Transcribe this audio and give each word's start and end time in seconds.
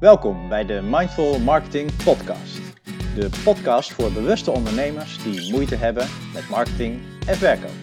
Welkom 0.00 0.48
bij 0.48 0.64
de 0.64 0.80
Mindful 0.82 1.38
Marketing 1.38 2.04
Podcast. 2.04 2.56
De 3.14 3.40
podcast 3.44 3.92
voor 3.92 4.12
bewuste 4.12 4.50
ondernemers 4.50 5.22
die 5.22 5.52
moeite 5.52 5.74
hebben 5.74 6.06
met 6.34 6.48
marketing 6.48 7.00
en 7.26 7.36
verkoop. 7.36 7.74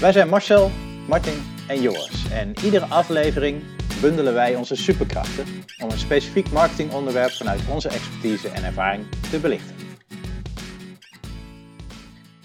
Wij 0.00 0.12
zijn 0.12 0.28
Marcel, 0.28 0.70
Martin 1.08 1.42
en 1.68 1.80
Joris 1.80 2.30
en 2.30 2.52
iedere 2.64 2.84
aflevering 2.84 3.62
bundelen 4.00 4.34
wij 4.34 4.56
onze 4.56 4.76
superkrachten 4.76 5.44
om 5.82 5.90
een 5.90 5.98
specifiek 5.98 6.50
marketingonderwerp 6.52 7.30
vanuit 7.30 7.68
onze 7.68 7.88
expertise 7.88 8.48
en 8.48 8.64
ervaring 8.64 9.10
te 9.30 9.40
belichten. 9.40 9.76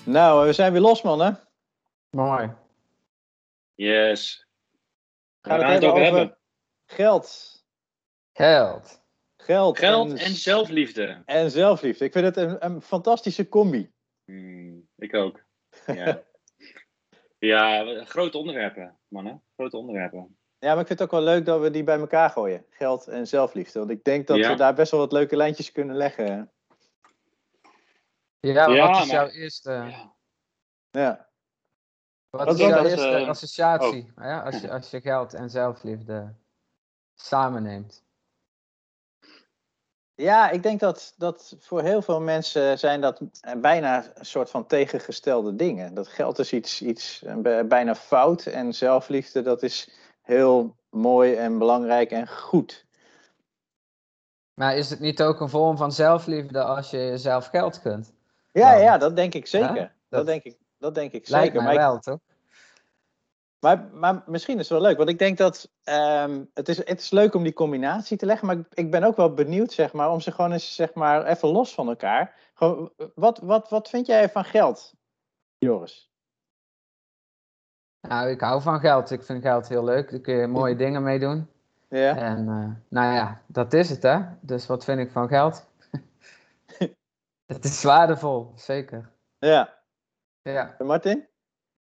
Nou, 0.03 0.45
we 0.45 0.53
zijn 0.53 0.71
weer 0.71 0.81
los 0.81 1.01
mannen. 1.01 1.39
Mooi. 2.09 2.51
Yes. 3.75 4.47
Gaan 5.41 5.57
we 5.57 5.63
gaan 5.63 5.73
het 5.73 5.81
het 5.81 5.91
over 5.91 6.03
hebben? 6.03 6.37
geld. 6.85 7.58
Geld. 8.39 9.01
Geld, 9.37 9.77
Geld 9.77 10.09
en, 10.11 10.17
en 10.17 10.31
zelfliefde. 10.31 11.21
en 11.25 11.51
zelfliefde. 11.51 12.05
Ik 12.05 12.11
vind 12.11 12.25
het 12.25 12.37
een, 12.37 12.65
een 12.65 12.81
fantastische 12.81 13.49
combi. 13.49 13.91
Hmm, 14.25 14.87
ik 14.95 15.13
ook. 15.15 15.43
Ja. 15.85 16.21
ja, 17.39 18.03
grote 18.05 18.37
onderwerpen, 18.37 18.97
mannen. 19.07 19.43
Grote 19.55 19.77
onderwerpen. 19.77 20.37
Ja, 20.59 20.71
maar 20.71 20.79
ik 20.79 20.87
vind 20.87 20.99
het 20.99 21.01
ook 21.01 21.13
wel 21.19 21.23
leuk 21.33 21.45
dat 21.45 21.61
we 21.61 21.71
die 21.71 21.83
bij 21.83 21.99
elkaar 21.99 22.29
gooien. 22.29 22.65
Geld 22.69 23.07
en 23.07 23.27
zelfliefde. 23.27 23.79
Want 23.79 23.91
ik 23.91 24.03
denk 24.03 24.27
dat 24.27 24.37
Ja. 24.37 24.49
we 24.49 24.55
daar 24.55 24.73
best 24.73 24.91
wel 24.91 24.99
wat 24.99 25.11
leuke 25.11 25.35
lijntjes 25.35 25.71
kunnen 25.71 25.95
leggen. 25.95 26.51
Ja, 28.39 28.69
Ja, 28.69 28.87
wat 28.87 29.01
is 29.01 29.11
maar- 29.11 29.15
jouw 29.15 29.27
eerste, 29.27 29.71
Ja. 29.71 30.13
Ja. 30.91 31.29
wat 32.29 32.45
wat 32.45 32.59
is 32.59 32.65
jouw 32.67 32.83
eerste 32.85 33.07
eh, 33.09 33.27
associatie 33.27 34.11
ja, 34.15 34.41
als, 34.41 34.61
je, 34.61 34.71
als 34.71 34.89
je 34.91 35.01
geld 35.01 35.33
en 35.33 35.49
zelfliefde 35.49 36.35
samenneemt? 37.15 38.07
Ja, 40.19 40.49
ik 40.49 40.63
denk 40.63 40.79
dat, 40.79 41.13
dat 41.17 41.55
voor 41.59 41.81
heel 41.81 42.01
veel 42.01 42.21
mensen 42.21 42.79
zijn 42.79 43.01
dat 43.01 43.21
bijna 43.57 44.05
een 44.13 44.25
soort 44.25 44.49
van 44.49 44.65
tegengestelde 44.65 45.55
dingen. 45.55 45.93
Dat 45.93 46.07
geld 46.07 46.39
is 46.39 46.53
iets, 46.53 46.81
iets 46.81 47.23
eh, 47.23 47.35
bij- 47.35 47.67
bijna 47.67 47.95
fout 47.95 48.45
en 48.45 48.73
zelfliefde 48.73 49.41
dat 49.41 49.63
is 49.63 49.89
heel 50.21 50.75
mooi 50.89 51.35
en 51.35 51.57
belangrijk 51.57 52.11
en 52.11 52.27
goed. 52.27 52.85
Maar 54.53 54.75
is 54.77 54.89
het 54.89 54.99
niet 54.99 55.21
ook 55.21 55.39
een 55.39 55.49
vorm 55.49 55.77
van 55.77 55.91
zelfliefde 55.91 56.63
als 56.63 56.89
je 56.89 56.97
jezelf 56.97 57.45
geld 57.45 57.81
kunt? 57.81 58.13
Ja, 58.51 58.73
ja, 58.73 58.97
dat 58.97 59.15
denk 59.15 59.33
ik 59.33 59.47
zeker. 59.47 59.75
Dat, 59.75 59.89
Dat 60.09 60.25
denk 60.25 60.43
ik, 60.43 60.57
dat 60.77 60.95
denk 60.95 61.11
ik 61.11 61.29
Lijkt 61.29 61.45
zeker. 61.45 61.63
mij 61.63 61.75
Maar 61.75 61.83
ik- 61.85 61.89
wel, 61.91 61.99
toch? 61.99 62.19
Maar, 63.59 63.89
maar 63.93 64.23
misschien 64.25 64.59
is 64.59 64.69
het 64.69 64.79
wel 64.79 64.87
leuk, 64.87 64.97
want 64.97 65.09
ik 65.09 65.19
denk 65.19 65.37
dat 65.37 65.71
ehm, 65.83 66.43
het, 66.53 66.69
is, 66.69 66.77
het 66.77 66.99
is 66.99 67.09
leuk 67.09 67.33
om 67.33 67.43
die 67.43 67.53
combinatie 67.53 68.17
te 68.17 68.25
leggen, 68.25 68.47
maar 68.47 68.57
ik, 68.57 68.65
ik 68.73 68.91
ben 68.91 69.03
ook 69.03 69.15
wel 69.15 69.33
benieuwd, 69.33 69.71
zeg 69.71 69.93
maar, 69.93 70.11
om 70.11 70.19
ze 70.19 70.31
gewoon 70.31 70.51
eens, 70.51 70.75
zeg 70.75 70.93
maar, 70.93 71.25
even 71.25 71.49
los 71.49 71.73
van 71.73 71.87
elkaar. 71.87 72.35
Gewoon, 72.53 72.91
wat, 73.15 73.39
wat, 73.39 73.69
wat 73.69 73.89
vind 73.89 74.05
jij 74.05 74.29
van 74.29 74.45
geld, 74.45 74.93
Joris? 75.57 76.09
Nou, 78.01 78.29
ik 78.29 78.41
hou 78.41 78.61
van 78.61 78.79
geld. 78.79 79.11
Ik 79.11 79.23
vind 79.23 79.41
geld 79.41 79.67
heel 79.67 79.83
leuk. 79.83 80.11
Daar 80.11 80.19
kun 80.19 80.35
je 80.35 80.47
mooie 80.47 80.75
dingen 80.75 81.03
mee 81.03 81.19
doen. 81.19 81.49
Ja? 81.89 82.17
En 82.17 82.37
eh, 82.37 82.69
nou 82.87 83.13
ja, 83.13 83.41
dat 83.47 83.73
is 83.73 83.89
het, 83.89 84.03
hè? 84.03 84.19
Dus 84.41 84.67
wat 84.67 84.83
vind 84.83 84.99
ik 84.99 85.11
van 85.11 85.27
geld? 85.27 85.67
het 87.53 87.65
is 87.65 87.83
waardevol, 87.83 88.51
zeker. 88.55 89.09
Ja. 89.37 89.77
Ja. 90.41 90.75
En 90.77 90.85
Martin? 90.85 91.27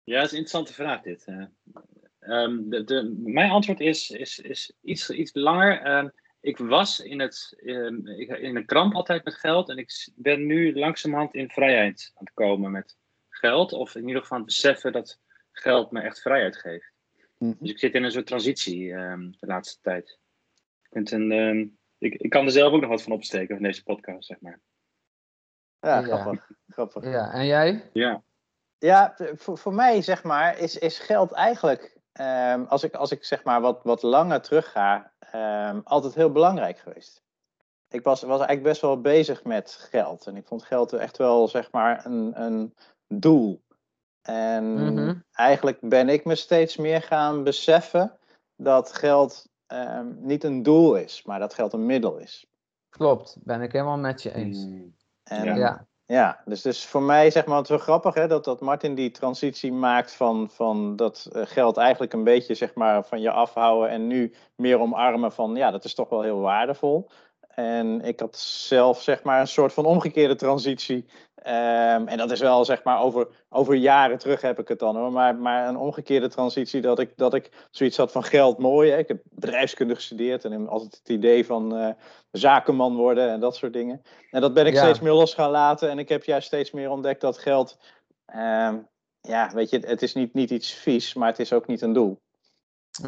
Ja, 0.04 0.16
dat 0.16 0.24
is 0.24 0.30
een 0.32 0.38
interessante 0.38 0.72
vraag 0.72 1.02
dit. 1.02 1.24
eh. 1.24 1.44
Ehm, 2.18 2.68
de, 2.68 2.84
de, 2.84 3.14
mijn 3.24 3.50
antwoord 3.50 3.80
is, 3.80 4.10
is, 4.10 4.38
is 4.38 4.72
iets, 4.82 5.10
iets 5.10 5.34
langer. 5.34 5.80
Ehm, 5.80 6.08
ik 6.40 6.58
was 6.58 7.00
in, 7.00 7.20
het, 7.20 7.60
ehm, 7.64 8.06
ik, 8.06 8.28
in 8.38 8.56
een 8.56 8.66
kramp 8.66 8.94
altijd 8.94 9.24
met 9.24 9.34
geld 9.34 9.68
en 9.68 9.76
ik 9.76 10.08
ben 10.14 10.46
nu 10.46 10.78
langzamerhand 10.78 11.34
in 11.34 11.48
vrijheid 11.50 12.10
aan 12.14 12.24
het 12.24 12.34
komen 12.34 12.70
met 12.70 12.96
geld. 13.28 13.72
Of 13.72 13.94
in 13.94 14.06
ieder 14.06 14.22
geval 14.22 14.36
aan 14.38 14.44
het 14.44 14.52
beseffen 14.54 14.92
dat 14.92 15.20
geld 15.52 15.90
me 15.90 16.00
echt 16.00 16.20
vrijheid 16.20 16.56
geeft. 16.56 16.92
Dus 17.58 17.70
ik 17.70 17.78
zit 17.78 17.94
in 17.94 18.04
een 18.04 18.10
soort 18.10 18.26
transitie 18.26 18.92
ehm, 18.94 19.30
de 19.30 19.46
laatste 19.46 19.80
tijd. 19.82 20.18
Ik, 20.82 20.88
vind 20.90 21.10
een, 21.10 21.32
ehm, 21.32 21.66
ik, 21.98 22.14
ik 22.14 22.30
kan 22.30 22.44
er 22.44 22.50
zelf 22.52 22.72
ook 22.72 22.80
nog 22.80 22.90
wat 22.90 23.02
van 23.02 23.12
opsteken 23.12 23.54
van 23.56 23.64
deze 23.64 23.82
podcast, 23.82 24.26
zeg 24.26 24.40
maar. 24.40 24.60
Ja, 25.80 25.98
Ja. 25.98 26.02
grappig. 26.02 26.50
grappig. 26.68 27.04
ja. 27.04 27.32
En 27.32 27.46
jij? 27.46 27.90
Ja. 27.92 28.22
Ja, 28.82 29.14
voor, 29.16 29.58
voor 29.58 29.74
mij 29.74 30.02
zeg 30.02 30.22
maar 30.22 30.58
is, 30.58 30.78
is 30.78 30.98
geld 30.98 31.32
eigenlijk, 31.32 31.98
ehm, 32.12 32.64
als, 32.64 32.82
ik, 32.82 32.94
als 32.94 33.10
ik 33.10 33.24
zeg 33.24 33.44
maar 33.44 33.60
wat, 33.60 33.80
wat 33.82 34.02
langer 34.02 34.40
terug 34.40 34.70
ga, 34.70 35.12
ehm, 35.18 35.80
altijd 35.84 36.14
heel 36.14 36.32
belangrijk 36.32 36.78
geweest. 36.78 37.22
Ik 37.88 38.02
was, 38.02 38.22
was 38.22 38.38
eigenlijk 38.38 38.62
best 38.62 38.80
wel 38.80 39.00
bezig 39.00 39.44
met 39.44 39.72
geld. 39.72 40.26
En 40.26 40.36
ik 40.36 40.46
vond 40.46 40.62
geld 40.64 40.92
echt 40.92 41.16
wel 41.16 41.48
zeg 41.48 41.70
maar 41.70 42.06
een, 42.06 42.42
een 42.42 42.74
doel. 43.08 43.62
En 44.22 44.94
Mhm. 44.94 45.14
eigenlijk 45.32 45.78
ben 45.80 46.08
ik 46.08 46.24
me 46.24 46.34
steeds 46.34 46.76
meer 46.76 47.02
gaan 47.02 47.44
beseffen 47.44 48.18
dat 48.56 48.92
geld 48.92 49.48
ehm, 49.66 50.14
niet 50.16 50.44
een 50.44 50.62
doel 50.62 50.96
is, 50.96 51.22
maar 51.22 51.38
dat 51.38 51.54
geld 51.54 51.72
een 51.72 51.86
middel 51.86 52.16
is. 52.18 52.46
Klopt, 52.88 53.36
ben 53.40 53.62
ik 53.62 53.72
helemaal 53.72 53.98
met 53.98 54.22
je 54.22 54.34
eens. 54.34 54.64
Mm, 54.64 54.94
En 55.22 55.44
Ja. 55.54 55.86
Ja. 56.12 56.42
Dus, 56.44 56.62
dus 56.62 56.86
voor 56.86 57.02
mij 57.02 57.30
zeg 57.30 57.46
maar, 57.46 57.58
het 57.58 57.68
wel 57.68 57.78
grappig 57.78 58.14
hè, 58.14 58.26
dat, 58.26 58.44
dat 58.44 58.60
Martin 58.60 58.94
die 58.94 59.10
transitie 59.10 59.72
maakt 59.72 60.12
van, 60.12 60.50
van 60.50 60.96
dat 60.96 61.28
eh, 61.32 61.42
geld 61.44 61.76
eigenlijk 61.76 62.12
een 62.12 62.24
beetje 62.24 62.54
zeg 62.54 62.74
maar, 62.74 63.04
van 63.04 63.20
je 63.20 63.30
afhouden 63.30 63.90
en 63.90 64.06
nu 64.06 64.34
meer 64.56 64.80
omarmen 64.80 65.32
van 65.32 65.54
ja, 65.54 65.70
dat 65.70 65.84
is 65.84 65.94
toch 65.94 66.08
wel 66.08 66.22
heel 66.22 66.40
waardevol. 66.40 67.10
En 67.54 68.00
ik 68.00 68.20
had 68.20 68.36
zelf 68.38 69.02
zeg 69.02 69.22
maar 69.22 69.40
een 69.40 69.46
soort 69.48 69.72
van 69.72 69.84
omgekeerde 69.84 70.34
transitie. 70.34 71.06
Ehm, 71.34 72.06
en 72.06 72.16
dat 72.18 72.30
is 72.30 72.40
wel 72.40 72.64
zeg 72.64 72.82
maar 72.84 73.00
over, 73.00 73.28
over 73.48 73.74
jaren 73.74 74.18
terug 74.18 74.40
heb 74.40 74.58
ik 74.58 74.68
het 74.68 74.78
dan 74.78 74.96
hoor. 74.96 75.12
Maar, 75.12 75.36
maar 75.36 75.68
een 75.68 75.76
omgekeerde 75.76 76.28
transitie 76.28 76.80
dat 76.80 76.98
ik, 76.98 77.12
dat 77.16 77.34
ik 77.34 77.50
zoiets 77.70 77.96
had 77.96 78.12
van 78.12 78.24
geld 78.24 78.58
mooi. 78.58 78.90
Hè. 78.90 78.96
Ik 78.98 79.08
heb 79.08 79.22
bedrijfskunde 79.30 79.94
gestudeerd 79.94 80.44
en 80.44 80.68
altijd 80.68 80.96
het 80.98 81.08
idee 81.08 81.46
van 81.46 81.76
eh, 81.76 81.88
zakenman 82.30 82.96
worden 82.96 83.30
en 83.30 83.40
dat 83.40 83.56
soort 83.56 83.72
dingen. 83.72 84.02
En 84.30 84.40
dat 84.40 84.54
ben 84.54 84.66
ik 84.66 84.74
Ja. 84.74 84.82
steeds 84.82 85.00
meer 85.00 85.12
los 85.12 85.34
gaan 85.34 85.50
laten. 85.50 85.90
En 85.90 85.98
ik 85.98 86.08
heb 86.08 86.24
juist 86.24 86.46
steeds 86.46 86.70
meer 86.70 86.90
ontdekt 86.90 87.20
dat 87.20 87.38
geld. 87.38 87.78
ehm, 88.26 88.76
ja, 89.20 89.50
weet 89.54 89.70
je, 89.70 89.78
het 89.78 90.02
is 90.02 90.14
niet, 90.14 90.34
niet 90.34 90.50
iets 90.50 90.72
vies, 90.72 91.14
maar 91.14 91.28
het 91.28 91.38
is 91.38 91.52
ook 91.52 91.66
niet 91.66 91.80
een 91.80 91.92
doel. 91.92 92.20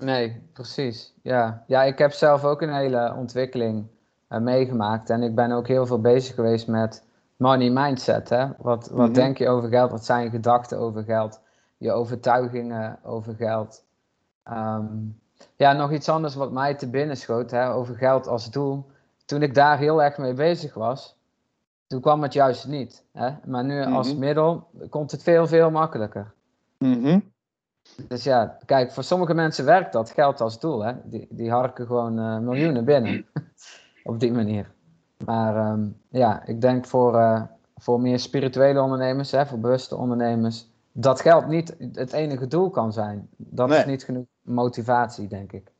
Nee, 0.01 0.43
precies. 0.53 1.15
Ja. 1.23 1.65
ja, 1.67 1.83
ik 1.83 1.99
heb 1.99 2.13
zelf 2.13 2.45
ook 2.45 2.63
een 2.63 2.75
hele 2.75 3.15
ontwikkeling 3.17 3.87
meegemaakt. 4.29 5.11
En 5.11 5.23
ik 5.23 5.35
ben 5.35 5.53
ook 5.53 5.67
heel 5.69 5.87
veel 5.87 6.01
bezig 6.01 6.35
geweest 6.35 6.69
met 6.69 7.05
money 7.37 7.71
mindset. 7.71 8.29
Hè? 8.29 8.47
Wat, 8.59 8.89
wat 8.89 9.07
Mhm. 9.07 9.13
denk 9.13 9.39
je 9.39 9.49
over 9.49 9.69
geld? 9.69 9.91
Wat 9.91 10.05
zijn 10.05 10.25
je 10.25 10.31
gedachten 10.31 10.79
over 10.79 11.03
geld? 11.03 11.41
Je 11.77 11.93
overtuigingen 11.93 12.99
over 13.03 13.35
geld? 13.35 13.85
Ehm, 14.43 14.87
ja, 15.57 15.73
nog 15.73 15.93
iets 15.93 16.09
anders 16.09 16.35
wat 16.35 16.53
mij 16.53 16.75
te 16.75 16.91
binnen 16.91 17.17
schoot 17.17 17.51
hè, 17.51 17.73
over 17.73 17.95
geld 17.97 18.27
als 18.27 18.51
doel. 18.51 18.87
Toen 19.25 19.43
ik 19.43 19.55
daar 19.55 19.79
heel 19.79 20.03
erg 20.03 20.19
mee 20.19 20.35
bezig 20.35 20.75
was, 20.75 21.17
toen 21.87 22.01
kwam 22.01 22.23
het 22.23 22.33
juist 22.33 22.67
niet. 22.67 23.05
Hè? 23.13 23.31
Maar 23.45 23.65
nu 23.65 23.85
als 23.85 24.11
Mhm. 24.11 24.19
middel 24.19 24.67
komt 24.91 25.11
het 25.11 25.23
veel, 25.23 25.47
veel 25.47 25.71
makkelijker. 25.71 26.33
Mhm. 26.79 27.21
Dus 28.09 28.25
ja, 28.25 28.59
kijk, 28.67 28.93
voor 28.93 29.03
sommige 29.03 29.35
mensen 29.35 29.65
werkt 29.65 29.93
dat 29.93 30.11
geld 30.11 30.41
als 30.41 30.59
doel. 30.61 30.85
Hè? 30.85 30.93
Die, 31.05 31.27
die 31.31 31.51
harken 31.51 31.87
gewoon 31.87 32.19
eh, 32.19 32.39
miljoenen 32.39 32.85
binnen 32.85 33.27
op 34.05 34.21
die 34.21 34.33
manier. 34.33 34.71
Maar 35.25 35.57
ehm, 35.57 35.89
ja, 36.11 36.47
ik 36.47 36.61
denk 36.61 36.87
voor, 36.87 37.19
eh, 37.19 37.43
voor 37.77 38.01
meer 38.01 38.19
spirituele 38.19 38.81
ondernemers, 38.81 39.31
hè, 39.31 39.47
voor 39.47 39.59
bewuste 39.59 39.97
ondernemers, 39.97 40.67
dat 40.93 41.21
geld 41.21 41.49
niet 41.49 41.77
het 41.93 42.13
enige 42.13 42.47
doel 42.47 42.71
kan 42.71 42.93
zijn. 42.93 43.29
Dat 43.37 43.71
is 43.71 43.85
niet 43.85 44.05
genoeg 44.05 44.27
motivatie, 44.43 45.29
denk 45.29 45.53
ik. 45.53 45.73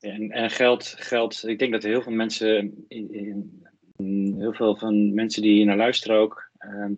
En, 0.00 0.30
en 0.30 0.50
geld, 0.50 0.84
geld, 0.86 1.46
ik 1.46 1.58
denk 1.58 1.72
dat 1.72 1.82
heel 1.82 2.02
veel 2.02 2.12
mensen, 2.12 2.56
in, 2.88 3.12
in- 3.12 3.62
in- 3.96 4.34
heel 4.38 4.52
veel 4.52 4.76
van 4.76 5.14
mensen 5.14 5.42
die 5.42 5.52
hier 5.52 5.66
naar 5.66 5.76
luisteren 5.76 6.16
ook, 6.18 6.50
ehm, 6.58 6.92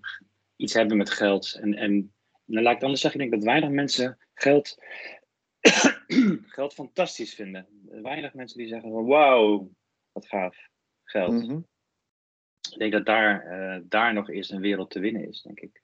iets 0.56 0.74
hebben 0.74 0.96
met 0.96 1.10
geld. 1.10 1.58
En, 1.60 1.74
en 1.74 2.12
nou, 2.44 2.62
laat 2.62 2.68
ik 2.68 2.74
het 2.74 2.82
anders 2.82 3.00
zeggen, 3.00 3.20
ik 3.20 3.30
denk 3.30 3.42
dat 3.42 3.52
weinig 3.52 3.70
mensen 3.70 4.18
geld, 4.34 4.76
geld 6.56 6.74
fantastisch 6.74 7.34
vinden. 7.34 7.66
Weinig 8.02 8.34
mensen 8.34 8.58
die 8.58 8.68
zeggen 8.68 8.90
van 8.90 9.06
wauw, 9.06 9.70
wat 10.12 10.26
gaaf, 10.26 10.68
geld. 11.04 11.32
Mhm. 11.32 11.60
Ik 12.72 12.78
denk 12.78 12.92
dat 12.92 13.06
daar, 13.06 13.44
eh, 13.44 13.80
daar 13.84 14.12
nog 14.12 14.30
eerst 14.30 14.50
een 14.50 14.60
wereld 14.60 14.90
te 14.90 15.00
winnen 15.00 15.28
is, 15.28 15.42
denk 15.42 15.60
ik. 15.60 15.82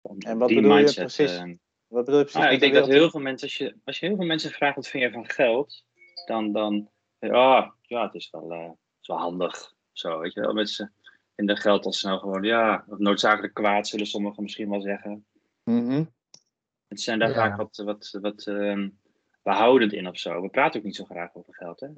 Om 0.00 0.18
En 0.18 0.38
wat 0.38 0.48
die 0.48 0.60
bedoel 0.60 0.76
je 0.78 0.94
precies? 0.94 1.36
eh, 1.36 1.52
Wat 1.86 2.04
bedoel 2.04 2.18
je 2.18 2.24
precies? 2.24 2.40
nou, 2.40 2.52
ik 2.52 2.60
denk 2.60 2.72
de 2.72 2.78
dat 2.78 2.88
heel 2.88 3.10
veel 3.10 3.20
mensen, 3.20 3.48
als 3.48 3.56
je, 3.56 3.76
als 3.84 3.98
je 3.98 4.06
heel 4.06 4.16
veel 4.16 4.26
mensen 4.26 4.50
vraagt 4.50 4.76
wat 4.76 4.88
vind 4.88 5.02
je 5.02 5.10
van 5.10 5.30
geld, 5.30 5.84
dan, 6.26 6.52
dan 6.52 6.90
ah, 7.18 7.70
ja, 7.80 8.04
het 8.04 8.14
is 8.14 8.30
wel, 8.30 8.52
eh, 8.52 8.68
het 8.68 8.78
is 9.00 9.06
wel 9.06 9.18
handig. 9.18 9.74
Zo, 9.92 10.18
weet 10.18 10.32
je 10.32 10.40
wel. 10.40 10.52
Mensen 10.52 10.94
vinden 11.36 11.56
geld 11.56 11.84
al 11.84 11.92
snel 11.92 12.18
gewoon, 12.18 12.42
ja, 12.42 12.84
noodzakelijk 12.86 13.54
kwaad, 13.54 13.88
zullen 13.88 14.06
sommigen 14.06 14.42
misschien 14.42 14.70
wel 14.70 14.80
zeggen. 14.80 15.26
Mhm. 15.64 16.04
Het 16.92 17.00
zijn 17.00 17.18
daar 17.18 17.28
Ja. 17.28 17.34
vaak 17.34 17.56
wat, 17.56 17.76
wat, 17.76 18.18
wat 18.20 18.46
ehm, 18.46 18.88
behoudend 19.42 19.92
in 19.92 20.08
of 20.08 20.18
zo. 20.18 20.42
We 20.42 20.48
praten 20.48 20.78
ook 20.80 20.86
niet 20.86 20.96
zo 20.96 21.04
graag 21.04 21.34
over 21.34 21.54
geld. 21.54 21.80
Hè? 21.80 21.88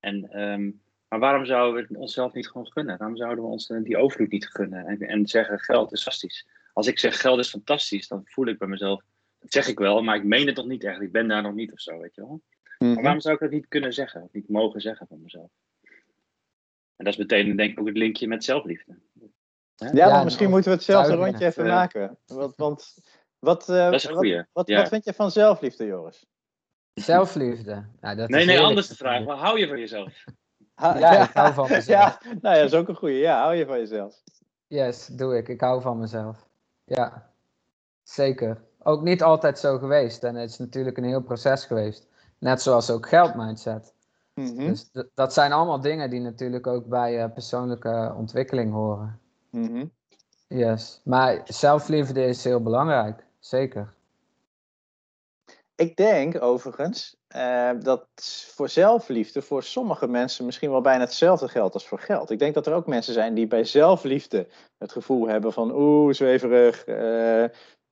En, 0.00 0.30
ehm, 0.30 0.70
maar 1.08 1.18
waarom 1.18 1.44
zouden 1.44 1.74
we 1.82 1.88
het 1.88 1.98
onszelf 1.98 2.32
niet 2.32 2.48
gewoon 2.48 2.66
gunnen? 2.72 2.98
Waarom 2.98 3.16
zouden 3.16 3.44
we 3.44 3.50
ons 3.50 3.66
die 3.82 3.96
overvloed 3.96 4.30
niet 4.30 4.46
gunnen 4.48 4.86
en, 4.86 4.98
en 5.00 5.26
zeggen 5.26 5.58
geld 5.58 5.92
is 5.92 6.02
fantastisch? 6.02 6.48
Als 6.72 6.86
ik 6.86 6.98
zeg 6.98 7.20
geld 7.20 7.38
is 7.38 7.48
fantastisch, 7.50 8.08
dan 8.08 8.22
voel 8.24 8.46
ik 8.46 8.58
bij 8.58 8.68
mezelf, 8.68 9.02
dat 9.38 9.52
zeg 9.52 9.66
ik 9.68 9.78
wel, 9.78 10.02
maar 10.02 10.16
ik 10.16 10.24
meen 10.24 10.46
het 10.46 10.56
nog 10.56 10.66
niet 10.66 10.84
echt. 10.84 11.00
Ik 11.00 11.12
ben 11.12 11.28
daar 11.28 11.42
nog 11.42 11.54
niet 11.54 11.72
of 11.72 11.80
zo, 11.80 11.98
weet 11.98 12.14
je 12.14 12.20
wel. 12.20 12.42
Maar 12.78 12.88
Mhm. 12.88 13.02
waarom 13.02 13.20
zou 13.20 13.34
ik 13.34 13.40
dat 13.40 13.50
niet 13.50 13.68
kunnen 13.68 13.92
zeggen? 13.92 14.22
Of 14.22 14.32
niet 14.32 14.48
mogen 14.48 14.80
zeggen 14.80 15.06
van 15.06 15.22
mezelf? 15.22 15.50
En 16.96 17.04
dat 17.04 17.12
is 17.12 17.16
meteen 17.16 17.56
denk 17.56 17.70
ik 17.70 17.80
ook 17.80 17.86
het 17.86 17.96
linkje 17.96 18.28
met 18.28 18.44
zelfliefde. 18.44 18.98
Ja, 19.76 19.90
Ja, 19.92 20.10
maar 20.10 20.24
misschien 20.24 20.48
nou, 20.50 20.54
moeten 20.54 20.70
we 20.70 20.76
hetzelfde 20.76 21.14
rondje 21.14 21.46
even 21.46 21.64
eh, 21.64 21.70
maken. 21.70 22.18
Want, 22.26 22.56
want 22.56 22.96
wat, 23.38 23.68
eh, 23.68 23.76
Dat 23.84 23.92
is 23.94 24.04
een 24.04 24.10
wat, 24.10 24.18
goeie, 24.18 24.44
wat, 24.52 24.68
ja. 24.68 24.76
wat 24.80 24.88
vind 24.88 25.04
je 25.04 25.12
van 25.14 25.30
zelfliefde, 25.30 25.86
Joris? 25.86 26.26
Zelfliefde. 26.94 27.84
Nou, 28.00 28.16
dat 28.16 28.28
Nee, 28.28 28.40
is 28.40 28.46
nee, 28.46 28.60
anders 28.60 28.88
de 28.88 28.94
vraag. 28.96 29.24
Wat 29.24 29.38
hou 29.38 29.58
je 29.58 29.68
van 29.68 29.78
jezelf? 29.78 30.24
Ha- 30.74 30.98
Ja, 30.98 31.22
ik 31.28 31.34
hou 31.34 31.52
van 31.54 31.68
mezelf. 31.70 31.86
Ja, 31.86 32.18
nou 32.40 32.54
ja, 32.56 32.60
dat 32.62 32.72
is 32.72 32.78
ook 32.78 32.88
een 32.88 32.96
goeie. 32.96 33.18
Ja, 33.18 33.40
hou 33.42 33.54
je 33.54 33.66
van 33.66 33.78
jezelf? 33.78 34.22
Yes, 34.66 35.06
doe 35.06 35.36
ik. 35.36 35.48
Ik 35.48 35.60
hou 35.60 35.80
van 35.80 35.98
mezelf. 35.98 36.48
Ja, 36.84 37.30
zeker. 38.02 38.62
Ook 38.82 39.02
niet 39.02 39.22
altijd 39.22 39.58
zo 39.58 39.78
geweest. 39.78 40.24
En 40.24 40.34
het 40.34 40.50
is 40.50 40.58
natuurlijk 40.58 40.96
een 40.96 41.04
heel 41.04 41.22
proces 41.22 41.64
geweest. 41.64 42.06
Net 42.38 42.62
zoals 42.62 42.90
ook 42.90 43.08
geldmindset. 43.08 43.94
Mhm, 44.34 44.56
Dus 44.66 44.90
dat 45.14 45.32
zijn 45.32 45.52
allemaal 45.52 45.80
dingen 45.80 46.10
die 46.10 46.20
natuurlijk 46.20 46.66
ook 46.66 46.86
bij 46.86 47.22
eh, 47.22 47.32
persoonlijke 47.32 48.14
ontwikkeling 48.16 48.72
horen. 48.72 49.20
mhm. 49.50 49.84
Yes. 50.48 51.00
Maar 51.04 51.40
zelfliefde 51.44 52.24
is 52.24 52.44
heel 52.44 52.62
belangrijk. 52.62 53.24
Zeker. 53.38 53.94
Ik 55.74 55.96
denk 55.96 56.42
overigens 56.42 57.16
eh, 57.28 57.70
dat 57.80 58.06
voor 58.54 58.68
zelfliefde 58.68 59.42
voor 59.42 59.62
sommige 59.62 60.06
mensen 60.08 60.44
misschien 60.44 60.70
wel 60.70 60.80
bijna 60.80 61.00
hetzelfde 61.04 61.48
geldt 61.48 61.74
als 61.74 61.86
voor 61.88 61.98
geld. 61.98 62.30
Ik 62.30 62.38
denk 62.38 62.54
dat 62.54 62.66
er 62.66 62.74
ook 62.74 62.86
mensen 62.86 63.12
zijn 63.14 63.34
die 63.34 63.46
bij 63.46 63.64
zelfliefde 63.64 64.48
het 64.78 64.92
gevoel 64.92 65.28
hebben 65.28 65.52
van 65.52 65.72
oeh, 65.74 66.12
zweverig, 66.14 66.84
eh, 66.84 67.44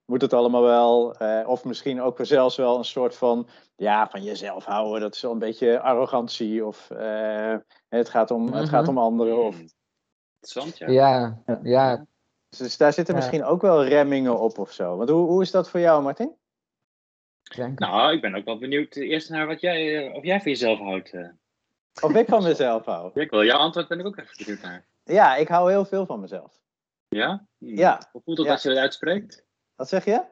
moet 0.05 0.21
het 0.21 0.33
allemaal 0.33 0.61
wel? 0.61 1.15
Eh, 1.15 1.47
of 1.47 1.63
misschien 1.63 2.01
ook 2.01 2.17
wel 2.17 2.25
zelfs 2.25 2.55
wel 2.55 2.77
een 2.77 2.85
soort 2.85 3.15
van, 3.15 3.47
ja, 3.75 4.09
van 4.09 4.23
jezelf 4.23 4.65
houden, 4.65 5.01
dat 5.01 5.15
is 5.15 5.21
wel 5.21 5.31
een 5.31 5.39
beetje 5.39 5.79
arrogantie 5.79 6.65
of 6.65 6.91
eh, 6.91 7.55
het, 7.89 8.09
gaat 8.09 8.31
om, 8.31 8.45
het 8.45 8.53
Mhm. 8.63 8.69
gaat 8.69 8.87
om 8.87 8.97
anderen. 8.97 9.37
Of, 9.37 9.55
Interessant, 10.41 10.77
ja. 10.77 10.89
Ja, 10.89 11.41
Ja. 11.63 12.05
Dus 12.49 12.77
daar 12.77 12.93
zitten 12.93 13.13
Ja. 13.15 13.19
misschien 13.19 13.43
ook 13.43 13.61
wel 13.61 13.85
remmingen 13.85 14.39
op 14.39 14.57
of 14.57 14.71
zo. 14.71 14.97
Want 14.97 15.09
hoe, 15.09 15.27
hoe 15.27 15.41
is 15.41 15.51
dat 15.51 15.69
voor 15.69 15.79
jou, 15.79 16.03
Martin? 16.03 16.35
ik 17.49 17.55
denk 17.55 17.79
Nou, 17.79 18.13
ik 18.13 18.21
ben 18.21 18.35
ook 18.35 18.45
wel 18.45 18.57
benieuwd 18.57 18.95
eh, 18.95 19.09
eerst 19.09 19.29
naar 19.29 19.47
wat 19.47 19.61
jij, 19.61 20.07
eh, 20.07 20.13
of 20.15 20.23
jij 20.23 20.41
van 20.41 20.51
jezelf 20.51 20.79
houdt. 20.79 21.13
eh. 21.13 21.29
Of 22.01 22.13
ik 22.15 22.27
van 22.27 22.43
mezelf 22.43 22.85
hou? 22.85 23.11
Ik 23.19 23.29
wil 23.29 23.43
jouw 23.43 23.57
antwoord 23.57 23.87
ben 23.87 23.99
ik 23.99 24.05
ook 24.05 24.17
echt 24.17 24.37
benieuwd 24.37 24.61
naar. 24.61 24.87
Ja, 25.03 25.35
ik 25.35 25.47
hou 25.47 25.71
heel 25.71 25.85
veel 25.85 26.05
van 26.05 26.19
mezelf. 26.19 26.59
Ja? 27.07 27.47
Hm. 27.57 27.65
Ja. 27.77 28.01
Hoe 28.11 28.21
voelt 28.21 28.37
het 28.37 28.47
Ja. 28.47 28.53
als 28.53 28.63
je 28.63 28.69
dat 28.69 28.77
uitspreekt? 28.77 29.45
Wat 29.75 29.89
zeg 29.89 30.05
je? 30.05 30.23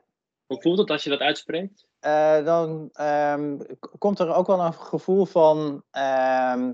Hoe 0.46 0.62
voelt 0.62 0.78
het 0.78 0.90
als 0.90 1.04
je 1.04 1.10
dat 1.10 1.20
uitspreekt? 1.20 1.88
Eh, 2.00 2.44
dan 2.46 2.90
ehm, 2.94 3.58
komt 4.00 4.20
er 4.20 4.34
ook 4.34 4.48
wel 4.48 4.60
een 4.60 4.74
gevoel 4.74 5.26
van, 5.26 5.84
ehm, 5.92 6.74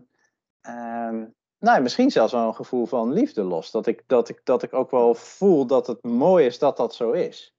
ehm, 0.62 1.26
nou, 1.62 1.82
misschien 1.82 2.12
zelfs 2.12 2.32
wel 2.34 2.48
een 2.48 2.56
gevoel 2.56 2.86
van 2.86 3.14
liefde 3.14 3.44
los. 3.44 3.72
Dat 3.72 3.88
ik, 3.88 4.04
dat, 4.08 4.30
ik, 4.30 4.42
dat 4.44 4.64
ik 4.64 4.74
ook 4.74 4.92
wel 4.92 5.16
voel 5.16 5.66
dat 5.66 5.88
het 5.88 6.04
mooi 6.04 6.46
is 6.46 6.60
dat 6.60 6.78
dat 6.78 6.96
zo 6.96 7.12
is. 7.12 7.54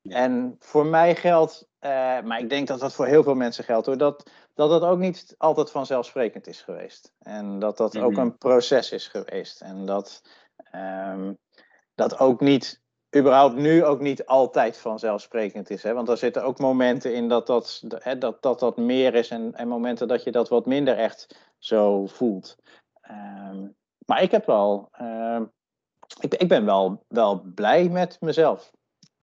Ja. 0.00 0.16
En 0.16 0.56
voor 0.58 0.86
mij 0.86 1.16
geldt, 1.16 1.68
eh, 1.78 1.90
maar 2.20 2.38
ik 2.38 2.48
denk 2.48 2.66
dat 2.66 2.80
dat 2.80 2.94
voor 2.94 3.06
heel 3.06 3.22
veel 3.22 3.34
mensen 3.34 3.64
geldt 3.64 3.86
hoor, 3.86 3.96
dat 3.96 4.30
dat, 4.54 4.70
dat 4.70 4.82
ook 4.82 4.98
niet 4.98 5.34
altijd 5.38 5.70
vanzelfsprekend 5.70 6.46
is 6.46 6.62
geweest. 6.62 7.12
En 7.18 7.58
dat 7.58 7.76
dat 7.76 7.98
ook 7.98 8.10
Mhm. 8.10 8.20
een 8.20 8.38
proces 8.38 8.92
is 8.92 9.08
geweest. 9.08 9.60
En 9.60 9.86
dat 9.86 10.22
ehm, 10.70 11.32
dat 11.94 12.18
ook 12.18 12.40
niet 12.40 12.82
überhaupt 13.16 13.54
nu 13.54 13.84
ook 13.84 14.00
niet 14.00 14.26
altijd 14.26 14.76
vanzelfsprekend 14.76 15.70
is. 15.70 15.82
Hè? 15.82 15.92
Want 15.92 16.08
er 16.08 16.16
zitten 16.16 16.44
ook 16.44 16.58
momenten 16.58 17.14
in 17.14 17.28
dat 17.28 17.46
dat, 17.46 17.82
hè, 17.88 18.18
dat, 18.18 18.42
dat, 18.42 18.60
dat 18.60 18.76
meer 18.76 19.14
is 19.14 19.30
en, 19.30 19.54
en 19.54 19.68
momenten 19.68 20.08
dat 20.08 20.22
je 20.22 20.30
dat 20.30 20.48
wat 20.48 20.66
minder 20.66 20.96
echt 20.96 21.52
zo 21.58 22.06
voelt. 22.06 22.56
Ehm, 23.04 23.68
maar 24.06 24.22
ik 24.22 24.30
heb 24.30 24.46
wel, 24.46 24.88
ehm, 24.92 25.44
ik, 26.20 26.34
ik 26.34 26.48
ben 26.48 26.64
wel, 26.64 27.04
wel 27.08 27.40
blij 27.40 27.88
met 27.88 28.20
mezelf. 28.20 28.72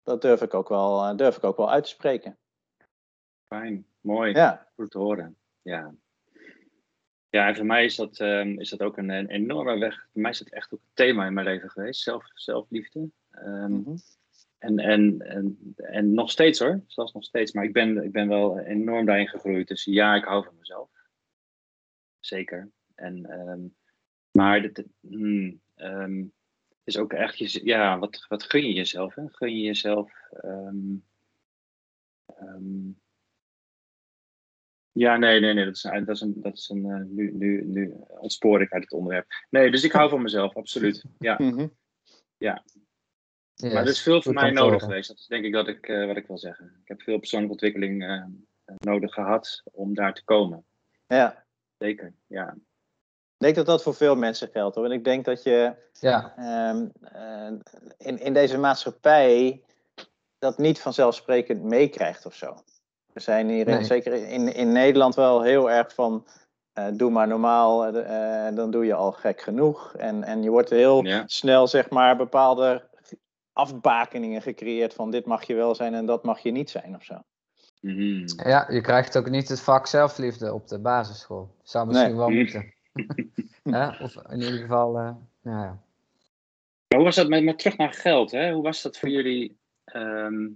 Dat 0.03 0.23
durf 0.23 0.43
ik 0.43 0.55
ook 0.55 0.69
wel, 0.69 1.05
eh, 1.05 1.17
durf 1.17 1.37
ik 1.37 1.44
ook 1.44 1.56
wel 1.56 1.71
uit 1.71 1.85
te 1.85 1.91
spreken. 1.91 2.38
Fijn, 3.47 3.87
mooi. 4.00 4.32
Ja, 4.32 4.69
Goed 4.75 4.91
te 4.91 4.99
horen. 4.99 5.37
Ja. 5.62 5.94
Ja, 7.29 7.49
en 7.49 7.56
voor 7.56 7.67
mij 7.67 7.85
is 7.85 7.97
dat, 7.97 8.19
ehm, 8.19 8.59
is 8.59 8.71
dat 8.71 8.81
ook 8.81 8.97
een, 8.97 9.09
een 9.09 9.29
enorme 9.29 9.79
weg. 9.79 10.09
Voor 10.12 10.21
mij 10.21 10.31
is 10.31 10.38
dat 10.38 10.49
echt 10.49 10.73
ook 10.73 10.81
een 10.81 10.94
thema 10.94 11.27
in 11.27 11.32
mijn 11.32 11.47
leven 11.47 11.71
geweest. 11.71 12.03
Zelf, 12.03 12.25
zelfliefde. 12.35 13.11
Mhm. 13.31 13.97
en, 14.59 14.79
en, 14.79 15.21
en, 15.21 15.75
en 15.77 16.15
nog 16.15 16.31
steeds 16.31 16.59
hoor. 16.59 16.82
Zelfs 16.87 17.12
nog 17.12 17.25
steeds. 17.25 17.53
Maar 17.53 17.65
ik 17.65 17.73
ben, 17.73 18.05
ik 18.05 18.12
ben 18.12 18.29
wel 18.29 18.59
enorm 18.59 19.06
daarin 19.06 19.29
gegroeid. 19.29 19.69
Dus 19.69 19.85
ja, 19.85 20.15
ik 20.15 20.25
hou 20.25 20.44
van 20.44 20.56
mezelf. 20.59 20.91
Zeker. 22.19 22.71
En, 23.00 23.25
ehm, 23.31 23.61
maar 24.31 24.62
dit, 24.62 24.85
hmm, 25.00 25.61
ehm, 25.75 26.19
het 26.69 26.85
is 26.85 26.97
ook 26.97 27.12
echt, 27.12 27.38
je, 27.38 27.61
ja, 27.64 27.99
wat, 27.99 28.26
wat 28.29 28.43
gun 28.43 28.67
je 28.67 28.73
jezelf? 28.73 29.14
Hè? 29.14 29.23
Gun 29.29 29.56
je 29.56 29.62
jezelf. 29.62 30.12
ehm, 30.31 30.94
ja, 34.93 35.17
nee, 35.17 35.41
nee, 35.41 35.52
nee. 35.55 35.64
Dat 35.64 35.75
is, 35.76 35.85
een- 35.85 36.05
dat 36.05 36.14
is 36.14 36.20
een. 36.20 36.35
Dat 36.37 36.56
is 36.56 36.69
een 36.69 36.85
eh, 36.85 37.00
nu, 37.06 37.32
nu, 37.32 37.64
nu 37.64 37.93
ontspoor 38.08 38.61
ik 38.62 38.73
uit 38.73 38.82
het 38.82 38.93
onderwerp. 38.93 39.26
Nee, 39.50 39.70
dus 39.70 39.85
ik 39.85 39.93
hou 39.93 40.11
van 40.11 40.23
mezelf, 40.23 40.56
absoluut. 40.56 41.05
Ja. 41.19 41.37
Mhm. 41.50 41.67
Maar 43.73 43.82
er 43.82 43.88
is 43.88 44.03
veel 44.03 44.23
voor 44.23 44.32
mij 44.32 44.43
nodig 44.64 44.82
geweest. 44.88 45.08
Dat 45.08 45.19
is 45.19 45.26
denk 45.26 45.44
ik 45.44 45.53
dat 45.53 45.69
ik, 45.69 45.88
eh, 45.88 46.06
wat 46.06 46.17
ik 46.17 46.26
wil 46.26 46.38
zeggen. 46.38 46.67
Ik 46.82 46.88
heb 46.88 47.03
veel 47.03 47.19
persoonlijke 47.19 47.53
ontwikkeling 47.55 48.05
eh, 48.05 48.25
nodig 48.79 49.12
gehad 49.14 49.62
om 49.73 49.94
daar 49.94 50.14
te 50.14 50.25
komen. 50.25 50.64
ja. 51.06 51.46
Zeker, 51.79 52.14
ja. 52.26 52.56
Ik 53.40 53.46
denk 53.46 53.58
dat 53.58 53.66
dat 53.66 53.82
voor 53.82 53.94
veel 53.94 54.16
mensen 54.16 54.48
geldt 54.52 54.75
hoor. 54.76 54.84
En 54.84 54.90
ik 54.92 55.04
denk 55.04 55.25
dat 55.25 55.42
je 55.42 55.75
Ja, 56.00 56.32
ehm, 56.37 56.87
eh, 57.02 57.52
in, 57.98 58.19
in 58.20 58.32
deze 58.34 58.58
maatschappij 58.58 59.62
dat 60.38 60.58
niet 60.58 60.81
vanzelfsprekend 60.81 61.62
meekrijgt 61.62 62.26
of 62.26 62.34
zo. 62.34 62.54
We 63.12 63.20
zijn 63.20 63.48
hier 63.48 63.69
in- 63.69 63.84
zeker 63.84 64.12
in, 64.12 64.54
in 64.54 64.72
Nederland 64.72 65.14
wel 65.14 65.42
heel 65.42 65.70
erg 65.70 65.94
van 65.94 66.26
eh, 66.72 66.87
doe 66.92 67.10
maar 67.10 67.28
normaal, 67.28 67.86
eh, 67.86 68.55
dan 68.55 68.70
doe 68.70 68.84
je 68.84 68.94
al 68.94 69.12
gek 69.12 69.41
genoeg. 69.41 69.94
En, 69.96 70.24
en 70.24 70.43
je 70.43 70.50
wordt 70.50 70.70
heel 70.70 71.05
Ja. 71.05 71.22
snel 71.26 71.67
zeg 71.67 71.91
maar 71.91 72.17
bepaalde 72.17 72.88
afbakeningen 73.53 74.43
gecreëerd 74.43 74.94
van 74.94 75.10
dit 75.10 75.26
mag 75.26 75.43
je 75.44 75.55
wel 75.55 75.74
zijn 75.74 75.94
en 75.94 76.06
dat 76.06 76.24
mag 76.24 76.38
je 76.38 76.50
niet 76.50 76.70
zijn 76.70 76.94
of 76.94 77.03
zo. 77.05 77.15
Mhm. 77.81 78.26
ja, 78.48 78.67
je 78.70 78.81
krijgt 78.81 79.17
ook 79.17 79.29
niet 79.31 79.48
het 79.48 79.60
vak 79.60 79.86
zelfliefde 79.86 80.53
op 80.55 80.69
de 80.69 80.79
basisschool. 80.79 81.55
Zou 81.62 81.86
misschien 81.86 82.08
Nee. 82.08 82.19
wel 82.19 82.29
moeten. 82.31 82.72
Of 84.01 84.17
in 84.29 84.41
ieder 84.41 84.59
geval, 84.59 84.99
eh, 84.99 85.15
nou 85.43 85.59
ja. 85.65 85.82
Maar 86.89 86.99
hoe 86.99 87.05
was 87.05 87.17
dat 87.17 87.29
met, 87.29 87.44
met 87.44 87.59
terug 87.59 87.77
naar 87.77 87.93
geld? 87.93 88.31
Hè? 88.31 88.53
Hoe 88.53 88.63
was 88.63 88.82
dat 88.82 88.99
voor 88.99 89.09
jullie? 89.09 89.59
ehm, 89.85 90.49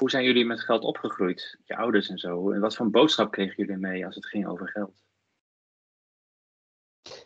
hoe 0.00 0.10
zijn 0.10 0.24
jullie 0.24 0.46
met 0.46 0.60
geld 0.60 0.82
opgegroeid? 0.82 1.58
Je 1.64 1.76
ouders 1.76 2.08
en 2.08 2.18
zo. 2.18 2.50
En 2.50 2.60
wat 2.60 2.76
voor 2.76 2.86
een 2.86 2.92
boodschap 2.92 3.30
kregen 3.30 3.54
jullie 3.56 3.76
mee 3.76 4.06
als 4.06 4.14
het 4.14 4.26
ging 4.26 4.46
over 4.46 4.68
geld? 4.68 4.92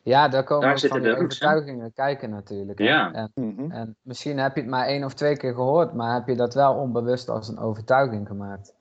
Ja, 0.02 0.28
daar 0.28 0.44
komen 0.44 0.68
Daar 0.68 0.78
zitten 0.78 1.02
van 1.02 1.08
de 1.08 1.16
overtuigingen 1.16 1.92
kijken 1.92 2.30
natuurlijk. 2.30 2.78
Ja. 2.78 3.12
En, 3.12 3.30
Mhm. 3.34 3.70
en 3.70 3.96
misschien 4.02 4.38
heb 4.38 4.54
je 4.54 4.60
het 4.60 4.70
maar 4.70 4.86
één 4.86 5.04
of 5.04 5.14
twee 5.14 5.36
keer 5.36 5.54
gehoord, 5.54 5.94
maar 5.94 6.14
heb 6.14 6.26
je 6.26 6.36
dat 6.36 6.54
wel 6.54 6.74
onbewust 6.74 7.28
als 7.28 7.48
een 7.48 7.58
overtuiging 7.58 8.26
gemaakt. 8.26 8.74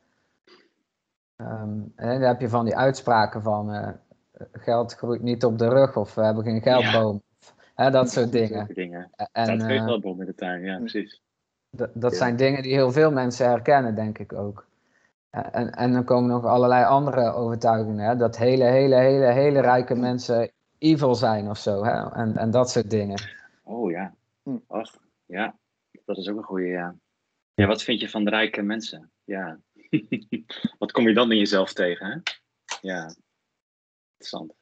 Ehm, 1.36 1.80
en 1.96 2.08
dan 2.08 2.22
heb 2.22 2.42
je 2.42 2.50
van 2.50 2.66
die 2.66 2.76
uitspraken 2.76 3.42
van 3.42 3.72
eh, 3.74 3.90
geld 4.51 4.94
groeit 4.94 5.22
niet 5.22 5.46
op 5.46 5.58
de 5.58 5.67
rug 5.70 5.98
of 5.98 6.15
we 6.15 6.22
hebben 6.22 6.44
geen 6.44 6.62
geldboom. 6.62 7.22
Hè, 7.75 7.89
dat 8.00 8.12
soort 8.12 8.32
dingen. 8.32 8.58
Zulke 8.58 8.74
dingen. 8.74 9.10
En 9.32 9.58
dat 9.58 9.67
geeft 9.67 9.79
eh, 9.79 9.86
wel 9.86 10.00
bom 10.00 10.20
in 10.20 10.25
de 10.25 10.36
tuin, 10.36 10.62
ja, 10.62 10.77
precies. 10.77 11.22
dat 11.70 11.91
Ja. 12.00 12.10
zijn 12.10 12.36
dingen 12.36 12.62
die 12.62 12.74
heel 12.74 12.91
veel 12.91 13.12
mensen 13.12 13.50
herkennen, 13.50 13.96
denk 13.96 14.17
ik 14.17 14.34
ook. 14.34 14.65
Eh, 15.29 15.46
En, 15.51 15.72
en 15.72 15.94
dan 15.94 16.03
komen 16.03 16.29
nog 16.29 16.46
allerlei 16.46 16.86
andere 16.86 17.34
overtuigingen. 17.34 18.06
Hè? 18.06 18.15
Dat 18.15 18.38
hele, 18.38 18.63
hele, 18.63 18.96
hele, 18.96 19.25
hele 19.25 19.60
rijke 19.60 19.96
mensen 19.96 20.51
evil 20.77 21.15
zijn 21.15 21.50
of 21.50 21.58
zo. 21.58 21.84
Hè? 21.84 22.12
En, 22.13 22.38
en 22.38 22.51
dat 22.51 22.70
soort 22.70 22.89
dingen. 22.89 23.22
Oh 23.63 23.91
ja. 23.91 24.13
Hm. 24.44 24.58
Ach, 24.67 24.98
ja. 25.25 25.56
Dat 26.06 26.17
is 26.17 26.29
ook 26.29 26.38
een 26.38 26.44
goede, 26.44 26.65
ja. 26.67 26.96
Ja, 27.53 27.67
wat 27.67 27.84
vind 27.84 28.00
je 28.00 28.10
van 28.10 28.24
de 28.24 28.29
rijke 28.29 28.62
mensen? 28.62 29.12
Ja. 29.24 29.58
wat 30.79 30.91
kom 30.91 31.08
je 31.08 31.13
dan 31.13 31.32
in 31.32 31.38
jezelf 31.38 31.74
tegen, 31.74 32.08
hè? 32.08 32.17
Ja. 32.82 33.13
Interessant. 34.18 34.54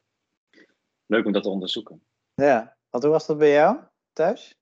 Leuk 1.06 1.24
om 1.24 1.32
dat 1.32 1.42
te 1.42 1.48
onderzoeken. 1.48 2.02
Ja, 2.34 2.76
want 2.90 3.04
hoe 3.04 3.12
was 3.12 3.26
dat 3.26 3.38
bij 3.38 3.52
jou 3.52 3.78
thuis? 4.12 4.54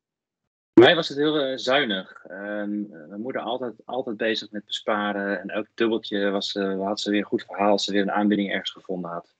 Voor 0.73 0.85
mij 0.85 0.95
was 0.95 1.09
het 1.09 1.19
heel 1.19 1.51
uh, 1.51 1.57
zuinig. 1.57 2.25
Um, 2.31 2.89
mijn 2.89 3.21
moeder 3.21 3.43
altijd, 3.43 3.75
altijd 3.85 4.17
bezig 4.17 4.51
met 4.51 4.65
besparen. 4.65 5.41
En 5.41 5.49
elk 5.49 5.67
dubbeltje 5.75 6.31
was, 6.31 6.55
uh, 6.55 6.87
had 6.87 7.01
ze 7.01 7.11
weer 7.11 7.21
een 7.21 7.27
goed 7.27 7.45
verhaal 7.45 7.71
als 7.71 7.85
ze 7.85 7.93
weer 7.93 8.03
een 8.03 8.11
aanbieding 8.11 8.51
ergens 8.51 8.71
gevonden 8.71 9.11
had. 9.11 9.35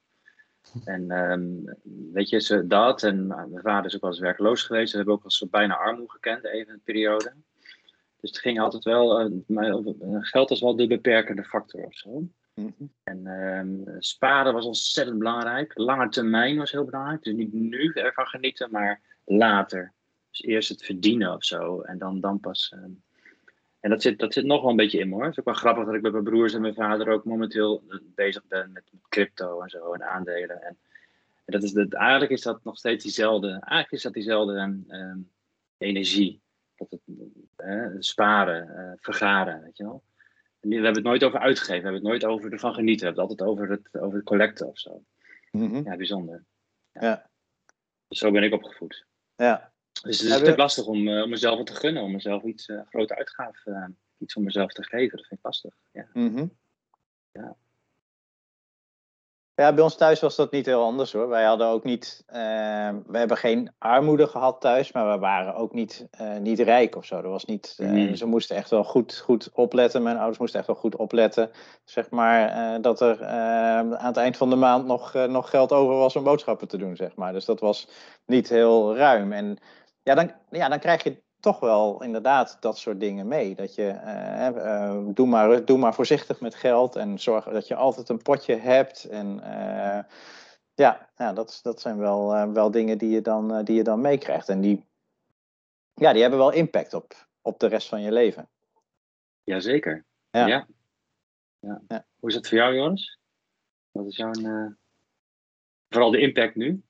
En 0.85 1.11
um, 1.11 1.77
weet 2.13 2.29
je, 2.29 2.41
ze, 2.41 2.67
dat. 2.67 3.03
En 3.03 3.27
mijn 3.27 3.61
vader 3.63 3.85
is 3.85 3.95
ook 3.95 4.01
wel 4.01 4.11
eens 4.11 4.21
werkloos 4.21 4.63
geweest. 4.63 4.91
We 4.91 4.97
hebben 4.97 5.15
ook 5.15 5.23
wel 5.23 5.33
eens 5.41 5.51
bijna 5.51 5.77
armoede 5.77 6.13
gekend, 6.13 6.45
even 6.45 6.73
een 6.73 6.83
periode. 6.85 7.33
Dus 8.21 8.31
het 8.31 8.39
ging 8.39 8.61
altijd 8.61 8.85
wel, 8.85 9.31
uh, 9.31 10.17
geld 10.21 10.49
was 10.49 10.61
wel 10.61 10.77
de 10.77 10.87
beperkende 10.87 11.45
factor 11.45 11.85
of 11.85 11.95
zo. 11.95 12.29
-hmm. 12.55 12.93
En 13.03 13.27
um, 13.27 13.85
sparen 13.99 14.53
was 14.53 14.65
ontzettend 14.65 15.19
belangrijk. 15.19 15.73
Lange 15.75 16.09
termijn 16.09 16.57
was 16.57 16.73
heel 16.73 16.85
belangrijk. 16.85 17.23
Dus 17.23 17.35
niet 17.35 17.53
nu 17.53 17.93
ervan 17.93 18.27
genieten, 18.27 18.71
maar 18.71 19.01
later. 19.25 19.93
Dus 20.31 20.43
eerst 20.43 20.69
het 20.69 20.85
verdienen 20.85 21.35
of 21.35 21.45
zo. 21.45 21.81
En 21.81 21.99
dan, 21.99 22.21
dan 22.21 22.41
pas. 22.41 22.73
Um, 22.77 23.03
en 23.81 23.91
dat 23.91 24.03
zit, 24.03 24.19
dat 24.19 24.33
zit 24.33 24.45
nog 24.45 24.61
wel 24.61 24.71
een 24.71 24.77
beetje 24.77 24.99
in 24.99 25.13
hoor. 25.13 25.23
Het 25.23 25.33
is 25.33 25.39
ook 25.39 25.45
wel 25.45 25.55
grappig 25.55 25.85
dat 25.85 25.95
ik 25.95 26.03
met 26.03 26.13
mijn 26.13 26.25
broers 26.25 26.55
en 26.55 26.61
mijn 26.61 26.75
vader 26.75 27.09
ook 27.09 27.25
momenteel 27.25 27.83
bezig 28.15 28.47
ben 28.47 28.73
met 28.73 28.91
crypto 29.09 29.61
en 29.61 29.69
zo 29.69 29.93
en 29.93 30.03
aandelen. 30.03 30.63
En, 30.63 30.79
en 31.45 31.53
dat 31.53 31.63
is 31.63 31.73
de, 31.73 31.89
eigenlijk 31.89 32.33
is 32.33 32.43
dat 32.43 32.65
nog 32.65 32.77
steeds 32.77 33.05
diezelfde, 33.05 33.85
is 33.91 34.03
dat 34.03 34.13
diezelfde 34.13 34.85
um, 34.89 35.31
energie. 35.79 36.41
Dat 36.77 36.91
het, 36.91 37.01
uh, 37.59 37.87
sparen, 37.99 38.69
uh, 38.69 38.93
vergaren, 38.97 39.63
weet 39.63 39.77
je 39.77 39.85
wel. 39.85 40.03
We 40.69 40.75
hebben 40.75 40.95
het 40.95 41.05
nooit 41.05 41.25
over 41.25 41.39
uitgeven, 41.39 41.77
we 41.77 41.83
hebben 41.83 41.95
het 41.95 42.03
nooit 42.03 42.25
over 42.25 42.53
ervan 42.53 42.75
genieten. 42.75 43.15
We 43.15 43.15
hebben 43.15 43.23
het 43.23 43.31
altijd 43.31 43.51
over 43.51 43.71
het, 43.71 44.03
over 44.03 44.17
het 44.17 44.27
collecten 44.27 44.69
of 44.69 44.79
zo. 44.79 45.05
Mm 45.51 45.71
-hmm. 45.71 45.85
Ja, 45.85 45.97
bijzonder. 45.97 46.45
Ja. 46.93 47.03
ja. 47.03 47.31
Dus 48.09 48.19
zo 48.19 48.31
ben 48.31 48.43
ik 48.43 48.53
opgevoed. 48.53 49.07
Ja. 49.37 49.73
Dus 50.03 50.17
het 50.19 50.27
is 50.27 50.33
natuurlijk 50.33 50.59
lastig 50.59 50.87
om, 50.87 51.09
uh, 51.09 51.23
om 51.23 51.31
mezelf 51.31 51.57
wat 51.57 51.67
te 51.67 51.75
gunnen, 51.75 52.03
om 52.03 52.13
mezelf 52.13 52.43
iets 52.43 52.69
uh, 52.69 52.81
grote 52.89 53.17
uitgaven, 53.17 53.73
uh, 53.73 53.87
iets 54.19 54.35
om 54.35 54.45
mezelf 54.45 54.73
te 54.73 54.85
geven. 54.85 55.17
Dat 55.17 55.27
vind 55.27 55.41
ik 55.41 55.47
lastig. 55.47 55.75
Ja. 55.93 56.09
Mm 56.13 56.37
-hmm. 56.37 56.57
ja. 57.33 57.57
Ja, 59.57 59.73
bij 59.73 59.85
ons 59.85 59.97
thuis 59.97 60.21
was 60.21 60.37
dat 60.37 60.51
niet 60.51 60.67
heel 60.67 60.83
anders 60.83 61.13
hoor. 61.13 61.29
Wij 61.29 61.45
hadden 61.45 61.67
ook 61.67 61.85
niet, 61.85 62.25
uh, 62.27 62.35
we 63.07 63.19
hebben 63.19 63.37
geen 63.37 63.73
armoede 63.79 64.27
gehad 64.27 64.61
thuis, 64.61 64.93
maar 64.93 65.13
we 65.13 65.19
waren 65.19 65.55
ook 65.55 65.73
niet, 65.73 66.07
uh, 66.21 66.37
niet 66.37 66.61
rijk 66.61 66.97
of 66.97 67.05
zo. 67.05 67.17
Er 67.17 67.29
was 67.29 67.45
niet, 67.45 67.77
uh, 67.79 67.91
mm. 67.91 68.17
Ze 68.17 68.27
moesten 68.27 68.57
echt 68.57 68.71
wel 68.71 68.85
goed, 68.85 69.19
goed 69.19 69.51
opletten. 69.53 70.03
Mijn 70.03 70.17
ouders 70.17 70.39
moesten 70.39 70.59
echt 70.59 70.69
wel 70.69 70.77
goed 70.77 70.97
opletten. 70.97 71.51
Zeg 71.85 72.11
maar 72.11 72.81
dat 72.81 73.01
er 73.01 73.25
aan 73.27 73.93
het 73.93 74.17
eind 74.17 74.37
van 74.37 74.51
de 74.51 74.57
maand 74.57 74.87
nog, 74.87 75.15
nog 75.15 75.51
geld 75.51 75.73
over 75.73 75.95
was 75.95 76.17
om 76.17 76.25
boodschappen 76.25 76.69
te 76.69 76.77
doen, 76.77 76.97
zeg 76.97 77.17
maar. 77.17 77.33
Dus 77.33 77.45
dat 77.45 77.61
was 77.61 77.89
niet 78.27 78.49
heel 78.49 78.97
ruim. 78.97 79.33
En 79.33 79.59
ja, 80.03 80.15
dan, 80.15 80.33
ja, 80.51 80.69
dan 80.69 80.79
krijg 80.79 81.03
je 81.03 81.24
toch 81.45 81.61
wel 81.61 82.03
inderdaad 82.03 82.57
dat 82.61 82.79
soort 82.79 83.01
dingen 83.01 83.29
mee. 83.29 83.55
Dat 83.55 83.75
je, 83.75 83.83
uh, 83.83 84.65
uh, 84.65 85.15
doe, 85.15 85.27
maar, 85.27 85.65
doe 85.65 85.79
maar 85.79 85.95
voorzichtig 85.95 86.41
met 86.41 86.55
geld 86.55 86.97
en 86.97 87.19
zorg 87.19 87.45
dat 87.45 87.69
je 87.69 87.75
altijd 87.75 88.09
een 88.09 88.23
potje 88.23 88.57
hebt. 88.57 89.05
En 89.05 89.37
uh, 89.37 89.99
ja, 90.75 91.09
ja 91.17 91.33
dat, 91.33 91.61
dat 91.63 91.81
zijn 91.81 91.99
wel, 91.99 92.53
wel 92.53 92.71
dingen 92.71 92.99
die 92.99 93.11
je 93.11 93.21
dan, 93.21 93.65
die 93.65 93.77
je 93.77 93.83
dan 93.83 94.01
meekrijgt. 94.01 94.49
En 94.49 94.61
die, 94.61 94.85
ja, 95.95 96.13
die 96.13 96.21
hebben 96.21 96.39
wel 96.39 96.53
impact 96.53 96.95
op, 96.95 97.27
op 97.43 97.59
de 97.59 97.67
rest 97.67 97.89
van 97.89 98.01
je 98.01 98.13
leven. 98.13 98.49
Jazeker. 99.43 100.05
Ja. 100.31 100.47
Ja. 100.47 100.67
ja. 101.59 101.83
ja. 101.89 102.07
Hoe 102.19 102.29
is 102.29 102.35
het 102.35 102.49
voor 102.49 102.59
jou, 102.59 102.75
Joris? 102.75 103.19
Wat 103.91 104.07
is 104.07 104.17
jouw... 104.17 104.33
vooral 105.89 106.11
de 106.11 106.21
impact 106.21 106.55
nu? 106.55 106.83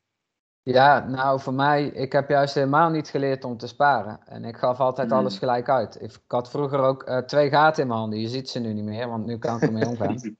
Ja, 0.65 0.99
nou 1.09 1.41
voor 1.41 1.55
mij, 1.55 1.87
ik 1.87 2.13
heb 2.13 2.29
juist 2.29 2.55
helemaal 2.55 2.91
niet 2.91 3.09
geleerd 3.09 3.45
om 3.45 3.57
te 3.57 3.67
sparen. 3.67 4.21
En 4.27 4.45
ik 4.45 4.57
gaf 4.57 4.81
altijd 4.81 5.09
mm. 5.09 5.15
alles 5.15 5.39
gelijk 5.39 5.69
uit. 5.69 6.03
Ik, 6.03 6.21
had 6.27 6.51
vroeger 6.51 6.79
ook 6.79 7.09
uh, 7.09 7.19
twee 7.19 7.51
gaten 7.51 7.83
in 7.83 7.89
mijn 7.89 8.01
handen. 8.01 8.21
Je 8.21 8.29
ziet 8.29 8.49
ze 8.49 8.61
nu 8.61 8.73
niet 8.73 8.85
meer, 8.85 9.09
want 9.09 9.27
nu 9.27 9.39
kan 9.39 9.57
ik 9.57 9.63
ermee 9.63 9.89
omgaan. 9.89 10.17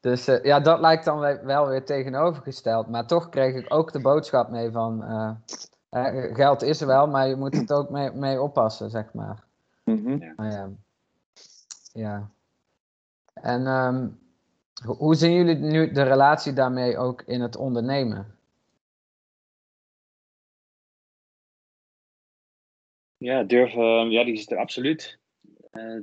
dus 0.00 0.28
uh, 0.28 0.42
ja, 0.42 0.60
dat 0.60 0.80
lijkt 0.80 1.04
dan 1.04 1.44
wel 1.44 1.66
weer 1.66 1.84
tegenovergesteld. 1.84 2.88
Maar 2.88 3.06
toch 3.06 3.28
kreeg 3.28 3.54
ik 3.54 3.74
ook 3.74 3.92
de 3.92 4.00
boodschap 4.00 4.50
mee 4.50 4.70
van... 4.70 5.02
Uh, 5.02 5.30
geld 6.34 6.62
is 6.62 6.80
er 6.80 6.86
wel, 6.86 7.06
maar 7.06 7.28
je 7.28 7.36
moet 7.36 7.56
het 7.56 7.72
ook 7.72 7.90
mee, 7.90 8.12
mee 8.12 8.42
oppassen, 8.42 8.90
zeg 8.90 9.12
maar. 9.12 9.44
Mm 9.84 10.04
-hmm. 10.04 10.34
ja. 10.36 10.68
ja. 11.92 12.30
En... 13.34 13.66
Um, 13.66 14.24
hoe 14.84 15.14
zien 15.14 15.32
jullie 15.32 15.54
nu 15.54 15.92
de 15.92 16.02
relatie 16.02 16.52
daarmee 16.52 16.96
ook 16.96 17.22
in 17.22 17.40
het 17.40 17.56
ondernemen? 17.56 18.38
Ja, 23.16 23.42
durven, 23.42 24.10
ja, 24.10 24.24
die 24.24 24.34
is 24.34 24.50
er 24.50 24.58
absoluut. 24.58 25.18
Uh, 25.72 26.00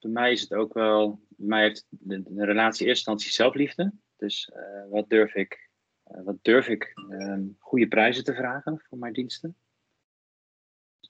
voor 0.00 0.10
mij 0.10 0.32
is 0.32 0.40
het 0.40 0.54
ook 0.54 0.74
wel, 0.74 1.20
voor 1.36 1.46
mij 1.46 1.62
heeft 1.62 1.86
de, 1.88 2.22
de 2.22 2.44
relatie 2.44 2.86
eerst 2.86 3.06
instantie 3.06 3.30
zelfliefde. 3.30 3.92
Dus 4.16 4.50
uh, 4.54 4.90
wat 4.90 5.08
durf 5.08 5.34
ik, 5.34 5.70
uh, 6.06 6.24
wat 6.24 6.36
durf 6.42 6.68
ik 6.68 6.92
um, 7.10 7.56
goede 7.58 7.88
prijzen 7.88 8.24
te 8.24 8.34
vragen 8.34 8.80
voor 8.88 8.98
mijn 8.98 9.12
diensten? 9.12 9.56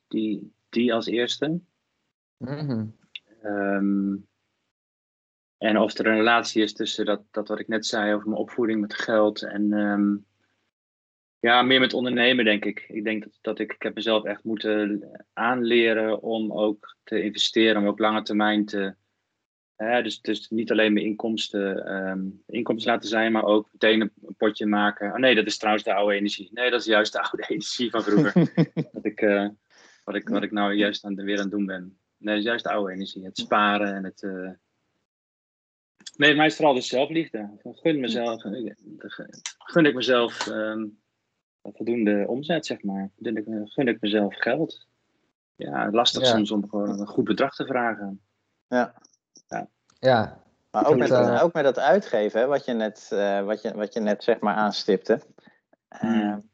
Die, 0.08 0.52
die 0.68 0.94
als 0.94 1.06
eerste. 1.06 1.60
Mm 2.36 2.58
-hmm. 2.58 2.96
um, 3.42 4.28
en 5.58 5.78
of 5.78 5.98
er 5.98 6.06
een 6.06 6.16
relatie 6.16 6.62
is 6.62 6.72
tussen 6.72 7.04
dat, 7.04 7.22
dat 7.30 7.48
wat 7.48 7.60
ik 7.60 7.68
net 7.68 7.86
zei 7.86 8.14
over 8.14 8.28
mijn 8.28 8.40
opvoeding 8.40 8.80
met 8.80 8.94
geld 8.94 9.42
en 9.42 9.72
um, 9.72 10.26
ja, 11.46 11.62
meer 11.62 11.80
met 11.80 11.94
ondernemen, 11.94 12.44
denk 12.44 12.64
ik. 12.64 12.84
Ik 12.88 13.04
denk 13.04 13.22
dat, 13.22 13.38
dat 13.40 13.58
ik, 13.58 13.72
ik 13.72 13.82
heb 13.82 13.94
mezelf 13.94 14.24
echt 14.24 14.44
moeten 14.44 15.10
aanleren 15.32 16.22
om 16.22 16.52
ook 16.52 16.96
te 17.04 17.22
investeren, 17.22 17.82
om 17.82 17.88
ook 17.88 17.98
lange 17.98 18.22
termijn 18.22 18.64
te. 18.64 18.94
Hè, 19.76 20.02
dus, 20.02 20.20
dus 20.20 20.48
niet 20.48 20.70
alleen 20.70 20.92
mijn 20.92 21.06
inkomsten, 21.06 21.94
um, 21.94 22.42
inkomsten 22.46 22.92
laten 22.92 23.08
zijn, 23.08 23.32
maar 23.32 23.44
ook 23.44 23.68
meteen 23.72 24.00
een 24.00 24.34
potje 24.36 24.66
maken. 24.66 25.12
Oh 25.12 25.18
nee, 25.18 25.34
dat 25.34 25.46
is 25.46 25.56
trouwens 25.56 25.84
de 25.84 25.94
oude 25.94 26.14
energie. 26.14 26.50
Nee, 26.52 26.70
dat 26.70 26.80
is 26.80 26.86
juist 26.86 27.12
de 27.12 27.22
oude 27.28 27.44
energie 27.48 27.90
van 27.90 28.02
vroeger. 28.02 28.32
dat 28.92 29.04
ik, 29.04 29.20
uh, 29.20 29.48
wat, 30.04 30.14
ik, 30.14 30.28
wat 30.28 30.42
ik 30.42 30.52
nou 30.52 30.72
juist 30.72 31.04
aan, 31.04 31.14
weer 31.14 31.36
aan 31.36 31.42
het 31.42 31.50
doen 31.50 31.66
ben. 31.66 31.98
Nee, 32.16 32.34
dat 32.34 32.44
is 32.44 32.48
juist 32.48 32.64
de 32.64 32.70
oude 32.70 32.92
energie. 32.92 33.24
Het 33.24 33.38
sparen 33.38 33.94
en 33.94 34.04
het. 34.04 34.22
Uh, 34.22 34.50
Nee, 36.16 36.34
mij 36.34 36.46
is 36.46 36.56
vooral 36.56 36.74
de 36.74 36.80
zelfliefde. 36.80 37.50
Gun, 37.62 38.00
mezelf, 38.00 38.42
gun 39.58 39.86
ik 39.86 39.94
mezelf 39.94 40.46
um, 40.46 40.98
voldoende 41.62 42.24
omzet, 42.28 42.66
zeg 42.66 42.82
maar. 42.82 43.10
Gun 43.20 43.36
ik, 43.36 43.44
gun 43.64 43.88
ik 43.88 44.00
mezelf 44.00 44.34
geld. 44.36 44.86
Ja, 45.56 45.90
lastig 45.90 46.22
ja. 46.22 46.28
soms 46.28 46.50
om 46.50 46.68
gewoon 46.68 47.00
een 47.00 47.06
goed 47.06 47.24
bedrag 47.24 47.54
te 47.54 47.66
vragen. 47.66 48.20
Ja. 48.68 48.94
Ja. 49.48 49.68
ja. 49.98 50.44
Maar 50.70 50.86
ook 50.86 50.96
met, 50.96 51.10
uh, 51.10 51.40
ook 51.42 51.52
met 51.52 51.64
dat 51.64 51.78
uitgeven, 51.78 52.40
hè, 52.40 52.46
wat, 52.46 52.64
je 52.64 52.72
net, 52.72 53.10
uh, 53.12 53.42
wat, 53.42 53.62
je, 53.62 53.74
wat 53.74 53.94
je 53.94 54.00
net 54.00 54.24
zeg 54.24 54.40
maar 54.40 54.54
aanstipte. 54.54 55.20
Hmm. 55.88 56.50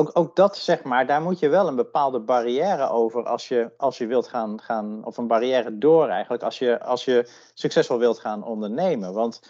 Ook, 0.00 0.10
ook 0.12 0.36
dat, 0.36 0.56
zeg 0.56 0.82
maar, 0.82 1.06
daar 1.06 1.22
moet 1.22 1.38
je 1.38 1.48
wel 1.48 1.68
een 1.68 1.76
bepaalde 1.76 2.20
barrière 2.20 2.88
over 2.88 3.24
als 3.24 3.48
je, 3.48 3.70
als 3.76 3.98
je 3.98 4.06
wilt 4.06 4.28
gaan, 4.28 4.60
gaan, 4.60 5.04
of 5.04 5.16
een 5.16 5.26
barrière 5.26 5.78
door 5.78 6.08
eigenlijk, 6.08 6.42
als 6.42 6.58
je, 6.58 6.82
als 6.82 7.04
je 7.04 7.28
succesvol 7.54 7.98
wilt 7.98 8.18
gaan 8.18 8.44
ondernemen. 8.44 9.12
Want 9.12 9.40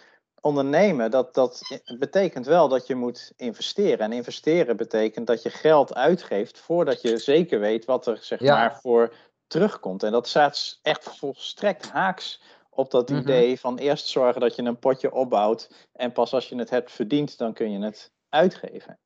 ondernemen, 0.40 1.10
dat, 1.10 1.34
dat 1.34 1.80
betekent 1.98 2.46
wel 2.46 2.68
dat 2.68 2.86
je 2.86 2.94
moet 2.94 3.32
investeren. 3.36 3.98
En 3.98 4.12
investeren 4.12 4.76
betekent 4.76 5.26
dat 5.26 5.42
je 5.42 5.50
geld 5.50 5.94
uitgeeft 5.94 6.58
voordat 6.58 7.02
je 7.02 7.18
zeker 7.18 7.60
weet 7.60 7.84
wat 7.84 8.06
er, 8.06 8.18
zeg 8.20 8.40
ja. 8.40 8.54
maar, 8.54 8.80
voor 8.80 9.14
terugkomt. 9.46 10.02
En 10.02 10.12
dat 10.12 10.28
staat 10.28 10.78
echt 10.82 11.16
volstrekt 11.18 11.90
haaks 11.90 12.42
op 12.70 12.90
dat 12.90 13.08
mm 13.08 13.16
-hmm. 13.16 13.24
idee 13.24 13.60
van 13.60 13.78
eerst 13.78 14.06
zorgen 14.06 14.40
dat 14.40 14.56
je 14.56 14.62
een 14.62 14.78
potje 14.78 15.12
opbouwt 15.12 15.88
en 15.92 16.12
pas 16.12 16.32
als 16.34 16.48
je 16.48 16.56
het 16.56 16.70
hebt 16.70 16.92
verdiend, 16.92 17.38
dan 17.38 17.52
kun 17.52 17.70
je 17.70 17.84
het 17.84 18.12
uitgeven. 18.28 18.98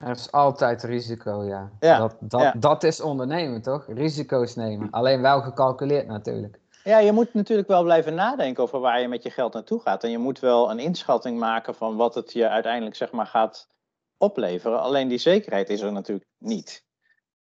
Er 0.00 0.10
is 0.10 0.32
altijd 0.32 0.82
risico, 0.82 1.44
ja. 1.44 1.70
ja 1.80 1.98
dat, 1.98 2.16
dat, 2.20 2.40
ja. 2.40 2.54
dat 2.58 2.82
is 2.82 3.00
ondernemen, 3.00 3.62
toch? 3.62 3.86
Risico's 3.88 4.54
nemen. 4.54 4.90
Alleen 4.90 5.20
wel 5.20 5.40
gecalculeerd 5.40 6.06
natuurlijk. 6.06 6.58
Ja, 6.84 6.98
je 6.98 7.12
moet 7.12 7.34
natuurlijk 7.34 7.68
wel 7.68 7.82
blijven 7.82 8.14
nadenken 8.14 8.62
over 8.62 8.80
waar 8.80 9.00
je 9.00 9.08
met 9.08 9.22
je 9.22 9.30
geld 9.30 9.52
naartoe 9.52 9.80
gaat. 9.80 10.04
En 10.04 10.10
je 10.10 10.18
moet 10.18 10.38
wel 10.38 10.70
een 10.70 10.78
inschatting 10.78 11.38
maken 11.38 11.74
van 11.74 11.96
wat 11.96 12.14
het 12.14 12.32
je 12.32 12.48
uiteindelijk 12.48 12.96
zeg 12.96 13.12
maar, 13.12 13.26
gaat 13.26 13.68
opleveren. 14.16 14.80
Alleen 14.80 15.08
die 15.08 15.18
zekerheid 15.18 15.68
is 15.68 15.80
er 15.80 15.92
natuurlijk 15.92 16.28
niet. 16.38 16.84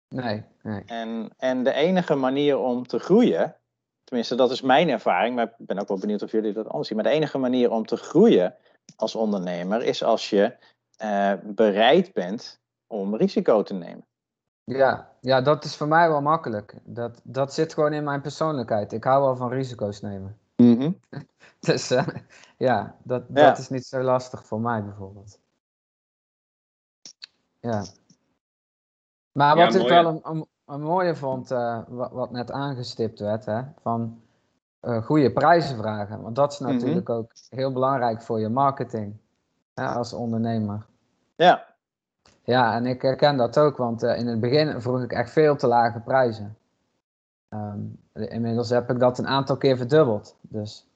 Nee, 0.09 0.43
nee. 0.61 0.83
En, 0.85 1.29
en 1.37 1.63
de 1.63 1.73
enige 1.73 2.15
manier 2.15 2.57
om 2.57 2.87
te 2.87 2.99
groeien, 2.99 3.55
tenminste 4.03 4.35
dat 4.35 4.51
is 4.51 4.61
mijn 4.61 4.89
ervaring, 4.89 5.35
maar 5.35 5.45
ik 5.45 5.65
ben 5.65 5.79
ook 5.79 5.87
wel 5.87 5.99
benieuwd 5.99 6.23
of 6.23 6.31
jullie 6.31 6.53
dat 6.53 6.67
anders 6.67 6.87
zien. 6.87 6.97
Maar 6.97 7.05
de 7.05 7.17
enige 7.17 7.37
manier 7.37 7.71
om 7.71 7.85
te 7.85 7.97
groeien 7.97 8.55
als 8.95 9.15
ondernemer 9.15 9.83
is 9.83 10.03
als 10.03 10.29
je 10.29 10.55
uh, 11.03 11.33
bereid 11.43 12.13
bent 12.13 12.59
om 12.87 13.15
risico 13.15 13.63
te 13.63 13.73
nemen. 13.73 14.05
Ja, 14.63 15.11
ja, 15.21 15.41
dat 15.41 15.63
is 15.63 15.75
voor 15.75 15.87
mij 15.87 16.09
wel 16.09 16.21
makkelijk. 16.21 16.75
Dat, 16.83 17.21
dat 17.23 17.53
zit 17.53 17.73
gewoon 17.73 17.93
in 17.93 18.03
mijn 18.03 18.21
persoonlijkheid. 18.21 18.93
Ik 18.93 19.03
hou 19.03 19.23
wel 19.23 19.35
van 19.35 19.49
risico's 19.49 20.01
nemen. 20.01 20.37
Mm 20.55 20.79
-hmm. 20.79 20.99
dus 21.59 21.91
uh, 21.91 22.07
ja, 22.57 22.95
dat, 23.03 23.23
ja. 23.33 23.47
dat 23.47 23.57
is 23.57 23.69
niet 23.69 23.85
zo 23.85 24.01
lastig 24.01 24.45
voor 24.45 24.59
mij 24.59 24.83
bijvoorbeeld. 24.83 25.39
Ja. 27.59 27.83
Maar 29.31 29.57
Ja, 29.57 29.65
wat 29.65 29.75
ik 29.75 29.87
wel 29.87 30.05
een, 30.05 30.19
een, 30.23 30.47
een 30.65 30.81
mooie 30.81 31.15
vond, 31.15 31.51
eh, 31.51 31.79
wat, 31.87 32.11
wat 32.11 32.31
net 32.31 32.51
aangestipt 32.51 33.19
werd, 33.19 33.45
hè, 33.45 33.61
van 33.81 34.21
eh, 34.79 35.03
goede 35.03 35.31
prijzen 35.33 35.77
vragen. 35.77 36.21
Want 36.21 36.35
dat 36.35 36.51
is 36.51 36.59
Mhm. 36.59 36.73
natuurlijk 36.73 37.09
ook 37.09 37.31
heel 37.49 37.73
belangrijk 37.73 38.21
voor 38.21 38.39
je 38.39 38.49
marketing 38.49 39.17
hè, 39.73 39.85
als 39.87 40.13
ondernemer. 40.13 40.85
Ja, 41.39 41.75
Ja, 42.43 42.75
en 42.75 42.85
ik 42.85 43.01
herken 43.01 43.37
dat 43.37 43.57
ook, 43.57 43.77
want 43.77 44.03
eh, 44.03 44.17
in 44.17 44.27
het 44.27 44.39
begin 44.39 44.81
vroeg 44.81 45.01
ik 45.03 45.11
echt 45.11 45.31
veel 45.31 45.55
te 45.55 45.67
lage 45.67 45.99
prijzen. 45.99 46.57
Ehm, 47.49 47.79
inmiddels 48.13 48.69
heb 48.69 48.89
ik 48.89 48.99
dat 48.99 49.17
een 49.17 49.27
aantal 49.27 49.57
keer 49.57 49.77
verdubbeld. 49.77 50.35
Dus 50.41 50.89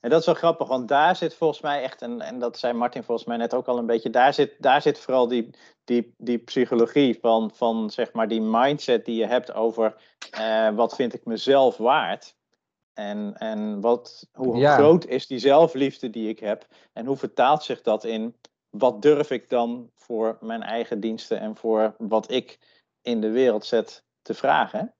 en 0.00 0.10
dat 0.10 0.20
is 0.20 0.26
wel 0.26 0.34
grappig, 0.34 0.68
want 0.68 0.88
daar 0.88 1.16
zit 1.16 1.34
volgens 1.34 1.60
mij 1.60 1.82
echt, 1.82 2.02
en, 2.02 2.20
en 2.20 2.38
dat 2.38 2.58
zei 2.58 2.72
Martin 2.72 3.04
volgens 3.04 3.26
mij 3.26 3.36
net 3.36 3.54
ook 3.54 3.66
al 3.66 3.78
een 3.78 3.86
beetje, 3.86 4.10
daar 4.10 4.34
zit, 4.34 4.54
daar 4.58 4.82
zit 4.82 4.98
vooral 4.98 5.28
die, 5.28 5.50
die, 5.84 6.14
die 6.18 6.38
psychologie 6.38 7.18
van, 7.20 7.50
van, 7.54 7.90
zeg 7.90 8.12
maar, 8.12 8.28
die 8.28 8.40
mindset 8.40 9.04
die 9.04 9.16
je 9.16 9.26
hebt 9.26 9.52
over 9.52 9.96
eh, 10.30 10.70
wat 10.70 10.94
vind 10.94 11.14
ik 11.14 11.24
mezelf 11.24 11.76
waard. 11.76 12.34
En, 13.00 13.36
en 13.38 13.80
wat, 13.80 14.28
hoe 14.32 14.56
Ja. 14.56 14.74
groot 14.74 15.06
is 15.06 15.26
die 15.26 15.38
zelfliefde 15.38 16.10
die 16.10 16.28
ik 16.28 16.38
heb? 16.38 16.66
En 16.92 17.06
hoe 17.06 17.16
vertaalt 17.16 17.62
zich 17.62 17.82
dat 17.82 18.04
in 18.04 18.36
wat 18.70 19.02
durf 19.02 19.30
ik 19.30 19.48
dan 19.48 19.90
voor 19.96 20.38
mijn 20.40 20.62
eigen 20.62 21.00
diensten 21.00 21.40
en 21.40 21.56
voor 21.56 21.94
wat 21.98 22.30
ik 22.30 22.58
in 23.02 23.20
de 23.20 23.30
wereld 23.30 23.64
zet 23.64 24.04
te 24.22 24.34
vragen? 24.34 24.94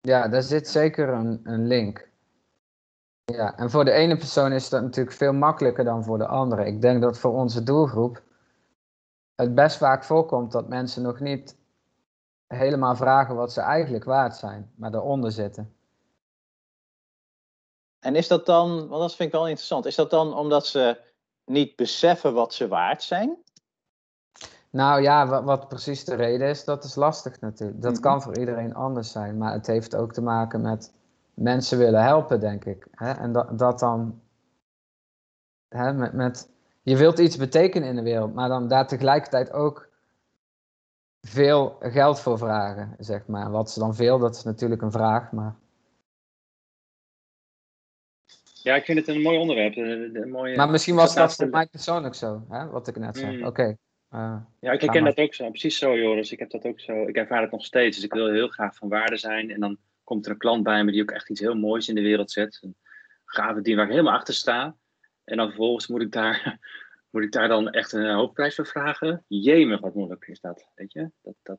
ja, 0.00 0.28
daar 0.28 0.42
zit 0.42 0.68
zeker 0.68 1.08
een, 1.08 1.40
een 1.42 1.66
link. 1.66 2.08
Ja, 3.24 3.56
en 3.56 3.70
voor 3.70 3.84
de 3.84 3.92
ene 3.92 4.16
persoon 4.16 4.52
is 4.52 4.68
dat 4.68 4.82
natuurlijk 4.82 5.16
veel 5.16 5.32
makkelijker 5.32 5.84
dan 5.84 6.04
voor 6.04 6.18
de 6.18 6.26
andere. 6.26 6.66
Ik 6.66 6.80
denk 6.80 7.02
dat 7.02 7.18
voor 7.18 7.32
onze 7.32 7.62
doelgroep 7.62 8.22
het 9.34 9.54
best 9.54 9.76
vaak 9.76 10.04
voorkomt 10.04 10.52
dat 10.52 10.68
mensen 10.68 11.02
nog 11.02 11.20
niet 11.20 11.56
helemaal 12.46 12.96
vragen 12.96 13.34
wat 13.34 13.52
ze 13.52 13.60
eigenlijk 13.60 14.04
waard 14.04 14.36
zijn, 14.36 14.72
maar 14.76 14.90
daaronder 14.90 15.32
zitten. 15.32 15.73
En 18.04 18.16
is 18.16 18.28
dat 18.28 18.46
dan, 18.46 18.88
want 18.88 19.00
dat 19.00 19.14
vind 19.14 19.28
ik 19.28 19.34
wel 19.34 19.48
interessant, 19.48 19.86
is 19.86 19.94
dat 19.94 20.10
dan 20.10 20.34
omdat 20.34 20.66
ze 20.66 21.00
niet 21.44 21.76
beseffen 21.76 22.34
wat 22.34 22.54
ze 22.54 22.68
waard 22.68 23.02
zijn? 23.02 23.36
Nou 24.70 25.02
ja, 25.02 25.26
wat, 25.26 25.44
wat 25.44 25.68
precies 25.68 26.04
de 26.04 26.14
reden 26.14 26.48
is, 26.48 26.64
dat 26.64 26.84
is 26.84 26.94
lastig 26.94 27.40
natuurlijk. 27.40 27.82
Dat 27.82 27.92
Mhm. 27.92 28.00
kan 28.02 28.22
voor 28.22 28.38
iedereen 28.38 28.74
anders 28.74 29.12
zijn, 29.12 29.38
maar 29.38 29.52
het 29.52 29.66
heeft 29.66 29.96
ook 29.96 30.12
te 30.12 30.22
maken 30.22 30.60
met 30.60 30.92
mensen 31.34 31.78
willen 31.78 32.02
helpen, 32.02 32.40
denk 32.40 32.64
ik. 32.64 32.86
Hè? 32.90 33.12
En 33.12 33.32
dat, 33.32 33.58
dat 33.58 33.78
dan, 33.78 34.20
hè, 35.68 35.92
met, 35.92 36.12
met, 36.12 36.48
je 36.82 36.96
wilt 36.96 37.18
iets 37.18 37.36
betekenen 37.36 37.88
in 37.88 37.96
de 37.96 38.02
wereld, 38.02 38.34
maar 38.34 38.48
dan 38.48 38.68
daar 38.68 38.86
tegelijkertijd 38.86 39.52
ook 39.52 39.88
veel 41.20 41.76
geld 41.80 42.20
voor 42.20 42.38
vragen, 42.38 42.96
zeg 42.98 43.26
maar. 43.26 43.50
Wat 43.50 43.70
ze 43.70 43.78
dan 43.78 43.94
veel, 43.94 44.18
dat 44.18 44.34
is 44.36 44.42
natuurlijk 44.42 44.82
een 44.82 44.92
vraag, 44.92 45.32
maar 45.32 45.54
Ja, 48.64 48.74
ik 48.74 48.84
vind 48.84 48.98
het 48.98 49.08
een 49.08 49.22
mooi 49.22 49.38
onderwerp. 49.38 49.76
Een, 49.76 50.16
een 50.22 50.30
mooie, 50.30 50.56
Maar 50.56 50.70
misschien 50.70 50.94
was 50.94 51.14
dat 51.14 51.34
voor 51.34 51.48
mij 51.48 51.66
persoonlijk 51.66 52.14
zo, 52.14 52.44
hè? 52.48 52.66
wat 52.66 52.88
ik 52.88 52.96
net 52.96 53.16
zei. 53.16 53.36
Mm. 53.36 53.44
Oké. 53.46 53.76
eh, 54.08 54.36
Ja, 54.60 54.72
ik 54.72 54.80
herken 54.80 55.04
dat 55.04 55.18
ook 55.18 55.34
zo. 55.34 55.48
Precies 55.48 55.78
zo, 55.78 55.96
Joris. 55.98 56.32
Ik 56.32 56.38
heb 56.38 56.50
dat 56.50 56.64
ook 56.64 56.80
zo. 56.80 57.06
Ik 57.06 57.16
ervaar 57.16 57.42
het 57.42 57.50
nog 57.50 57.64
steeds. 57.64 57.96
Dus 57.96 58.04
ik 58.04 58.12
wil 58.12 58.30
heel 58.32 58.48
graag 58.48 58.76
van 58.76 58.88
waarde 58.88 59.16
zijn. 59.16 59.50
En 59.50 59.60
dan 59.60 59.76
komt 60.04 60.26
er 60.26 60.32
een 60.32 60.38
klant 60.38 60.62
bij 60.62 60.84
me 60.84 60.92
die 60.92 61.02
ook 61.02 61.10
echt 61.10 61.30
iets 61.30 61.40
heel 61.40 61.54
moois 61.54 61.88
in 61.88 61.94
de 61.94 62.00
wereld 62.02 62.30
zet. 62.30 62.58
Een 62.62 62.76
gave 63.24 63.60
die 63.60 63.76
waar 63.76 63.84
ik 63.84 63.90
helemaal 63.90 64.14
achter 64.14 64.34
sta. 64.34 64.76
En 65.24 65.36
dan 65.36 65.46
vervolgens 65.46 65.86
moet 65.86 66.02
ik 66.02 66.12
daar, 66.12 66.58
moet 67.10 67.22
ik 67.22 67.32
daar 67.32 67.48
dan 67.48 67.70
echt 67.70 67.92
een 67.92 68.14
hoofdprijs 68.14 68.54
voor 68.54 68.66
vragen. 68.66 69.24
Jemig, 69.28 69.80
wat 69.80 69.94
moeilijk 69.94 70.26
is 70.26 70.40
dat. 70.40 70.70
Weet 70.74 70.92
je? 70.92 71.10
Dat, 71.22 71.34
dat. 71.42 71.58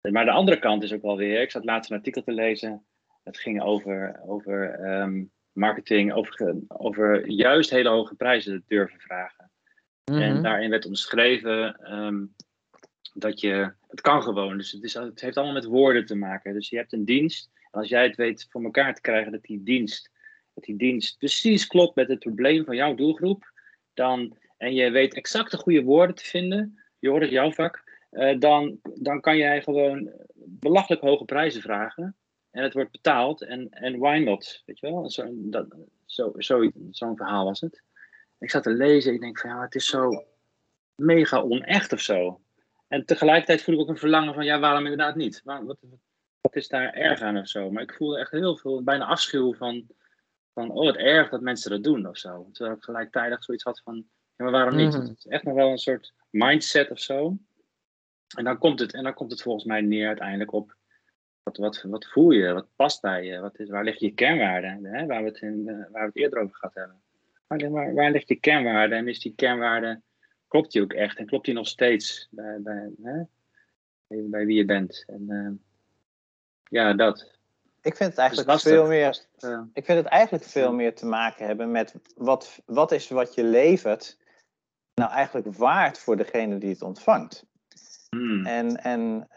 Maar 0.00 0.24
de 0.24 0.30
andere 0.30 0.58
kant 0.58 0.82
is 0.82 0.92
ook 0.92 1.02
wel 1.02 1.16
weer. 1.16 1.40
Ik 1.40 1.50
zat 1.50 1.64
laatst 1.64 1.90
een 1.90 1.96
artikel 1.96 2.22
te 2.22 2.32
lezen. 2.32 2.86
Het 3.22 3.38
ging 3.38 3.62
over, 3.62 4.20
over 4.26 4.70
ehm, 4.70 5.24
marketing, 5.52 6.12
over, 6.12 6.54
over 6.68 7.28
juist 7.30 7.70
hele 7.70 7.88
hoge 7.88 8.14
prijzen 8.14 8.64
durven 8.66 9.00
vragen. 9.00 9.50
En 10.04 10.32
mhm. 10.32 10.42
daarin 10.42 10.70
werd 10.70 10.86
omschreven 10.86 11.76
ehm, 11.76 12.24
dat 13.14 13.40
je, 13.40 13.72
het 13.88 14.00
kan 14.00 14.22
gewoon, 14.22 14.56
dus 14.56 14.72
het, 14.72 14.82
is, 14.82 14.94
het 14.94 15.20
heeft 15.20 15.36
allemaal 15.36 15.54
met 15.54 15.64
woorden 15.64 16.06
te 16.06 16.14
maken. 16.14 16.52
Dus 16.52 16.68
je 16.68 16.76
hebt 16.76 16.92
een 16.92 17.04
dienst, 17.04 17.50
en 17.70 17.80
als 17.80 17.88
jij 17.88 18.02
het 18.02 18.16
weet 18.16 18.46
voor 18.50 18.62
elkaar 18.62 18.94
te 18.94 19.00
krijgen 19.00 19.32
dat 19.32 19.42
die 19.42 19.62
dienst, 19.62 20.10
dat 20.54 20.64
die 20.64 20.76
dienst 20.76 21.18
precies 21.18 21.66
klopt 21.66 21.96
met 21.96 22.08
het 22.08 22.18
probleem 22.18 22.64
van 22.64 22.76
jouw 22.76 22.94
doelgroep, 22.94 23.52
dan, 23.94 24.36
en 24.56 24.74
je 24.74 24.90
weet 24.90 25.14
exact 25.14 25.50
de 25.50 25.56
goede 25.56 25.82
woorden 25.82 26.16
te 26.16 26.24
vinden, 26.24 26.78
Joris, 26.98 27.30
jouw 27.30 27.52
vak, 27.52 27.84
eh, 28.10 28.38
dan, 28.38 28.80
dan 28.94 29.20
kan 29.20 29.36
jij 29.36 29.62
gewoon 29.62 30.10
belachelijk 30.34 31.02
hoge 31.02 31.24
prijzen 31.24 31.62
vragen. 31.62 32.16
En 32.52 32.62
het 32.62 32.72
wordt 32.72 32.90
betaald, 32.90 33.42
en, 33.42 33.70
en 33.70 33.98
why 33.98 34.22
not? 34.24 34.62
Weet 34.66 34.78
je 34.78 34.90
wel? 34.90 35.10
Zo, 35.10 35.26
dat, 35.32 35.66
zo, 36.06 36.32
zo, 36.36 36.70
zo'n 36.90 37.16
verhaal 37.16 37.44
was 37.44 37.60
het. 37.60 37.82
Ik 38.38 38.50
zat 38.50 38.62
te 38.62 38.70
lezen, 38.70 39.12
ik 39.12 39.20
denk 39.20 39.38
van 39.38 39.50
ja, 39.50 39.62
het 39.62 39.74
is 39.74 39.86
zo 39.86 40.24
mega 40.94 41.40
onecht 41.40 41.92
of 41.92 42.00
zo. 42.00 42.40
En 42.88 43.04
tegelijkertijd 43.06 43.62
voel 43.62 43.74
ik 43.74 43.80
ook 43.80 43.88
een 43.88 43.96
verlangen 43.96 44.34
van 44.34 44.44
ja, 44.44 44.58
waarom 44.58 44.82
inderdaad 44.82 45.14
niet? 45.14 45.40
Waar- 45.44 45.64
wat, 45.64 45.78
wat 46.40 46.56
is 46.56 46.68
daar 46.68 46.92
erg 46.92 47.20
aan 47.20 47.38
of 47.38 47.48
zo? 47.48 47.70
Maar 47.70 47.82
ik 47.82 47.94
voelde 47.94 48.18
echt 48.18 48.30
heel 48.30 48.56
veel, 48.56 48.82
bijna 48.82 49.04
afschuw 49.04 49.54
van, 49.54 49.86
van 50.54 50.70
oh, 50.70 50.86
het 50.86 50.96
erg 50.96 51.28
dat 51.30 51.40
mensen 51.40 51.70
dat 51.70 51.84
doen 51.84 52.06
of 52.06 52.18
zo. 52.18 52.48
Terwijl 52.52 52.76
ik 52.76 52.84
gelijktijdig 52.84 53.44
zoiets 53.44 53.64
had 53.64 53.80
van 53.84 53.96
ja, 54.36 54.44
maar 54.44 54.50
waarom 54.50 54.76
niet? 54.76 54.92
Mhm. 54.92 55.00
Het 55.00 55.18
is 55.18 55.26
echt 55.26 55.42
nog 55.42 55.54
wel 55.54 55.70
een 55.70 55.78
soort 55.78 56.12
mindset 56.30 56.90
of 56.90 57.00
zo. 57.00 57.36
En 58.36 58.44
dan 58.44 58.58
komt 58.58 58.80
het, 58.80 58.92
en 58.94 59.02
dan 59.02 59.14
komt 59.14 59.30
het 59.30 59.42
volgens 59.42 59.64
mij 59.64 59.80
neer 59.80 60.06
uiteindelijk 60.06 60.52
op 60.52 60.76
wat, 61.42 61.56
wat, 61.56 61.82
wat 61.82 62.06
voel 62.06 62.30
je, 62.30 62.52
wat 62.52 62.66
past 62.76 63.00
bij 63.00 63.24
je, 63.24 63.40
wat 63.40 63.58
is, 63.58 63.68
waar 63.68 63.84
lig 63.84 63.98
je 63.98 64.10
kernwaarde, 64.14 64.88
hè? 64.88 65.06
Waar, 65.06 65.22
we 65.22 65.28
het 65.28 65.40
in, 65.40 65.68
eh, 65.68 65.74
waar 65.74 66.02
we 66.02 66.06
het 66.06 66.16
eerder 66.16 66.38
over 66.38 66.54
gehad 66.54 66.74
hebben. 66.74 67.00
Waar, 67.46 67.70
waar, 67.70 67.94
waar 67.94 68.10
ligt 68.10 68.28
je 68.28 68.34
kernwaarde 68.34 68.94
en 68.94 69.08
is 69.08 69.20
die 69.20 69.34
kernwaarde, 69.34 70.00
klopt 70.48 70.72
die 70.72 70.82
ook 70.82 70.92
echt 70.92 71.18
en 71.18 71.26
klopt 71.26 71.44
die 71.44 71.54
nog 71.54 71.66
steeds 71.66 72.28
bij, 72.30 72.60
bij, 72.60 72.90
hè? 73.02 73.22
bij, 74.06 74.28
bij 74.30 74.46
wie 74.46 74.56
je 74.56 74.64
bent? 74.64 75.04
En 75.06 75.24
eh, 75.28 75.50
ja, 76.64 76.94
dat. 76.94 77.30
Ik 77.82 77.96
vind 77.96 77.98
het 77.98 78.08
Dus 78.08 78.18
eigenlijk 78.18 78.48
lastig. 78.48 78.72
veel 78.72 78.86
meer 78.86 79.06
Lastig, 79.06 79.50
eh, 79.50 79.62
Ik 79.72 79.84
vind 79.84 79.98
het 79.98 80.06
eigenlijk 80.06 80.44
veel 80.44 80.72
meer 80.72 80.94
te 80.94 81.06
maken 81.06 81.46
hebben 81.46 81.70
met 81.70 81.94
wat, 82.16 82.62
wat 82.66 82.92
is 82.92 83.08
wat 83.08 83.34
je 83.34 83.44
levert 83.44 84.18
nou 84.94 85.10
eigenlijk 85.10 85.56
waard 85.56 85.98
voor 85.98 86.16
degene 86.16 86.58
die 86.58 86.70
het 86.70 86.82
ontvangt. 86.82 87.46
hmm. 88.10 88.46
En, 88.46 88.76
en, 88.76 89.28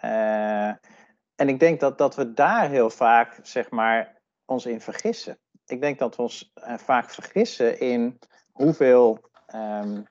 en 1.35 1.49
ik 1.49 1.59
denk 1.59 1.79
dat, 1.79 1.97
dat 1.97 2.15
we 2.15 2.33
daar 2.33 2.69
heel 2.69 2.89
vaak 2.89 3.39
zeg 3.41 3.69
maar, 3.69 4.21
ons 4.45 4.65
in 4.65 4.81
vergissen. 4.81 5.37
Ik 5.65 5.81
denk 5.81 5.99
dat 5.99 6.15
we 6.15 6.21
ons 6.21 6.51
eh, 6.53 6.77
vaak 6.77 7.09
vergissen 7.09 7.79
in 7.79 8.19
hoeveel 8.51 9.29
ehm, 9.45 10.01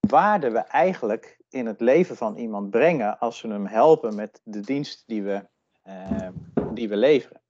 waarde 0.00 0.50
we 0.50 0.58
eigenlijk 0.58 1.38
in 1.48 1.66
het 1.66 1.80
leven 1.80 2.16
van 2.16 2.36
iemand 2.36 2.70
brengen 2.70 3.18
als 3.18 3.40
we 3.40 3.48
hem 3.48 3.66
helpen 3.66 4.14
met 4.14 4.40
de 4.44 4.60
dienst 4.60 5.02
die 5.06 5.22
we, 5.22 5.46
eh, 5.82 6.28
die 6.72 6.88
we 6.88 6.96
leveren. 6.96 7.40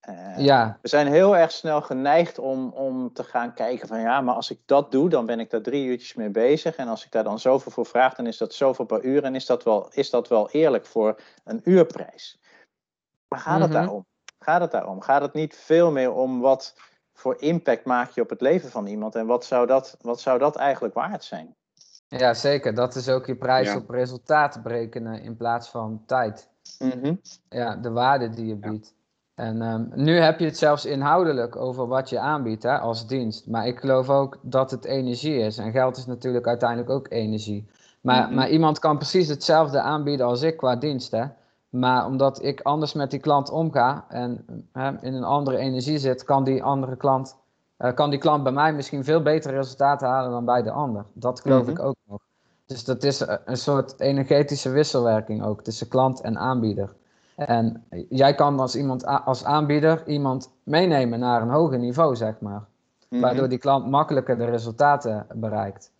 Eh, 0.00 0.38
Ja, 0.38 0.78
we 0.82 0.88
zijn 0.88 1.06
heel 1.06 1.36
erg 1.36 1.50
snel 1.50 1.82
geneigd 1.82 2.38
om, 2.38 2.68
om 2.72 3.12
te 3.12 3.24
gaan 3.24 3.54
kijken 3.54 3.88
van 3.88 4.00
ja, 4.00 4.20
maar 4.20 4.34
als 4.34 4.50
ik 4.50 4.60
dat 4.66 4.90
doe, 4.90 5.08
dan 5.08 5.26
ben 5.26 5.40
ik 5.40 5.50
daar 5.50 5.62
drie 5.62 5.84
uurtjes 5.86 6.14
mee 6.14 6.30
bezig. 6.30 6.76
En 6.76 6.88
als 6.88 7.04
ik 7.04 7.10
daar 7.12 7.24
dan 7.24 7.38
zoveel 7.38 7.72
voor 7.72 7.86
vraag, 7.86 8.14
dan 8.14 8.26
is 8.26 8.36
dat 8.36 8.54
zoveel 8.54 8.84
per 8.84 9.04
uur. 9.04 9.24
En 9.24 9.34
is 9.34 9.46
dat 9.46 9.62
wel, 9.64 9.88
is 9.92 10.10
dat 10.10 10.28
wel 10.28 10.50
eerlijk 10.50 10.86
voor 10.86 11.20
een 11.44 11.60
uurprijs? 11.64 12.38
Maar 13.28 13.40
gaat 13.40 13.60
het 13.60 13.70
Mhm. 13.70 13.78
daarom? 13.78 14.06
Gaat 14.38 14.60
het 14.60 14.70
daarom? 14.70 15.00
Gaat 15.00 15.22
het 15.22 15.32
niet 15.32 15.56
veel 15.56 15.90
meer 15.90 16.12
om 16.12 16.40
wat 16.40 16.74
voor 17.12 17.36
impact 17.40 17.84
maak 17.84 18.10
je 18.10 18.20
op 18.20 18.30
het 18.30 18.40
leven 18.40 18.70
van 18.70 18.86
iemand? 18.86 19.14
En 19.14 19.26
wat 19.26 19.44
zou 19.44 19.66
dat, 19.66 19.96
wat 20.00 20.20
zou 20.20 20.38
dat 20.38 20.56
eigenlijk 20.56 20.94
waard 20.94 21.24
zijn? 21.24 21.54
ja, 22.08 22.34
zeker. 22.34 22.74
Dat 22.74 22.94
is 22.94 23.08
ook 23.08 23.26
je 23.26 23.36
prijs 23.36 23.68
Ja. 23.68 23.76
op 23.76 23.90
resultaat 23.90 24.62
berekenen 24.62 25.22
in 25.22 25.36
plaats 25.36 25.68
van 25.68 26.02
tijd. 26.06 26.48
Mhm. 26.78 27.14
Ja, 27.48 27.76
de 27.76 27.90
waarde 27.90 28.28
die 28.28 28.46
je 28.46 28.56
biedt. 28.56 28.94
En 29.40 29.62
ehm, 29.62 29.84
nu 29.94 30.16
heb 30.16 30.38
je 30.38 30.44
het 30.44 30.58
zelfs 30.58 30.84
inhoudelijk 30.84 31.56
over 31.56 31.86
wat 31.86 32.08
je 32.08 32.18
aanbiedt 32.18 32.62
hè, 32.62 32.78
als 32.78 33.06
dienst. 33.06 33.46
Maar 33.46 33.66
ik 33.66 33.78
geloof 33.78 34.08
ook 34.10 34.38
dat 34.42 34.70
het 34.70 34.84
energie 34.84 35.38
is. 35.38 35.58
En 35.58 35.72
geld 35.72 35.96
is 35.96 36.06
natuurlijk 36.06 36.46
uiteindelijk 36.46 36.90
ook 36.90 37.06
energie. 37.10 37.68
Maar, 38.00 38.26
Mhm. 38.26 38.34
maar 38.34 38.48
iemand 38.50 38.78
kan 38.78 38.96
precies 38.96 39.28
hetzelfde 39.28 39.80
aanbieden 39.80 40.26
als 40.26 40.42
ik 40.42 40.56
qua 40.56 40.76
dienst. 40.76 41.10
Hè? 41.10 41.24
Maar 41.68 42.06
omdat 42.06 42.42
ik 42.42 42.60
anders 42.60 42.92
met 42.92 43.10
die 43.10 43.20
klant 43.20 43.50
omga 43.50 44.04
en 44.08 44.44
hè, 44.72 44.90
in 45.00 45.14
een 45.14 45.24
andere 45.24 45.56
energie 45.56 45.98
zit, 45.98 46.24
kan 46.24 46.44
die 46.44 46.62
andere 46.62 46.96
klant, 46.96 47.36
eh, 47.76 47.94
kan 47.94 48.10
die 48.10 48.18
klant 48.18 48.42
bij 48.42 48.52
mij 48.52 48.72
misschien 48.72 49.04
veel 49.04 49.22
beter 49.22 49.50
resultaten 49.52 50.08
halen 50.08 50.30
dan 50.30 50.44
bij 50.44 50.62
de 50.62 50.70
ander. 50.70 51.04
Dat 51.12 51.40
geloof 51.40 51.62
Mhm. 51.62 51.70
ik 51.70 51.78
ook 51.82 51.96
nog. 52.08 52.18
Dus 52.66 52.84
dat 52.84 53.02
is 53.02 53.20
eh, 53.20 53.36
een 53.44 53.56
soort 53.56 54.00
energetische 54.00 54.70
wisselwerking 54.70 55.44
ook 55.44 55.62
tussen 55.62 55.88
klant 55.88 56.20
en 56.20 56.38
aanbieder. 56.38 56.98
En 57.46 57.84
jij 58.08 58.34
kan 58.34 58.60
als, 58.60 58.76
iemand, 58.76 59.06
als 59.06 59.44
aanbieder 59.44 60.06
iemand 60.06 60.50
meenemen 60.62 61.18
naar 61.18 61.42
een 61.42 61.50
hoger 61.50 61.78
niveau, 61.78 62.16
zeg 62.16 62.40
maar. 62.40 62.64
Mhm. 63.08 63.20
Waardoor 63.20 63.48
die 63.48 63.58
klant 63.58 63.86
makkelijker 63.86 64.38
de 64.38 64.44
resultaten 64.44 65.26
bereikt. 65.34 65.92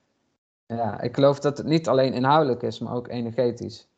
Ja, 0.67 1.01
ik 1.01 1.15
geloof 1.15 1.39
dat 1.41 1.59
het 1.59 1.67
niet 1.67 1.89
alleen 1.89 2.13
inhoudelijk 2.13 2.63
is, 2.63 2.79
maar 2.79 2.95
ook 2.95 3.09
energetisch. 3.09 3.89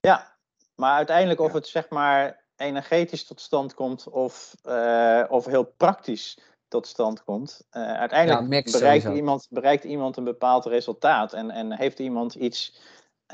Ja, 0.00 0.26
maar 0.74 0.96
uiteindelijk 0.96 1.40
of 1.40 1.52
het 1.52 1.66
zeg 1.66 1.88
maar 1.88 2.40
energetisch 2.56 3.24
tot 3.24 3.40
stand 3.40 3.74
komt 3.74 4.08
of, 4.08 4.54
eh, 4.62 5.24
of 5.28 5.44
heel 5.44 5.64
praktisch 5.76 6.38
tot 6.68 6.86
stand 6.86 7.24
komt. 7.24 7.66
eh, 7.70 7.92
uiteindelijk 7.92 8.40
Ja, 8.40 8.48
bereikt, 8.48 8.70
sowieso. 8.70 9.12
iemand, 9.12 9.46
bereikt 9.50 9.84
iemand 9.84 10.16
een 10.16 10.24
bepaald 10.24 10.64
resultaat 10.64 11.32
en, 11.32 11.50
en 11.50 11.72
heeft 11.72 11.98
iemand 11.98 12.34
iets, 12.34 12.80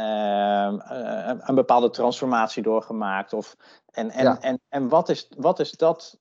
een- 0.02 1.48
een 1.48 1.54
bepaalde 1.54 1.90
transformatie 1.90 2.62
doorgemaakt. 2.62 3.32
Of, 3.32 3.56
en 3.90 4.10
en, 4.10 4.24
Ja. 4.24 4.40
en, 4.40 4.60
en 4.68 4.88
wat, 4.88 5.08
is, 5.08 5.28
wat 5.36 5.58
is 5.60 5.70
dat? 5.70 6.18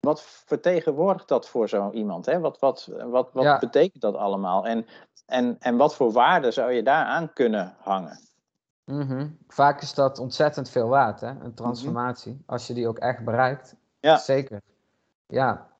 Wat 0.00 0.22
vertegenwoordigt 0.22 1.28
dat 1.28 1.48
voor 1.48 1.68
zo 1.68 1.90
iemand? 1.90 2.26
Hè? 2.26 2.40
Wat, 2.40 2.58
wat, 2.58 2.88
wat, 3.04 3.32
wat 3.32 3.44
Ja. 3.44 3.58
betekent 3.58 4.02
dat 4.02 4.14
allemaal? 4.14 4.66
En, 4.66 4.86
en, 5.26 5.56
en 5.58 5.76
wat 5.76 5.94
voor 5.94 6.12
waarde 6.12 6.50
zou 6.50 6.72
je 6.72 6.82
daaraan 6.82 7.32
kunnen 7.32 7.76
hangen? 7.78 8.18
Mhm. 8.84 9.28
Vaak 9.48 9.82
is 9.82 9.94
dat 9.94 10.18
ontzettend 10.18 10.70
veel 10.70 10.88
waard, 10.88 11.20
hè? 11.20 11.28
een 11.28 11.54
transformatie. 11.54 12.42
Als 12.46 12.66
je 12.66 12.74
die 12.74 12.88
ook 12.88 12.98
echt 12.98 13.24
bereikt. 13.24 13.76
Ja. 14.00 14.16
Zeker. 14.16 14.60
Ja, 15.26 15.70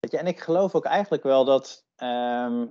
Weet 0.00 0.10
je, 0.10 0.18
en 0.18 0.26
ik 0.26 0.40
geloof 0.40 0.74
ook 0.74 0.84
eigenlijk 0.84 1.22
wel 1.22 1.44
dat 1.44 1.84
ehm, 1.96 2.66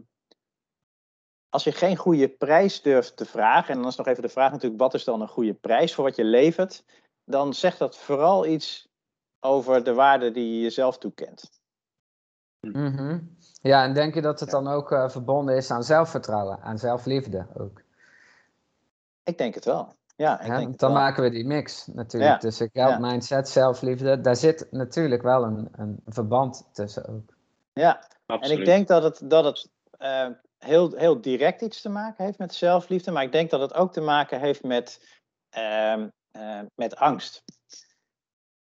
als 1.58 1.66
je 1.66 1.72
geen 1.72 1.96
goede 1.96 2.28
prijs 2.30 2.82
durft 2.82 3.18
te 3.18 3.26
vragen, 3.26 3.74
en 3.74 3.80
dan 3.80 3.90
is 3.90 3.96
nog 3.96 4.08
even 4.08 4.22
de 4.22 4.30
vraag 4.30 4.52
natuurlijk, 4.52 4.82
wat 4.82 4.94
is 4.94 5.04
dan 5.04 5.22
een 5.22 5.28
goede 5.28 5.54
prijs 5.54 5.94
voor 5.94 6.04
wat 6.04 6.16
je 6.16 6.24
levert, 6.24 6.84
dan 7.26 7.54
zegt 7.54 7.80
dat 7.80 7.98
vooral 7.98 8.46
iets 8.46 8.88
over 9.40 9.84
de 9.84 9.94
waarde 9.94 10.32
die 10.32 10.54
je 10.54 10.62
jezelf 10.62 10.98
toekent. 10.98 11.50
Mhm. 12.60 13.20
ja, 13.62 13.84
en 13.84 13.94
denk 13.94 14.14
je 14.14 14.22
dat 14.22 14.40
het 14.40 14.50
dan 14.50 14.68
ook 14.68 14.92
eh, 14.92 15.10
verbonden 15.10 15.56
is 15.56 15.72
aan 15.72 15.84
zelfvertrouwen, 15.84 16.60
aan 16.62 16.78
zelfliefde 16.78 17.48
ook? 17.58 17.82
Ik 19.24 19.38
denk 19.38 19.56
het 19.56 19.66
wel. 19.66 19.94
Ja, 20.16 20.42
ik 20.42 20.56
denk 20.56 20.80
dan 20.80 20.92
wel. 20.92 21.02
maken 21.02 21.24
we 21.24 21.30
die 21.30 21.46
mix 21.46 21.88
natuurlijk 21.88 22.32
Ja. 22.32 22.38
tussen 22.38 22.70
geld, 22.74 22.90
Ja. 22.92 23.00
mindset, 23.00 23.50
zelfliefde. 23.50 24.22
Daar 24.22 24.36
zit 24.36 24.68
natuurlijk 24.72 25.22
wel 25.22 25.44
een, 25.44 25.70
een 25.72 26.02
verband 26.08 26.70
tussen 26.72 27.08
ook. 27.08 27.34
Ja, 27.74 28.00
en 28.00 28.08
Absoluut. 28.26 28.60
ik 28.60 28.66
denk 28.66 28.88
dat 28.88 29.04
het, 29.04 29.22
dat 29.24 29.46
het 29.46 29.70
eh, 29.98 30.28
heel, 30.58 30.92
heel 30.96 31.22
direct 31.22 31.62
iets 31.62 31.82
te 31.82 31.90
maken 31.90 32.26
heeft 32.26 32.38
met 32.38 32.54
zelfliefde, 32.54 33.12
maar 33.12 33.24
ik 33.24 33.32
denk 33.32 33.50
dat 33.50 33.62
het 33.62 33.74
ook 33.74 33.94
te 33.94 34.02
maken 34.02 34.40
heeft 34.40 34.64
met, 34.64 35.02
ehm, 35.50 36.08
eh, 36.32 36.60
met 36.76 36.96
angst. 36.96 37.44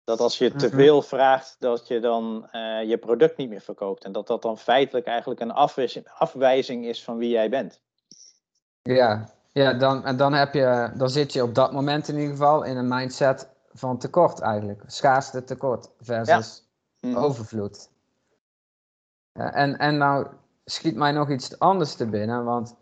Dat 0.05 0.21
als 0.21 0.39
je 0.39 0.55
te 0.55 0.67
Mhm. 0.67 0.77
veel 0.77 1.03
vraagt, 1.03 1.57
dat 1.59 1.89
je 1.89 2.01
dan 2.01 2.49
eh, 2.51 2.89
je 2.89 2.99
product 2.99 3.37
niet 3.37 3.49
meer 3.49 3.61
verkoopt. 3.61 4.05
En 4.05 4.13
dat 4.13 4.27
dat 4.27 4.43
dan 4.43 4.59
feitelijk 4.59 5.07
eigenlijk 5.07 5.41
een 5.41 5.53
afwijzing, 5.53 6.09
afwijzing 6.09 6.85
is 6.85 7.05
van 7.05 7.17
wie 7.17 7.31
jij 7.31 7.49
bent. 7.51 7.81
Ja, 8.83 9.29
ja 9.53 9.73
dan, 9.73 10.05
en 10.05 10.17
dan, 10.17 10.33
heb 10.33 10.55
je, 10.55 10.91
dan 10.95 11.11
zit 11.11 11.33
je 11.33 11.43
op 11.43 11.55
dat 11.55 11.73
moment 11.73 12.09
in 12.09 12.15
ieder 12.15 12.31
geval 12.31 12.63
in 12.63 12.77
een 12.77 12.89
mindset 12.89 13.49
van 13.73 13.99
tekort 13.99 14.41
eigenlijk. 14.41 14.83
Schaarste 14.87 15.45
tekort 15.45 15.91
versus 16.01 16.65
Mhm. 17.01 17.17
overvloed. 17.17 17.91
Ja, 19.33 19.53
en, 19.53 19.79
en 19.79 19.97
nou 19.97 20.27
schiet 20.71 20.97
mij 20.97 21.13
nog 21.13 21.31
iets 21.31 21.59
anders 21.59 21.95
te 21.95 22.07
binnen, 22.07 22.45
want 22.45 22.77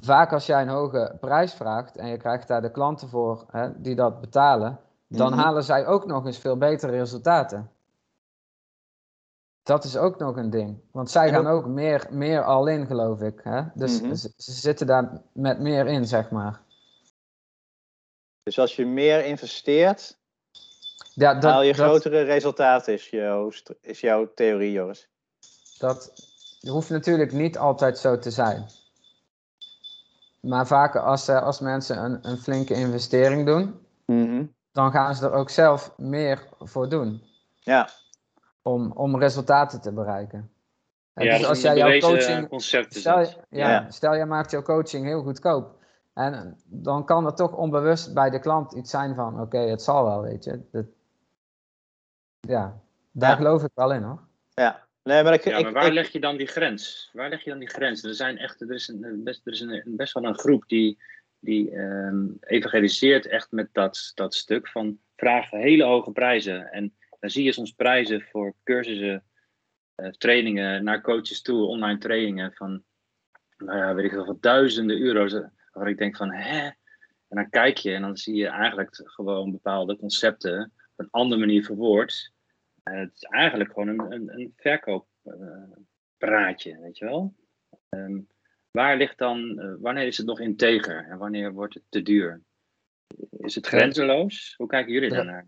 vaak 0.00 0.32
als 0.32 0.46
jij 0.46 0.62
een 0.62 0.68
hoge 0.68 1.16
prijs 1.20 1.54
vraagt 1.54 1.96
en 1.96 2.08
je 2.08 2.16
krijgt 2.16 2.48
daar 2.48 2.62
de 2.62 2.70
klanten 2.70 3.08
voor 3.08 3.44
hè, 3.50 3.80
die 3.80 3.94
dat 3.94 4.20
betalen, 4.20 4.80
dan 5.06 5.30
Mhm. 5.32 5.40
halen 5.40 5.64
zij 5.64 5.86
ook 5.86 6.06
nog 6.06 6.26
eens 6.26 6.38
veel 6.38 6.56
betere 6.56 6.92
resultaten. 6.92 7.70
Dat 9.62 9.84
is 9.84 9.96
ook 9.96 10.18
nog 10.18 10.36
een 10.36 10.50
ding. 10.50 10.80
Want 10.90 11.10
zij 11.10 11.30
gaan 11.30 11.46
ook 11.46 11.66
meer, 11.66 12.06
meer 12.10 12.44
al 12.44 12.66
in, 12.66 12.86
geloof 12.86 13.20
ik. 13.20 13.40
Hè? 13.42 13.62
Dus 13.74 14.00
Mhm. 14.00 14.14
ze, 14.14 14.32
ze 14.36 14.52
zitten 14.52 14.86
daar 14.86 15.22
met 15.32 15.58
meer 15.60 15.86
in, 15.86 16.06
zeg 16.06 16.30
maar. 16.30 16.60
Dus 18.42 18.58
als 18.58 18.76
je 18.76 18.86
meer 18.86 19.24
investeert, 19.24 20.16
Ja, 21.14 21.34
dat, 21.34 21.50
haal 21.50 21.62
je 21.62 21.72
dat, 21.74 21.86
grotere 21.86 22.22
resultaten, 22.22 22.92
is, 22.92 23.10
jouw 23.10 23.50
is 23.80 24.00
jouw 24.00 24.34
theorie, 24.34 24.72
Joris. 24.72 25.08
dat 25.78 26.27
hoeft 26.60 26.90
natuurlijk 26.90 27.32
niet 27.32 27.58
altijd 27.58 27.98
zo 27.98 28.18
te 28.18 28.30
zijn. 28.30 28.66
Maar 30.40 30.66
vaak 30.66 30.96
als, 30.96 31.28
eh, 31.28 31.42
als 31.42 31.60
mensen 31.60 32.04
een, 32.04 32.18
een 32.28 32.38
flinke 32.38 32.74
investering 32.74 33.46
doen, 33.46 33.86
Mhm. 34.06 34.44
dan 34.72 34.90
gaan 34.90 35.14
ze 35.14 35.24
er 35.26 35.32
ook 35.32 35.50
zelf 35.50 35.92
meer 35.96 36.48
voor 36.58 36.88
doen. 36.88 37.22
Ja, 37.60 37.88
Om, 38.62 38.92
om 38.92 39.18
resultaten 39.18 39.80
te 39.80 39.92
bereiken. 39.92 40.50
En 41.14 41.24
ja, 41.24 41.38
dus 41.38 41.46
als 41.46 41.60
jij 41.60 41.76
jouw 41.76 41.98
coaching. 41.98 42.48
concept. 42.48 42.94
Is 42.94 43.00
Stel, 43.00 43.20
je- 43.20 43.36
ja, 43.50 43.70
Ja. 43.70 43.90
stel 43.90 44.14
jij 44.14 44.26
maakt 44.26 44.50
jouw 44.50 44.62
coaching 44.62 45.04
heel 45.06 45.22
goedkoop. 45.22 45.76
En 46.14 46.60
dan 46.64 47.04
kan 47.04 47.26
er 47.26 47.34
toch 47.34 47.52
onbewust 47.52 48.14
bij 48.14 48.30
de 48.30 48.38
klant 48.38 48.72
iets 48.72 48.90
zijn 48.90 49.14
van: 49.14 49.40
oké, 49.40 49.58
het 49.58 49.82
zal 49.82 50.04
wel, 50.04 50.20
weet 50.22 50.44
je. 50.44 50.60
Dat, 50.72 50.84
ja, 52.40 52.80
daar 53.12 53.30
Ja. 53.30 53.36
geloof 53.36 53.62
ik 53.62 53.70
wel 53.74 53.92
in 53.92 54.02
hoor. 54.02 54.18
ja. 54.54 54.86
Nee, 55.08 55.22
maar 55.22 55.32
ik, 55.34 55.44
Ja, 55.44 55.60
maar 55.60 55.72
waar 55.72 55.86
ik- 55.86 55.92
leg 55.92 56.08
je 56.12 56.20
dan 56.20 56.36
die 56.36 56.46
grens? 56.46 57.10
Waar 57.12 57.28
leg 57.28 57.44
je 57.44 57.50
dan 57.50 57.58
die 57.58 57.68
grens? 57.68 58.02
Er, 58.04 58.14
zijn 58.14 58.38
echt, 58.38 58.60
er 58.60 58.72
is, 58.72 58.88
een, 58.88 59.20
best, 59.24 59.46
er 59.46 59.52
is 59.52 59.60
een, 59.60 59.70
een- 59.70 59.96
best 59.96 60.12
wel 60.12 60.24
een 60.24 60.38
groep 60.38 60.64
die, 60.66 60.98
die 61.40 61.70
ehm, 61.70 62.26
evangeliseert 62.40 63.26
echt 63.26 63.50
met 63.50 63.68
dat, 63.72 64.12
dat 64.14 64.34
stuk 64.34 64.68
van 64.68 64.98
vragen 65.16 65.58
hele 65.58 65.84
hoge 65.84 66.10
prijzen. 66.12 66.72
En 66.72 66.94
dan 67.20 67.30
zie 67.30 67.44
je 67.44 67.52
soms 67.52 67.72
prijzen 67.72 68.22
voor 68.30 68.54
cursussen, 68.64 69.24
eh, 69.94 70.08
trainingen 70.10 70.84
naar 70.84 71.00
coaches 71.00 71.42
toe, 71.42 71.66
online 71.66 71.98
trainingen 71.98 72.52
van, 72.52 72.82
nou 73.56 73.78
ja, 73.78 73.94
weet 73.94 74.04
ik 74.04 74.10
veel, 74.10 74.24
van 74.24 74.38
duizenden 74.40 75.00
euro's. 75.00 75.32
eh, 75.32 75.46
Waar 75.72 75.88
ik 75.88 75.98
denk 75.98 76.16
van, 76.16 76.32
hè? 76.32 76.58
En 77.28 77.36
dan 77.36 77.50
kijk 77.50 77.76
je 77.76 77.92
en 77.94 78.02
dan 78.02 78.16
zie 78.16 78.34
je 78.34 78.46
eigenlijk 78.46 79.00
gewoon 79.04 79.50
bepaalde 79.50 79.96
concepten 79.96 80.72
op 80.92 81.04
een 81.04 81.08
andere 81.10 81.40
manier 81.40 81.64
verwoord. 81.64 82.32
Eh, 82.92 82.98
het 82.98 83.14
is 83.14 83.22
eigenlijk 83.22 83.72
gewoon 83.72 83.88
een, 83.88 84.12
een, 84.12 84.40
een 84.40 84.52
verkooppraatje, 84.56 86.78
weet 86.80 86.98
je 86.98 87.04
wel. 87.04 87.34
Ehm, 87.88 88.20
waar 88.70 88.96
ligt 88.96 89.18
dan, 89.18 89.58
eh, 89.58 89.74
wanneer 89.78 90.06
is 90.06 90.16
het 90.16 90.26
nog 90.26 90.40
integer 90.40 91.06
en 91.10 91.18
wanneer 91.18 91.52
wordt 91.52 91.74
het 91.74 91.82
te 91.88 92.02
duur? 92.02 92.40
Is 93.30 93.54
het 93.54 93.66
grenzeloos? 93.66 94.54
Hoe 94.56 94.66
kijken 94.66 94.92
jullie 94.92 95.10
daarnaar? 95.10 95.46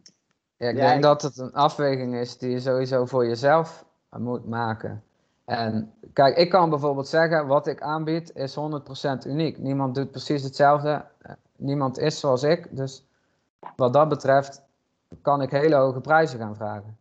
Ja, 0.57 0.69
ik 0.69 0.77
denk 0.77 1.03
dat 1.03 1.23
het 1.23 1.39
een 1.39 1.53
afweging 1.53 2.15
is 2.15 2.39
die 2.39 2.51
je 2.51 2.61
sowieso 2.61 3.05
voor 3.05 3.27
jezelf 3.27 3.85
moet 4.11 4.47
maken. 4.47 5.03
En 5.45 5.93
kijk, 6.13 6.37
ik 6.37 6.51
kan 6.51 6.71
bijvoorbeeld 6.71 7.09
zeggen, 7.09 7.47
wat 7.47 7.67
ik 7.67 7.81
aanbied 7.81 8.35
is 8.35 8.55
100% 8.55 9.27
uniek. 9.27 9.59
Niemand 9.59 9.95
doet 9.95 10.11
precies 10.11 10.43
hetzelfde. 10.43 11.05
Eh, 11.19 11.33
Niemand 11.61 11.99
is 11.99 12.21
zoals 12.21 12.43
ik. 12.43 12.77
Dus 12.77 13.05
wat 13.77 13.93
dat 13.93 14.09
betreft 14.09 14.63
kan 15.23 15.43
ik 15.43 15.51
hele 15.51 15.75
hoge 15.75 16.01
prijzen 16.01 16.39
gaan 16.39 16.57
vragen. 16.57 16.99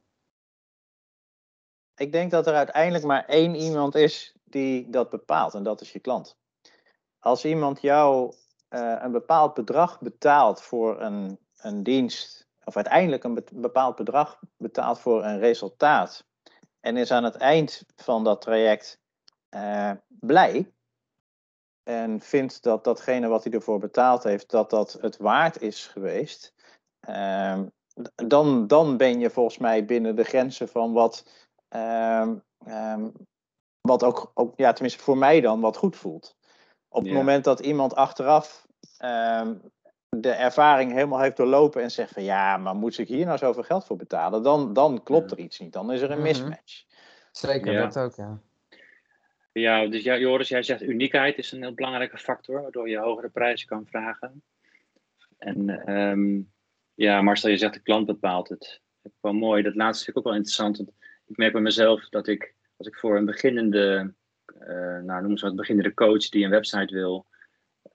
Ik 1.99 2.11
denk 2.11 2.31
dat 2.31 2.47
er 2.47 2.53
uiteindelijk 2.53 3.03
maar 3.03 3.25
één 3.25 3.55
iemand 3.55 3.95
is 3.95 4.33
die 4.43 4.89
dat 4.89 5.09
bepaalt 5.09 5.53
en 5.53 5.63
dat 5.63 5.81
is 5.81 5.91
je 5.91 5.99
klant. 5.99 6.37
Als 7.19 7.45
iemand 7.45 7.81
jou 7.81 8.33
eh, 8.67 8.95
een 8.99 9.11
bepaald 9.11 9.53
bedrag 9.53 9.99
betaalt 9.99 10.61
voor 10.61 11.01
een, 11.01 11.39
een 11.57 11.83
dienst, 11.83 12.47
of 12.63 12.75
uiteindelijk 12.75 13.23
een 13.23 13.33
be- 13.33 13.43
bepaald 13.53 13.95
bedrag 13.95 14.39
betaalt 14.57 14.99
voor 14.99 15.23
een 15.23 15.39
resultaat, 15.39 16.25
en 16.79 16.97
is 16.97 17.11
aan 17.11 17.23
het 17.23 17.35
eind 17.35 17.83
van 17.95 18.23
dat 18.23 18.41
traject 18.41 18.99
eh, 19.49 19.91
blij, 20.07 20.73
en 21.83 22.19
vindt 22.19 22.63
dat 22.63 22.83
datgene 22.83 23.27
wat 23.27 23.43
hij 23.43 23.53
ervoor 23.53 23.79
betaald 23.79 24.23
heeft, 24.23 24.49
dat 24.49 24.69
dat 24.69 24.97
het 25.01 25.17
waard 25.17 25.61
is 25.61 25.87
geweest, 25.87 26.53
ehm, 26.99 27.65
dan, 28.15 28.67
dan 28.67 28.97
ben 28.97 29.19
je 29.19 29.29
volgens 29.29 29.57
mij 29.57 29.85
binnen 29.85 30.15
de 30.15 30.23
grenzen 30.23 30.67
van 30.67 30.93
wat 30.93 31.47
Ehm, 31.69 32.35
ehm, 32.65 33.09
wat 33.81 34.03
ook, 34.03 34.31
ook, 34.33 34.53
ja, 34.57 34.73
tenminste 34.73 35.03
voor 35.03 35.17
mij 35.17 35.41
dan, 35.41 35.61
wat 35.61 35.77
goed 35.77 35.95
voelt. 35.95 36.37
Op 36.87 37.01
het 37.01 37.11
Ja. 37.11 37.17
moment 37.17 37.43
dat 37.43 37.59
iemand 37.59 37.95
achteraf 37.95 38.67
ehm, 38.97 39.55
de 40.09 40.31
ervaring 40.31 40.91
helemaal 40.91 41.19
heeft 41.19 41.37
doorlopen 41.37 41.81
en 41.81 41.91
zegt 41.91 42.11
van 42.11 42.23
ja, 42.23 42.57
maar 42.57 42.75
moet 42.75 42.97
ik 42.97 43.07
hier 43.07 43.25
nou 43.25 43.37
zoveel 43.37 43.63
geld 43.63 43.85
voor 43.85 43.95
betalen? 43.97 44.43
Dan, 44.43 44.73
dan 44.73 45.03
klopt 45.03 45.29
Ja. 45.29 45.37
er 45.37 45.43
iets 45.43 45.59
niet. 45.59 45.73
Dan 45.73 45.91
is 45.91 46.01
er 46.01 46.11
een 46.11 46.17
Mhm. 46.17 46.27
mismatch. 46.27 46.85
Zeker, 47.31 47.73
Ja. 47.73 47.85
dat 47.85 47.97
ook, 47.97 48.15
ja. 48.15 48.41
Ja, 49.51 49.87
dus 49.87 50.03
ja, 50.03 50.17
Joris, 50.17 50.47
jij 50.47 50.63
zegt 50.63 50.81
uniekheid 50.81 51.37
is 51.37 51.51
een 51.51 51.61
heel 51.61 51.73
belangrijke 51.73 52.17
factor, 52.17 52.61
waardoor 52.61 52.89
je 52.89 52.97
hogere 52.97 53.29
prijzen 53.29 53.67
kan 53.67 53.85
vragen. 53.85 54.43
En 55.37 55.69
ehm, 55.85 56.41
ja, 56.93 57.21
Marcel, 57.21 57.49
je 57.49 57.57
zegt 57.57 57.73
de 57.73 57.79
klant 57.79 58.05
bepaalt 58.05 58.49
het. 58.49 58.81
Dat 59.01 59.11
is 59.11 59.17
wel 59.21 59.33
mooi, 59.33 59.63
dat 59.63 59.75
laatste 59.75 60.03
vind 60.03 60.17
ik 60.17 60.23
ook 60.23 60.27
wel 60.29 60.37
interessant. 60.37 60.77
Want 60.77 60.91
ik 61.29 61.37
merk 61.37 61.51
bij 61.51 61.61
mezelf 61.61 62.09
dat 62.09 62.27
ik, 62.27 62.55
als 62.77 62.87
ik 62.87 62.95
voor 62.95 63.17
een 63.17 63.25
beginnende, 63.25 64.13
eh 64.59 64.99
nou 64.99 65.21
noem 65.21 65.37
ze 65.37 65.45
wat, 65.45 65.55
beginnende 65.55 65.93
coach 65.93 66.29
die 66.29 66.43
een 66.43 66.49
website 66.49 66.93
wil, 66.93 67.27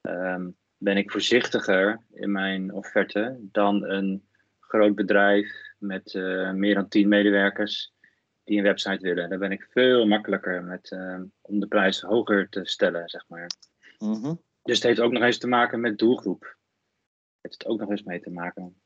ehm, 0.00 0.50
ben 0.76 0.96
ik 0.96 1.10
voorzichtiger 1.10 2.00
in 2.12 2.32
mijn 2.32 2.72
offerte 2.72 3.38
dan 3.40 3.84
een 3.84 4.28
groot 4.60 4.94
bedrijf 4.94 5.52
met 5.78 6.14
eh, 6.14 6.52
meer 6.52 6.74
dan 6.74 6.88
tien 6.88 7.08
medewerkers, 7.08 7.92
die 8.44 8.58
een 8.58 8.64
website 8.64 9.00
willen. 9.00 9.28
Daar 9.28 9.38
ben 9.38 9.52
ik 9.52 9.66
veel 9.70 10.06
makkelijker 10.06 10.64
met, 10.64 10.90
ehm, 10.90 11.24
om 11.40 11.60
de 11.60 11.66
prijs 11.66 12.00
hoger 12.00 12.48
te 12.48 12.60
stellen, 12.64 13.08
zeg 13.08 13.24
maar. 13.28 13.50
Mhm. 13.98 14.34
Dus 14.62 14.74
het 14.74 14.82
heeft 14.82 15.00
ook 15.00 15.12
nog 15.12 15.22
eens 15.22 15.38
te 15.38 15.46
maken 15.46 15.80
met 15.80 15.98
doelgroep. 15.98 16.42
Het 17.40 17.52
heeft 17.52 17.66
ook 17.66 17.80
nog 17.80 17.90
eens 17.90 18.02
mee 18.02 18.20
te 18.20 18.30
maken. 18.30 18.82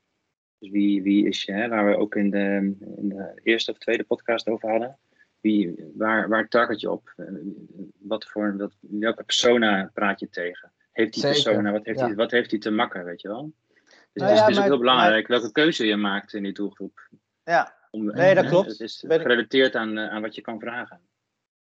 Dus 0.59 0.69
wie, 0.69 1.03
wie 1.03 1.27
is 1.27 1.43
je, 1.43 1.51
hè, 1.51 1.67
waar 1.67 1.85
we 1.85 1.97
ook 1.97 2.15
in 2.15 2.29
de, 2.29 2.75
in 2.97 3.09
de 3.09 3.39
eerste 3.43 3.71
of 3.71 3.77
tweede 3.77 4.03
podcast 4.03 4.47
over 4.47 4.69
hadden. 4.69 4.97
Wie, 5.41 5.91
waar, 5.95 6.29
waar 6.29 6.47
target 6.47 6.79
je 6.79 6.91
op? 6.91 7.13
Eh, 7.15 7.25
Wat 7.97 8.25
voor, 8.25 8.57
wat, 8.57 8.73
welke 8.79 9.23
persona 9.23 9.89
praat 9.93 10.19
je 10.19 10.29
tegen? 10.29 10.71
Heeft 10.91 11.13
die 11.13 11.21
Zeker, 11.21 11.43
persona, 11.43 11.71
wat 11.71 11.85
heeft, 11.85 11.99
ja. 11.99 12.05
die, 12.05 12.15
wat 12.15 12.31
heeft 12.31 12.49
die 12.49 12.59
te 12.59 12.71
makken, 12.71 13.03
weet 13.05 13.21
je 13.21 13.27
wel? 13.27 13.51
Dus 13.85 13.97
Nou 14.13 14.29
het 14.29 14.31
is, 14.31 14.37
ja, 14.39 14.45
het 14.45 14.55
is 14.55 14.57
ook 14.57 14.63
heel 14.69 14.77
belangrijk 14.77 15.27
welke 15.27 15.51
keuze 15.51 15.85
je 15.85 15.95
maakt 15.95 16.33
in 16.33 16.43
die 16.43 16.53
doelgroep. 16.53 17.07
Ja, 17.43 17.75
Om, 17.91 18.05
Nee, 18.05 18.35
dat 18.35 18.43
hè, 18.43 18.49
klopt. 18.49 18.67
Het 18.67 18.79
is 18.79 19.03
gerelateerd 19.07 19.75
aan, 19.75 19.97
eh, 19.97 20.09
aan 20.09 20.21
wat 20.21 20.35
je 20.35 20.41
kan 20.41 20.59
vragen. 20.59 20.99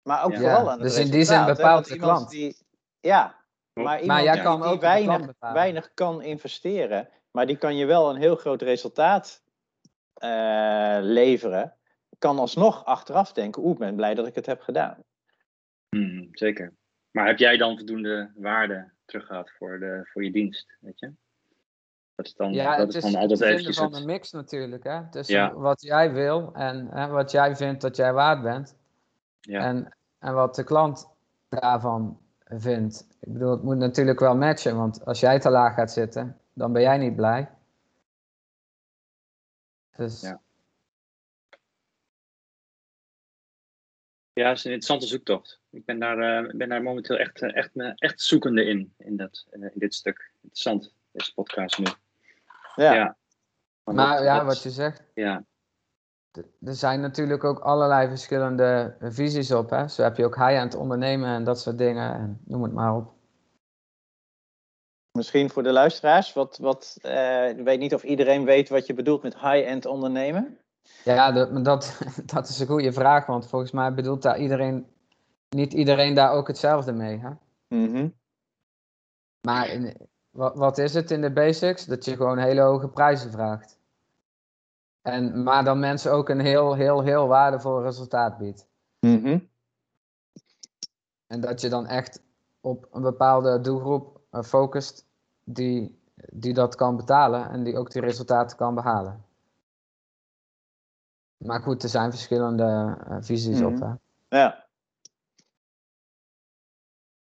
maar 0.03 0.25
ook 0.25 0.33
Ja. 0.33 0.39
vooral 0.39 0.71
aan 0.71 0.81
het 0.81 0.89
Dus 0.89 0.99
in 0.99 1.11
die 1.11 1.25
zin 1.25 1.45
bepaalt 1.45 1.89
de 1.89 1.97
klant. 1.97 2.31
Die, 2.31 2.57
ja, 3.01 3.41
maar 3.73 4.01
iemand 4.01 4.23
jij 4.23 4.41
kan 4.41 4.61
die 4.61 4.71
ook 4.71 4.81
de 4.81 4.87
weinig, 4.87 5.27
weinig 5.39 5.91
kan 5.95 6.23
investeren, 6.23 7.09
maar 7.35 7.47
die 7.47 7.57
kan 7.57 7.77
je 7.77 7.87
wel 7.87 8.11
een 8.11 8.17
heel 8.17 8.37
groot 8.37 8.63
resultaat 8.63 9.43
eh, 10.15 10.99
leveren, 11.01 11.75
kan 12.19 12.39
alsnog 12.39 12.85
achteraf 12.85 13.33
denken, 13.33 13.63
oeh, 13.63 13.73
ik 13.73 13.79
ben 13.79 13.97
blij 13.97 14.15
dat 14.15 14.27
ik 14.27 14.35
het 14.35 14.47
heb 14.47 14.61
gedaan. 14.61 14.97
Hmm, 15.89 16.29
zeker. 16.33 16.73
Maar 17.11 17.27
heb 17.27 17.39
jij 17.39 17.57
dan 17.57 17.77
voldoende 17.77 18.31
waarde 18.35 18.91
teruggehad 19.05 19.51
voor, 19.59 19.79
de, 19.79 20.09
voor 20.13 20.25
je 20.25 20.33
dienst? 20.33 20.77
Weet 20.81 20.99
je? 21.01 21.13
Dat 22.15 22.27
is 22.27 22.35
dan, 22.35 22.53
Ja, 22.53 22.77
dat 22.77 22.87
het 22.87 23.05
is 23.05 23.13
dan 23.13 23.21
het 23.31 23.39
vinden 23.39 23.75
van 23.75 23.85
het. 23.85 23.95
een 23.95 24.07
mix 24.07 24.31
natuurlijk. 24.31 24.85
Hè? 24.85 25.11
Tussen 25.11 25.37
Ja. 25.37 25.55
wat 25.55 25.83
jij 25.83 26.13
wil 26.13 26.51
en 26.55 26.89
hè, 26.91 27.07
wat 27.07 27.31
jij 27.31 27.57
vindt 27.57 27.81
dat 27.81 27.97
jij 27.97 28.13
waard 28.13 28.43
bent. 28.43 28.77
Ja. 29.41 29.61
En, 29.61 29.97
en 30.19 30.35
wat 30.35 30.55
de 30.55 30.65
klant 30.65 31.09
daarvan 31.49 32.19
vindt. 32.45 33.07
Ik 33.21 33.33
bedoel, 33.33 33.51
het 33.51 33.63
moet 33.63 33.77
natuurlijk 33.77 34.21
wel 34.21 34.37
matchen. 34.37 34.77
Want 34.77 35.05
als 35.05 35.21
jij 35.21 35.41
te 35.41 35.51
laag 35.51 35.75
gaat 35.75 35.93
zitten, 35.93 36.39
dan 36.55 36.73
ben 36.73 36.83
jij 36.83 36.99
niet 36.99 37.17
blij. 37.17 37.51
Dus 39.97 40.21
Ja. 40.21 40.43
Ja, 44.33 44.49
het 44.49 44.59
is 44.59 44.65
een 44.65 44.73
interessante 44.73 45.07
zoektocht. 45.07 45.61
Ik 45.71 45.85
ben 45.85 45.99
daar, 45.99 46.45
eh, 46.45 46.55
ben 46.57 46.69
daar 46.69 46.83
momenteel 46.83 47.17
echt, 47.17 47.43
eh, 47.43 47.57
echt, 47.57 47.71
eh, 47.75 47.93
echt 47.95 48.21
zoekende 48.21 48.65
in, 48.65 48.95
in, 48.99 49.17
dat, 49.17 49.47
eh, 49.51 49.61
in 49.63 49.71
dit 49.75 49.95
stuk. 49.95 50.31
Interessant, 50.35 50.95
deze 51.13 51.35
podcast 51.35 51.79
nu. 51.79 51.85
Ja, 52.75 52.93
Ja. 52.95 53.17
Maar 53.85 53.95
dat- 54.17 54.25
ja, 54.25 54.37
dat- 54.37 54.47
wat 54.47 54.63
je 54.63 54.71
zegt. 54.71 55.03
Ja, 55.15 55.45
Er 56.61 56.75
zijn 56.75 57.01
natuurlijk 57.01 57.45
ook 57.45 57.59
allerlei 57.59 58.09
verschillende 58.09 58.97
visies 59.01 59.53
op. 59.53 59.71
Hè? 59.71 59.89
Zo 59.89 60.03
heb 60.03 60.17
je 60.17 60.25
ook 60.25 60.35
high-end 60.37 60.75
ondernemen 60.75 61.29
en 61.29 61.45
dat 61.45 61.61
soort 61.61 61.79
dingen. 61.79 62.15
En 62.15 62.41
noem 62.45 62.63
het 62.63 62.73
maar 62.73 62.95
op. 62.97 63.15
misschien 65.15 65.51
voor 65.51 65.63
de 65.63 65.73
luisteraars, 65.73 66.33
wat, 66.33 66.59
wat, 66.59 66.99
eh, 67.03 67.49
ik 67.49 67.65
weet 67.65 67.79
niet 67.79 67.95
of 67.95 68.03
iedereen 68.03 68.45
weet 68.45 68.69
wat 68.69 68.87
je 68.87 68.95
bedoelt 68.95 69.23
met 69.23 69.35
high-end 69.35 69.87
ondernemen. 69.87 70.59
Ja, 71.05 71.33
dat, 71.33 71.65
dat, 71.65 72.01
dat 72.35 72.49
is 72.49 72.59
een 72.59 72.67
goede 72.67 72.93
vraag. 72.93 73.27
Want 73.27 73.49
volgens 73.49 73.71
mij 73.71 73.95
bedoelt 73.95 74.23
daar 74.23 74.39
iedereen, 74.39 74.87
niet 75.49 75.73
iedereen 75.73 76.15
daar 76.15 76.33
ook 76.33 76.47
hetzelfde 76.47 76.93
mee. 76.93 77.19
Hè? 77.19 77.31
Mhm. 77.69 78.09
Maar 79.41 79.69
in, 79.69 79.97
wat, 80.31 80.55
wat 80.55 80.79
is 80.79 80.95
het 80.95 81.11
in 81.11 81.21
de 81.21 81.33
basics? 81.33 81.85
Dat 81.85 82.05
je 82.05 82.17
gewoon 82.17 82.39
hele 82.39 82.61
hoge 82.61 82.89
prijzen 82.89 83.31
vraagt. 83.31 83.79
En, 85.03 85.43
maar 85.43 85.65
dan 85.65 85.79
mensen 85.79 86.13
ook 86.13 86.29
een 86.29 86.41
heel, 86.41 86.75
heel, 86.75 87.03
heel 87.03 87.27
waardevol 87.27 87.83
resultaat 87.83 88.39
biedt. 88.39 88.67
Mhm. 89.01 89.39
En 91.27 91.41
dat 91.41 91.61
je 91.61 91.69
dan 91.69 91.87
echt 91.87 92.23
op 92.61 92.89
een 92.93 93.03
bepaalde 93.03 93.61
doelgroep 93.61 94.14
focust 94.43 95.07
die, 95.45 95.99
die 96.15 96.55
dat 96.55 96.75
kan 96.75 96.97
betalen 96.97 97.51
en 97.51 97.65
die 97.65 97.77
ook 97.77 97.91
die 97.91 98.03
resultaten 98.03 98.57
kan 98.57 98.75
behalen. 98.75 99.25
Maar 101.37 101.61
goed, 101.61 101.83
er 101.83 101.89
zijn 101.89 102.11
verschillende 102.11 102.97
eh, 103.09 103.17
visies 103.21 103.61
op. 103.61 103.73
Mhm. 103.73 103.95
Hè? 104.29 104.39
Ja. 104.39 104.67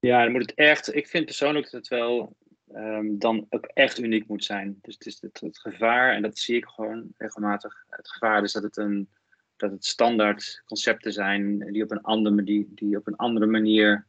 Ja, 0.00 0.22
dan 0.22 0.32
moet 0.32 0.40
het 0.40 0.54
echt. 0.54 0.94
Ik 0.94 1.06
vind 1.06 1.24
persoonlijk 1.24 1.64
dat 1.64 1.72
het 1.72 1.88
wel 1.88 2.36
ehm, 2.72 3.18
dan 3.18 3.46
ook 3.48 3.64
echt 3.64 3.98
uniek 3.98 4.28
moet 4.28 4.44
zijn. 4.44 4.78
Dus 4.82 4.94
het 4.94 5.06
is 5.06 5.20
het, 5.20 5.40
het 5.40 5.58
gevaar, 5.58 6.14
en 6.14 6.22
dat 6.22 6.38
zie 6.38 6.56
ik 6.56 6.64
gewoon 6.66 7.12
regelmatig. 7.16 7.84
Het 7.88 8.10
gevaar 8.10 8.42
is 8.42 8.52
dat 8.52 8.62
het, 8.62 8.76
een, 8.76 9.08
dat 9.56 9.70
het 9.70 9.84
standaard 9.84 10.62
concepten 10.66 11.12
zijn 11.12 11.72
die 11.72 11.82
op 11.82 11.90
een 11.90 12.02
andere, 12.02 12.42
die, 12.42 12.68
die 12.74 12.96
op 12.96 13.06
een 13.06 13.16
andere 13.16 13.46
manier 13.46 14.06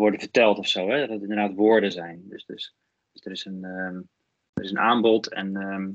worden 0.00 0.20
verteld 0.20 0.58
of 0.58 0.68
zo. 0.68 0.88
Hè? 0.88 0.98
Dat 1.00 1.08
het 1.08 1.22
inderdaad 1.22 1.54
woorden 1.54 1.92
zijn. 1.92 2.22
Dus, 2.28 2.44
dus, 2.46 2.74
dus 3.12 3.24
er, 3.24 3.30
is 3.32 3.44
een, 3.44 3.64
ehm, 3.64 3.96
er 4.52 4.64
is 4.64 4.70
een 4.70 4.78
aanbod 4.78 5.28
en, 5.28 5.56
ehm, 5.56 5.90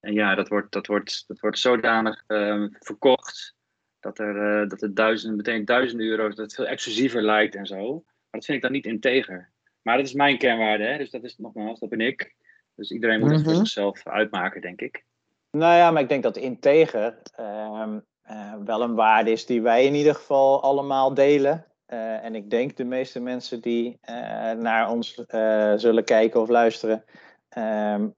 en 0.00 0.12
ja, 0.12 0.34
dat 0.34 0.48
wordt, 0.48 0.72
dat 0.72 0.86
wordt, 0.86 1.24
dat 1.26 1.40
wordt 1.40 1.58
zodanig 1.58 2.24
ehm, 2.26 2.68
verkocht. 2.70 3.54
Dat 4.00 4.18
er, 4.18 4.62
eh, 4.62 4.68
dat 4.68 4.80
het 4.80 4.96
duizend, 4.96 5.36
meteen 5.36 5.64
duizenden 5.64 6.06
euro's, 6.06 6.34
dat 6.34 6.44
het 6.44 6.54
veel 6.54 6.66
exclusiever 6.66 7.22
lijkt 7.22 7.54
en 7.54 7.66
zo. 7.66 7.92
Maar 8.04 8.40
dat 8.40 8.44
vind 8.44 8.56
ik 8.56 8.62
dan 8.62 8.72
niet 8.72 8.86
integer. 8.86 9.50
Maar 9.82 9.96
dat 9.96 10.06
is 10.06 10.12
mijn 10.12 10.38
kernwaarde, 10.38 10.84
hè? 10.84 10.98
dus 10.98 11.10
dat 11.10 11.24
is 11.24 11.38
nogmaals, 11.38 11.80
dat 11.80 11.88
ben 11.88 12.00
ik. 12.00 12.34
Dus 12.74 12.90
iedereen 12.90 13.20
moet 13.20 13.30
het 13.30 13.42
voor 13.42 13.52
Mhm. 13.52 13.60
zichzelf 13.60 14.06
uitmaken, 14.06 14.60
denk 14.60 14.80
ik. 14.80 15.04
Nou 15.50 15.76
ja, 15.76 15.90
maar 15.90 16.02
ik 16.02 16.08
denk 16.08 16.22
dat 16.22 16.36
integer 16.36 17.18
eh, 18.26 18.54
wel 18.64 18.82
een 18.82 18.94
waarde 18.94 19.30
is 19.30 19.46
die 19.46 19.62
wij 19.62 19.84
in 19.84 19.94
ieder 19.94 20.14
geval 20.14 20.62
allemaal 20.62 21.14
delen. 21.14 21.64
Eh, 21.86 22.24
en 22.24 22.34
ik 22.34 22.50
denk 22.50 22.76
de 22.76 22.84
meeste 22.84 23.20
mensen 23.20 23.60
die 23.60 23.98
eh, 24.00 24.14
naar 24.52 24.90
ons 24.90 25.24
eh, 25.24 25.72
zullen 25.76 26.04
kijken 26.04 26.40
of 26.40 26.48
luisteren, 26.48 27.04
ehm, 27.48 28.08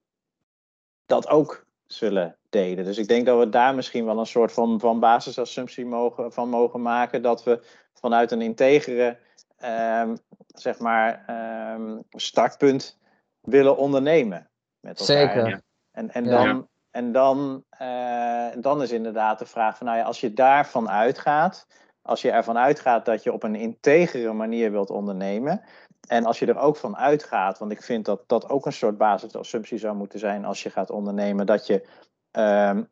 dat 1.07 1.29
ook 1.29 1.67
zullen 1.87 2.39
delen. 2.49 2.85
Dus 2.85 2.99
ik 2.99 3.09
denk 3.09 3.27
dat 3.27 3.39
we 3.39 3.49
daar 3.49 3.75
misschien 3.75 4.05
wel 4.05 4.19
een 4.19 4.27
soort 4.27 4.53
van, 4.53 4.81
van 4.81 5.01
basisassumptie 5.01 5.87
mogen, 5.87 6.33
van 6.33 6.49
mogen 6.49 6.83
maken. 6.83 7.23
Dat 7.23 7.45
we 7.45 7.61
vanuit 7.93 8.31
een 8.31 8.43
integere 8.43 9.19
ehm, 9.57 10.17
zeg 10.47 10.79
maar, 10.79 11.25
ehm, 11.27 11.99
startpunt 12.11 12.99
willen 13.41 13.77
ondernemen. 13.77 14.51
Met 14.81 15.01
elkaar. 15.01 15.17
Zeker. 15.17 15.63
En, 15.91 16.11
en, 16.11 16.25
Ja. 16.25 16.45
dan, 16.45 16.69
en 16.91 17.13
dan, 17.13 17.65
eh, 17.71 18.47
dan 18.59 18.83
is 18.83 18.91
inderdaad 18.91 19.39
de 19.39 19.47
vraag 19.47 19.77
van, 19.77 19.87
nou 19.87 19.99
ja, 19.99 20.05
als 20.05 20.21
je 20.21 20.33
daarvan 20.33 20.91
uitgaat, 20.91 21.67
als 22.09 22.23
je 22.23 22.31
ervan 22.31 22.59
uitgaat 22.59 23.05
dat 23.05 23.23
je 23.23 23.33
op 23.33 23.42
een 23.42 23.55
integere 23.55 24.33
manier 24.33 24.71
wilt 24.71 24.90
ondernemen, 24.90 25.62
en 26.09 26.25
als 26.25 26.38
je 26.38 26.47
er 26.47 26.59
ook 26.59 26.77
van 26.77 26.97
uitgaat, 26.97 27.59
want 27.59 27.73
ik 27.73 27.83
vind 27.83 28.05
dat 28.05 28.23
dat 28.27 28.49
ook 28.49 28.66
een 28.66 28.73
soort 28.73 28.99
basisassumptie 28.99 29.79
zou 29.79 29.97
moeten 29.97 30.18
zijn 30.18 30.44
als 30.44 30.62
je 30.62 30.71
gaat 30.71 30.90
ondernemen, 30.90 31.47
dat 31.47 31.66
je 31.66 31.88
ehm, 32.31 32.83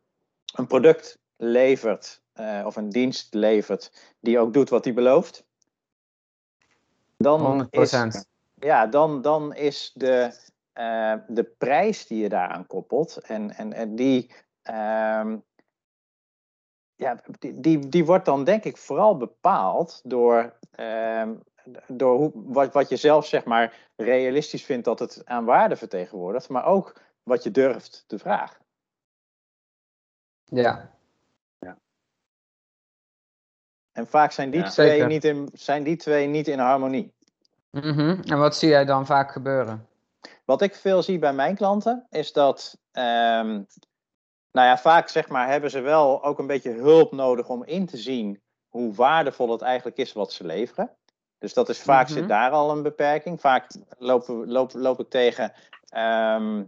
een 0.55 0.67
product 0.67 1.19
levert 1.37 2.21
eh, 2.33 2.63
of 2.65 2.75
een 2.75 2.89
dienst 2.89 3.33
levert 3.33 4.13
die 4.19 4.39
ook 4.39 4.53
doet 4.53 4.69
wat 4.69 4.83
die 4.83 4.93
belooft. 4.93 5.45
Dan 7.17 7.61
100%. 7.65 7.67
is, 7.69 8.25
ja, 8.55 8.87
dan, 8.87 9.21
dan 9.21 9.53
is 9.53 9.91
de, 9.93 10.39
eh, 10.73 11.13
de 11.27 11.43
prijs 11.43 12.07
die 12.07 12.21
je 12.21 12.29
daaraan 12.29 12.67
koppelt, 12.67 13.17
en, 13.17 13.51
en, 13.51 13.73
en 13.73 13.95
die, 13.95 14.33
ehm, 14.61 15.37
ja, 16.97 17.21
die, 17.39 17.59
die, 17.59 17.89
die 17.89 18.05
wordt 18.05 18.25
dan 18.25 18.43
denk 18.43 18.63
ik 18.63 18.77
vooral 18.77 19.17
bepaald 19.17 20.01
door, 20.03 20.53
ehm, 20.71 21.35
door 21.87 22.17
hoe, 22.17 22.31
wat, 22.33 22.73
wat 22.73 22.89
je 22.89 22.95
zelf 22.95 23.25
zeg 23.25 23.45
maar 23.45 23.91
realistisch 23.95 24.63
vindt 24.65 24.85
dat 24.85 24.99
het 24.99 25.21
aan 25.25 25.45
waarde 25.45 25.75
vertegenwoordigt, 25.75 26.49
maar 26.49 26.65
ook 26.65 27.01
wat 27.23 27.43
je 27.43 27.51
durft 27.51 28.03
te 28.07 28.19
vragen. 28.19 28.65
Ja, 30.43 30.91
En 33.97 34.07
vaak 34.07 34.31
zijn 34.31 34.49
die, 34.49 34.59
Ja, 34.61 34.69
twee, 34.69 34.89
zeker. 34.89 35.07
niet 35.07 35.23
in, 35.23 35.49
zijn 35.53 35.83
die 35.83 35.95
twee 35.95 36.27
niet 36.27 36.47
in 36.47 36.59
harmonie. 36.59 37.13
Mhm. 37.71 38.21
En 38.25 38.37
wat 38.37 38.55
zie 38.55 38.69
jij 38.69 38.85
dan 38.85 39.05
vaak 39.05 39.31
gebeuren? 39.31 39.87
Wat 40.45 40.61
ik 40.61 40.75
veel 40.75 41.03
zie 41.03 41.19
bij 41.19 41.33
mijn 41.33 41.55
klanten 41.55 42.07
is 42.09 42.33
dat, 42.33 42.77
ehm, 42.91 43.63
nou 44.57 44.69
ja, 44.69 44.77
vaak 44.77 45.09
zeg 45.09 45.27
maar 45.27 45.47
hebben 45.47 45.69
ze 45.69 45.79
wel 45.79 46.23
ook 46.23 46.39
een 46.39 46.47
beetje 46.47 46.71
hulp 46.71 47.11
nodig 47.11 47.49
om 47.49 47.63
in 47.63 47.85
te 47.85 47.97
zien 47.97 48.41
hoe 48.67 48.93
waardevol 48.93 49.51
het 49.51 49.61
eigenlijk 49.61 49.97
is 49.97 50.13
wat 50.13 50.33
ze 50.33 50.45
leveren. 50.45 50.91
Dus 51.37 51.53
dat 51.53 51.69
is 51.69 51.81
vaak 51.81 52.05
Mhm. 52.09 52.13
zit 52.17 52.27
daar 52.27 52.51
al 52.51 52.71
een 52.71 52.83
beperking. 52.83 53.39
Vaak 53.41 53.71
lopen, 53.97 54.51
loop, 54.51 54.73
loop 54.73 54.99
ik 54.99 55.09
tegen 55.09 55.53
ehm, 55.87 56.63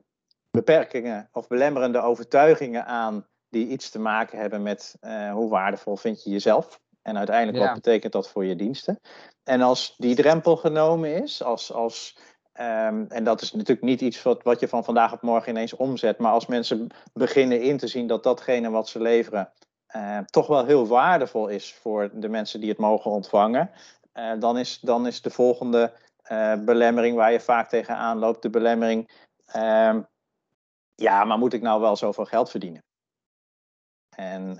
beperkingen 0.51 1.29
of 1.31 1.47
belemmerende 1.47 2.01
overtuigingen 2.01 2.85
aan 2.85 3.27
die 3.49 3.67
iets 3.67 3.89
te 3.89 3.99
maken 3.99 4.39
hebben 4.39 4.61
met 4.63 4.95
eh, 4.99 5.31
hoe 5.31 5.49
waardevol 5.49 5.95
vind 5.95 6.23
je 6.23 6.29
jezelf. 6.29 6.79
En 7.01 7.17
uiteindelijk 7.17 7.57
Ja. 7.57 7.63
wat 7.65 7.73
betekent 7.73 8.13
dat 8.13 8.29
voor 8.29 8.45
je 8.45 8.55
diensten. 8.55 8.99
En 9.43 9.61
als 9.61 9.95
die 9.97 10.15
drempel 10.15 10.55
genomen 10.57 11.23
is, 11.23 11.43
als, 11.43 11.73
als, 11.73 12.17
ehm, 12.59 13.05
en 13.07 13.23
dat 13.23 13.41
is 13.41 13.51
natuurlijk 13.51 13.81
niet 13.81 14.01
iets 14.01 14.23
wat, 14.23 14.43
wat 14.43 14.59
je 14.59 14.67
van 14.67 14.83
vandaag 14.83 15.13
op 15.13 15.21
morgen 15.21 15.49
ineens 15.49 15.75
omzet, 15.75 16.17
maar 16.17 16.31
als 16.31 16.45
mensen 16.45 16.87
beginnen 17.13 17.61
in 17.61 17.77
te 17.77 17.87
zien 17.87 18.07
dat 18.07 18.23
datgene 18.23 18.69
wat 18.69 18.87
ze 18.87 19.01
leveren 19.01 19.51
eh, 19.87 20.19
toch 20.19 20.47
wel 20.47 20.65
heel 20.65 20.87
waardevol 20.87 21.47
is 21.47 21.73
voor 21.73 22.09
de 22.13 22.29
mensen 22.29 22.59
die 22.59 22.69
het 22.69 22.77
mogen 22.77 23.11
ontvangen, 23.11 23.71
eh, 24.11 24.31
dan, 24.39 24.57
is, 24.57 24.79
dan 24.79 25.07
is 25.07 25.21
de 25.21 25.29
volgende 25.29 25.93
eh, 26.21 26.53
belemmering 26.59 27.15
waar 27.15 27.31
je 27.31 27.39
vaak 27.39 27.69
tegenaan 27.69 28.17
loopt, 28.17 28.41
de 28.41 28.49
belemmering, 28.49 29.09
ehm, 29.45 30.01
ja, 30.95 31.23
maar 31.23 31.37
moet 31.37 31.53
ik 31.53 31.61
nou 31.61 31.81
wel 31.81 31.95
zoveel 31.95 32.25
geld 32.25 32.49
verdienen? 32.49 32.83
En, 34.15 34.55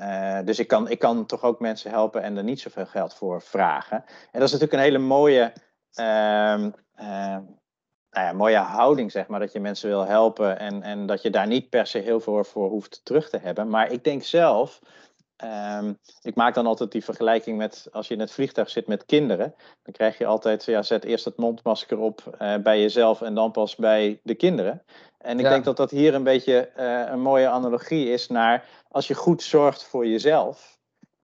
dus 0.46 0.60
ik 0.60 0.68
kan, 0.68 0.90
ik 0.90 1.00
kan 1.00 1.26
toch 1.26 1.44
ook 1.44 1.60
mensen 1.60 1.92
helpen 1.92 2.22
en 2.22 2.38
er 2.38 2.44
niet 2.44 2.60
zoveel 2.60 2.86
geld 2.86 3.14
voor 3.14 3.42
vragen. 3.42 3.98
En 4.32 4.40
dat 4.40 4.42
is 4.42 4.52
natuurlijk 4.52 4.74
een 4.74 4.80
hele 4.80 4.98
mooie, 4.98 5.54
uh, 6.00 6.68
nou 8.12 8.26
ja, 8.26 8.34
mooie 8.34 8.58
houding, 8.58 9.12
zeg 9.12 9.28
maar, 9.28 9.40
dat 9.40 9.52
je 9.52 9.60
mensen 9.60 9.90
wil 9.90 10.06
helpen 10.06 10.60
en, 10.60 10.84
en 10.84 11.06
dat 11.06 11.22
je 11.22 11.30
daar 11.30 11.48
niet 11.48 11.70
per 11.70 11.88
se 11.88 11.98
heel 11.98 12.20
veel 12.20 12.44
voor 12.44 12.70
hoeft 12.70 13.02
terug 13.04 13.30
te 13.30 13.38
hebben. 13.38 13.70
Maar 13.70 13.92
ik 13.92 14.04
denk 14.04 14.24
zelf 14.24 14.80
Um, 15.44 15.98
ik 16.22 16.36
maak 16.36 16.54
dan 16.54 16.66
altijd 16.66 16.92
die 16.92 17.04
vergelijking 17.04 17.58
met 17.58 17.88
als 17.92 18.08
je 18.08 18.14
in 18.14 18.20
het 18.20 18.32
vliegtuig 18.32 18.70
zit 18.70 18.88
met 18.88 19.06
kinderen. 19.06 19.56
Dan 19.84 19.94
krijg 19.94 20.18
je 20.18 20.26
altijd, 20.26 20.66
ja, 20.66 20.82
zet 20.82 21.04
eerst 21.04 21.26
het 21.26 21.38
mondmasker 21.38 21.98
op 21.98 22.38
uh, 22.42 22.56
bij 22.58 22.82
jezelf 22.82 23.22
en 23.22 23.34
dan 23.34 23.52
pas 23.52 23.76
bij 23.76 24.20
de 24.24 24.36
kinderen. 24.36 24.84
En 25.18 25.38
ik 25.38 25.46
ja. 25.46 25.52
denk 25.52 25.64
dat 25.64 25.78
dat 25.78 25.92
hier 25.92 26.14
een 26.14 26.24
beetje 26.24 26.72
uh, 26.78 27.12
een 27.12 27.22
mooie 27.22 27.48
analogie 27.48 28.10
is 28.10 28.28
naar 28.28 28.70
als 28.90 29.08
je 29.08 29.14
goed 29.14 29.44
zorgt 29.44 29.84
voor 29.84 30.08
jezelf. 30.08 30.80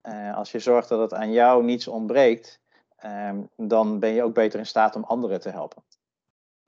Uh, 0.03 0.37
als 0.37 0.51
je 0.51 0.59
zorgt 0.59 0.89
dat 0.89 0.99
het 0.99 1.13
aan 1.13 1.31
jou 1.31 1.63
niets 1.63 1.87
ontbreekt, 1.87 2.59
um, 3.05 3.49
dan 3.55 3.99
ben 3.99 4.09
je 4.09 4.23
ook 4.23 4.33
beter 4.33 4.59
in 4.59 4.65
staat 4.65 4.95
om 4.95 5.03
anderen 5.03 5.39
te 5.39 5.49
helpen. 5.49 5.83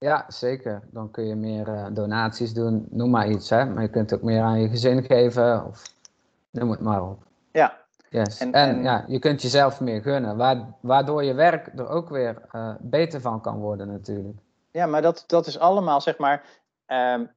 Ja, 0.03 0.25
zeker. 0.27 0.81
Dan 0.91 1.11
kun 1.11 1.27
je 1.27 1.35
meer 1.35 1.89
donaties 1.93 2.53
doen, 2.53 2.87
noem 2.89 3.09
maar 3.09 3.29
iets. 3.29 3.49
Hè? 3.49 3.65
Maar 3.65 3.81
je 3.81 3.89
kunt 3.89 4.13
ook 4.13 4.21
meer 4.21 4.41
aan 4.41 4.61
je 4.61 4.69
gezin 4.69 5.03
geven 5.03 5.65
of 5.65 5.93
noem 6.49 6.71
het 6.71 6.79
maar 6.79 7.03
op. 7.03 7.23
Ja. 7.51 7.81
Yes. 8.09 8.39
En, 8.39 8.51
en, 8.51 8.69
en, 8.69 8.83
ja, 8.83 9.05
je 9.07 9.19
kunt 9.19 9.41
jezelf 9.41 9.79
meer 9.79 10.01
gunnen, 10.01 10.37
waardoor 10.81 11.23
je 11.23 11.33
werk 11.33 11.67
er 11.79 11.87
ook 11.87 12.09
weer 12.09 12.41
uh, 12.51 12.75
beter 12.79 13.21
van 13.21 13.41
kan 13.41 13.57
worden 13.59 13.87
natuurlijk. 13.87 14.37
Ja, 14.71 14.85
maar 14.85 15.01
dat, 15.01 15.23
dat 15.27 15.47
is 15.47 15.59
allemaal, 15.59 16.01
zeg 16.01 16.17
maar, 16.17 16.45
um, 16.87 17.31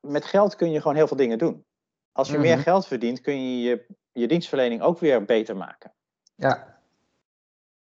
met 0.00 0.24
geld 0.24 0.56
kun 0.56 0.70
je 0.70 0.80
gewoon 0.80 0.96
heel 0.96 1.06
veel 1.06 1.16
dingen 1.16 1.38
doen. 1.38 1.64
Als 2.12 2.28
je 2.28 2.36
mm 2.36 2.42
-hmm. 2.42 2.48
meer 2.48 2.58
geld 2.58 2.86
verdient, 2.86 3.20
kun 3.20 3.34
je, 3.34 3.62
je 3.62 3.86
je 4.12 4.28
dienstverlening 4.28 4.82
ook 4.82 4.98
weer 4.98 5.24
beter 5.24 5.56
maken. 5.56 5.92
Ja. 6.34 6.75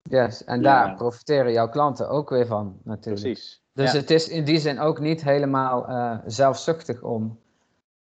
Yes, 0.10 0.44
en 0.44 0.62
daar 0.62 0.88
ja. 0.88 0.96
profiteren 0.96 1.52
jouw 1.52 1.70
klanten 1.70 2.10
ook 2.10 2.30
weer 2.30 2.46
van 2.46 2.78
natuurlijk. 2.84 3.24
Precies. 3.24 3.62
Dus 3.74 3.92
ja. 3.92 3.98
het 4.00 4.12
is 4.12 4.28
in 4.28 4.44
die 4.44 4.60
zin 4.60 4.80
ook 4.80 5.00
niet 5.00 5.24
helemaal 5.24 5.90
uh, 5.90 6.18
zelfzuchtig 6.26 7.02
om 7.02 7.40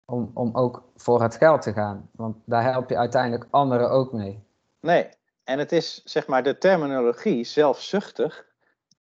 om, 0.07 0.31
om 0.35 0.51
ook 0.53 0.83
voor 0.97 1.23
het 1.23 1.37
geld 1.37 1.63
te 1.63 1.73
gaan. 1.73 2.09
Want 2.13 2.37
daar 2.45 2.63
help 2.63 2.89
je 2.89 2.97
uiteindelijk 2.97 3.47
anderen 3.51 3.91
ook 3.91 4.13
mee. 4.13 4.45
Nee, 4.81 5.09
en 5.45 5.59
het 5.59 5.73
is 5.73 6.03
zeg 6.05 6.27
maar 6.27 6.43
de 6.43 6.59
terminologie 6.59 7.45
zelfzuchtig. 7.45 8.45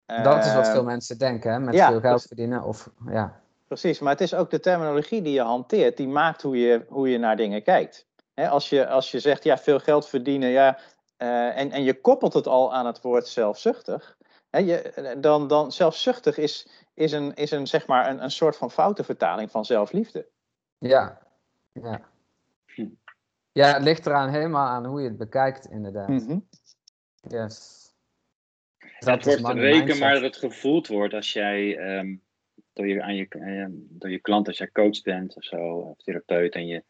Dat 0.06 0.46
is 0.46 0.54
wat 0.54 0.70
veel 0.70 0.84
mensen 0.84 1.18
denken, 1.18 1.52
hè? 1.52 1.60
met 1.60 1.74
ja, 1.74 1.89
veel 1.89 2.00
geld 2.00 2.22
verdienen. 2.22 2.63
Of, 2.63 2.89
ja. 3.10 3.42
Precies, 3.68 4.00
maar 4.00 4.12
het 4.12 4.22
is 4.22 4.34
ook 4.34 4.50
de 4.50 4.60
terminologie 4.60 5.22
die 5.22 5.34
je 5.34 5.42
hanteert, 5.42 5.98
die 5.98 6.08
maakt 6.08 6.42
hoe 6.42 6.58
je, 6.58 6.86
hoe 6.89 7.10
je 7.10 7.18
naar 7.18 7.38
dingen 7.38 7.63
kijkt. 7.63 8.06
He, 8.34 8.50
als, 8.50 8.70
je, 8.70 8.88
als 8.88 9.12
je 9.12 9.20
zegt, 9.20 9.44
ja, 9.44 9.58
veel 9.58 9.80
geld 9.80 10.08
verdienen, 10.08 10.50
ja, 10.50 10.78
uh, 11.24 11.58
en, 11.58 11.72
en 11.72 11.84
je 11.84 12.02
koppelt 12.02 12.34
het 12.34 12.48
al 12.48 12.74
aan 12.74 12.86
het 12.86 13.02
woord 13.02 13.28
zelfzuchtig, 13.28 14.18
he, 14.50 14.60
je, 14.60 15.18
dan, 15.20 15.48
dan 15.48 15.72
zelfzuchtig 15.72 16.38
is, 16.38 16.68
is, 16.94 17.12
een, 17.12 17.34
is 17.34 17.52
een, 17.52 17.68
zeg 17.68 17.88
maar 17.88 18.10
een, 18.10 18.24
een 18.24 18.32
soort 18.32 18.58
van 18.58 18.72
foute 18.72 19.04
vertaling 19.04 19.52
van 19.52 19.66
zelfliefde. 19.66 20.28
Ja, 20.78 21.22
ja. 21.72 22.12
Ja, 23.52 23.74
het 23.74 23.84
ligt 23.84 24.06
eraan 24.06 24.30
helemaal 24.30 24.68
aan 24.68 24.86
hoe 24.86 25.02
je 25.02 25.08
het 25.08 25.18
bekijkt, 25.18 25.66
inderdaad. 25.66 26.08
Mm 26.08 26.26
-hmm. 26.26 26.48
Yes. 27.28 27.82
Dat, 29.00 29.24
wordt 29.24 29.48
reken 29.48 30.00
maar 30.00 30.14
dat 30.14 30.22
het 30.22 30.38
gevoeld 30.38 30.88
wordt 30.88 31.14
als 31.14 31.34
jij 31.34 31.78
um, 31.98 32.22
door, 32.74 32.88
je, 32.88 33.04
aan 33.04 33.16
je, 33.16 33.28
uh, 33.30 33.66
door 33.70 34.10
je 34.10 34.20
klant, 34.20 34.48
als 34.48 34.58
jij 34.58 34.72
coach 34.72 35.02
bent 35.02 35.36
of 35.36 35.44
zo, 35.44 35.58
of 35.58 35.98
therapeut, 35.98 36.54
en 36.54 36.68
je, 36.68 36.84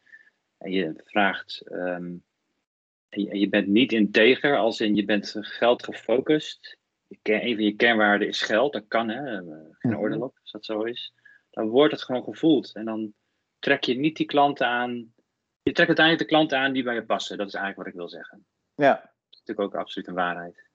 en 0.57 0.71
je 0.71 1.01
vraagt, 1.05 1.71
um, 1.71 2.23
en, 3.13 3.21
je, 3.21 3.29
en 3.29 3.39
je 3.39 3.49
bent 3.49 3.67
niet 3.67 3.91
integer, 3.91 4.57
als 4.57 4.79
in 4.79 4.95
je 4.95 5.05
bent 5.05 5.35
geld 5.39 5.83
gefocust. 5.83 6.77
Een 7.21 7.55
van 7.55 7.63
je 7.63 7.75
kernwaarden 7.75 8.27
is 8.27 8.41
geld, 8.41 8.73
dat 8.73 8.87
kan, 8.87 9.09
hè, 9.09 9.41
geen 9.79 9.97
oordeel 9.97 10.21
op, 10.21 10.37
als 10.41 10.51
dat 10.51 10.65
zo 10.65 10.81
is. 10.81 11.13
Dan 11.49 11.67
wordt 11.67 11.93
het 11.93 12.03
gewoon 12.03 12.23
gevoeld. 12.23 12.75
En 12.75 12.85
dan 12.85 13.13
trek 13.59 13.83
je 13.83 13.95
niet 13.95 14.17
die 14.17 14.25
klanten 14.25 14.67
aan. 14.67 15.13
Je 15.61 15.71
trekt 15.71 15.87
uiteindelijk 15.87 16.29
de 16.29 16.35
klanten 16.35 16.57
aan 16.57 16.73
die 16.73 16.83
bij 16.83 16.93
je 16.93 17.05
passen. 17.05 17.37
Dat 17.37 17.47
is 17.47 17.53
eigenlijk 17.53 17.83
wat 17.83 17.93
ik 17.93 17.99
wil 17.99 18.09
zeggen. 18.09 18.45
Ja. 18.75 18.93
Dat 18.93 19.11
is 19.29 19.39
natuurlijk 19.39 19.75
ook 19.75 19.81
absoluut 19.81 20.07
een 20.07 20.13
waarheid. 20.13 20.69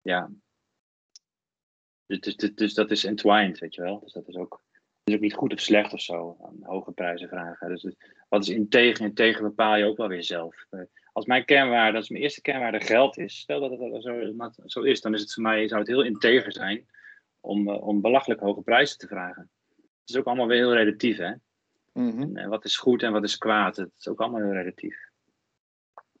Ja. 0.00 0.30
Dus, 2.06 2.20
dus, 2.20 2.54
dus 2.54 2.74
dat 2.74 2.90
is 2.90 3.04
entwined, 3.04 3.58
weet 3.58 3.74
je 3.74 3.82
wel. 3.82 4.00
Dus 4.00 4.12
dat 4.12 4.28
is 4.28 4.36
ook, 4.36 4.62
is 5.04 5.14
ook 5.14 5.20
niet 5.20 5.34
goed 5.34 5.52
of 5.52 5.60
slecht 5.60 5.92
of 5.92 6.00
zo. 6.00 6.36
Aan 6.42 6.58
hoge 6.62 6.92
prijzen 6.92 7.28
vragen. 7.28 7.68
Dus 7.68 7.94
wat 8.28 8.42
is 8.42 8.48
integer? 8.48 9.04
Integer 9.04 9.42
bepaal 9.42 9.76
je 9.76 9.84
ook 9.84 9.96
wel 9.96 10.08
weer 10.08 10.24
zelf. 10.24 10.66
Als 11.14 11.26
mijn 11.26 11.44
kernwaarde, 11.44 11.96
als 11.96 12.08
mijn 12.08 12.22
eerste 12.22 12.40
kernwaarde 12.40 12.80
geld 12.80 13.18
is, 13.18 13.38
stel 13.38 13.60
dat 13.60 13.70
het 13.70 14.02
zo, 14.02 14.32
zo 14.64 14.80
is, 14.80 15.00
dan 15.00 15.14
is 15.14 15.20
het 15.20 15.32
voor 15.32 15.42
mij, 15.42 15.68
zou 15.68 15.80
het 15.80 15.88
heel 15.88 16.04
integer 16.04 16.52
zijn 16.52 16.86
om, 17.40 17.68
om 17.68 18.00
belachelijk 18.00 18.40
hoge 18.40 18.62
prijzen 18.62 18.98
te 18.98 19.06
vragen. 19.06 19.50
Dat 19.76 20.08
is 20.08 20.16
ook 20.16 20.26
allemaal 20.26 20.46
weer 20.46 20.56
heel 20.56 20.74
relatief, 20.74 21.16
hè? 21.16 21.32
Mm 21.92 22.10
-hmm. 22.10 22.36
En 22.36 22.48
wat 22.48 22.64
is 22.64 22.76
goed 22.76 23.02
en 23.02 23.12
wat 23.12 23.24
is 23.24 23.38
kwaad? 23.38 23.76
Het 23.76 23.90
is 23.98 24.08
ook 24.08 24.20
allemaal 24.20 24.40
heel 24.40 24.52
relatief. 24.52 24.96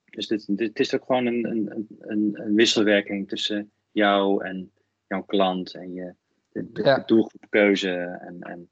Dus 0.04 0.26
dit, 0.26 0.56
dit 0.56 0.80
is 0.80 0.94
ook 0.94 1.04
gewoon 1.04 1.26
een, 1.26 1.44
een, 1.44 1.88
een, 1.98 2.30
een, 2.32 2.54
wisselwerking 2.54 3.28
tussen 3.28 3.72
jou 3.90 4.44
en 4.44 4.72
jouw 5.06 5.22
klant 5.22 5.74
en 5.74 5.92
je 5.92 6.14
de, 6.48 6.72
de 6.72 6.82
Ja. 6.82 6.98
doelgroepkeuze 6.98 8.18
en, 8.20 8.40
en 8.40 8.70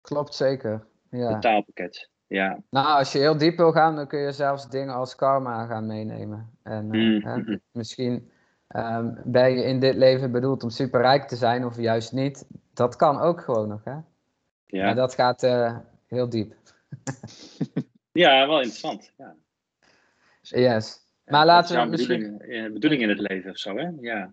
Klopt 0.00 0.34
zeker. 0.34 0.86
Ja. 1.10 1.32
het 1.32 1.42
taalpakket. 1.42 2.10
Ja. 2.30 2.58
Nou, 2.70 2.98
als 2.98 3.12
je 3.12 3.18
heel 3.18 3.36
diep 3.36 3.56
wil 3.56 3.72
gaan, 3.72 3.96
dan 3.96 4.06
kun 4.06 4.18
je 4.18 4.32
zelfs 4.32 4.68
dingen 4.68 4.94
als 4.94 5.14
karma 5.14 5.66
gaan 5.66 5.86
meenemen. 5.86 6.50
En 6.62 6.92
eh, 6.92 7.00
Mm, 7.00 7.20
hè, 7.22 7.36
mhm. 7.36 7.56
misschien 7.72 8.30
ehm, 8.68 9.14
ben 9.24 9.50
je 9.50 9.64
in 9.64 9.80
dit 9.80 9.94
leven 9.94 10.32
bedoeld 10.32 10.62
om 10.62 10.70
superrijk 10.70 11.28
te 11.28 11.36
zijn 11.36 11.64
of 11.64 11.76
juist 11.76 12.12
niet. 12.12 12.46
Dat 12.74 12.96
kan 12.96 13.20
ook 13.20 13.40
gewoon 13.40 13.68
nog, 13.68 13.84
hè? 13.84 13.96
Ja. 14.66 14.84
Maar 14.84 14.94
dat 14.94 15.14
gaat 15.14 15.42
eh, 15.42 15.78
heel 16.06 16.28
diep. 16.28 16.54
ja, 18.22 18.46
wel 18.46 18.56
interessant. 18.56 19.12
Ja. 19.16 19.34
Yes. 20.40 21.06
Ja, 21.24 21.32
Maar 21.32 21.46
laten 21.46 21.82
we 21.82 21.88
misschien... 21.88 22.38
bedoeling, 22.38 22.66
eh, 22.66 22.72
bedoeling 22.72 23.02
in 23.02 23.08
het 23.08 23.20
leven 23.20 23.50
of 23.50 23.58
zo, 23.58 23.76
hè? 23.76 23.90
Ja. 24.00 24.32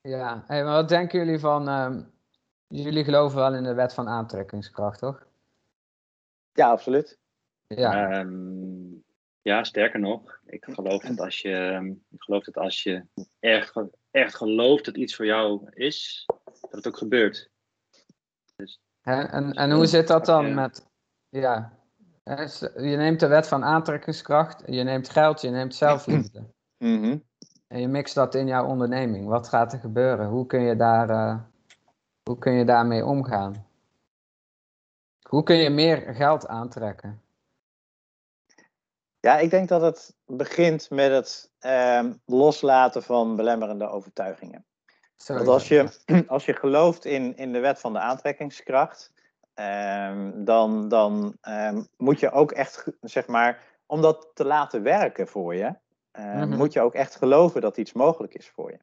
Ja, 0.00 0.44
hey, 0.46 0.64
maar 0.64 0.74
wat 0.74 0.88
denken 0.88 1.18
jullie 1.18 1.38
van... 1.38 1.68
ehm, 1.68 2.02
jullie 2.66 3.04
geloven 3.04 3.38
wel 3.38 3.54
in 3.54 3.62
de 3.62 3.74
wet 3.74 3.94
van 3.94 4.08
aantrekkingskracht, 4.08 4.98
toch? 4.98 5.26
Ja, 6.54 6.70
absoluut. 6.70 7.18
Ja. 7.66 8.10
Ehm, 8.10 8.92
ja, 9.42 9.64
sterker 9.64 10.00
nog, 10.00 10.40
ik 10.46 10.64
geloof 10.70 11.02
dat 11.02 11.20
als 11.20 11.40
je, 11.40 11.54
ehm, 11.56 11.86
ik 11.86 12.22
geloof 12.22 12.44
dat 12.44 12.56
als 12.56 12.82
je 12.82 13.04
echt, 13.40 13.80
echt 14.10 14.34
gelooft 14.34 14.84
dat 14.84 14.96
iets 14.96 15.16
voor 15.16 15.26
jou 15.26 15.70
is, 15.70 16.26
dat 16.44 16.70
het 16.70 16.86
ook 16.86 16.96
gebeurt. 16.96 17.50
Hè, 19.00 19.22
En, 19.22 19.52
en 19.52 19.70
hoe 19.70 19.86
zit 19.86 20.08
dat 20.08 20.26
dan 20.26 20.46
Ja. 20.46 20.54
met... 20.54 20.86
Ja. 21.28 21.78
Je 22.24 22.96
neemt 22.96 23.20
de 23.20 23.26
wet 23.26 23.48
van 23.48 23.64
aantrekkingskracht, 23.64 24.62
je 24.66 24.82
neemt 24.82 25.08
geld, 25.08 25.40
je 25.40 25.50
neemt 25.50 25.74
zelfliefde. 25.74 26.42
Mhm. 26.78 27.18
En 27.66 27.80
je 27.80 27.88
mixt 27.88 28.14
dat 28.14 28.34
in 28.34 28.46
jouw 28.46 28.66
onderneming. 28.66 29.26
Wat 29.26 29.48
gaat 29.48 29.72
er 29.72 29.78
gebeuren? 29.78 30.28
Hoe 30.28 30.46
kun 30.46 30.60
je, 30.60 30.76
daar, 30.76 31.10
eh, 31.10 31.38
hoe 32.22 32.38
kun 32.38 32.52
je 32.52 32.64
daarmee 32.64 33.04
omgaan? 33.04 33.66
Hoe 35.34 35.42
kun 35.42 35.56
je 35.56 35.70
meer 35.70 36.14
geld 36.14 36.46
aantrekken? 36.46 37.22
Ja, 39.20 39.38
ik 39.38 39.50
denk 39.50 39.68
dat 39.68 39.80
het 39.80 40.16
begint 40.26 40.90
met 40.90 41.10
het 41.10 41.52
ehm, 41.58 42.12
loslaten 42.24 43.02
van 43.02 43.36
belemmerende 43.36 43.88
overtuigingen. 43.88 44.64
Want 45.26 45.48
als 45.48 45.68
je, 45.68 46.00
als 46.26 46.44
je 46.44 46.52
gelooft 46.52 47.04
in, 47.04 47.36
in 47.36 47.52
de 47.52 47.58
wet 47.58 47.80
van 47.80 47.92
de 47.92 47.98
aantrekkingskracht, 47.98 49.12
ehm, 49.54 50.44
dan, 50.44 50.88
dan 50.88 51.36
ehm, 51.40 51.82
moet 51.96 52.20
je 52.20 52.30
ook 52.30 52.52
echt, 52.52 52.84
zeg 53.00 53.26
maar, 53.26 53.62
om 53.86 54.02
dat 54.02 54.30
te 54.34 54.44
laten 54.44 54.82
werken 54.82 55.28
voor 55.28 55.54
je, 55.54 55.74
Mhm. 56.12 56.56
moet 56.56 56.72
je 56.72 56.80
ook 56.80 56.94
echt 56.94 57.16
geloven 57.16 57.60
dat 57.60 57.76
iets 57.76 57.92
mogelijk 57.92 58.34
is 58.34 58.48
voor 58.48 58.70
je. 58.70 58.78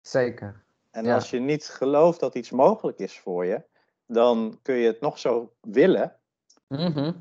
Zeker. 0.00 0.62
En 0.90 1.04
Ja. 1.04 1.14
als 1.14 1.30
je 1.30 1.38
niet 1.38 1.64
gelooft 1.68 2.20
dat 2.20 2.34
iets 2.34 2.50
mogelijk 2.50 2.98
is 2.98 3.18
voor 3.18 3.46
je, 3.46 3.62
dan 4.08 4.58
kun 4.62 4.74
je 4.74 4.86
het 4.86 5.00
nog 5.00 5.18
zo 5.18 5.52
willen, 5.60 6.16
Mhm. 6.68 7.12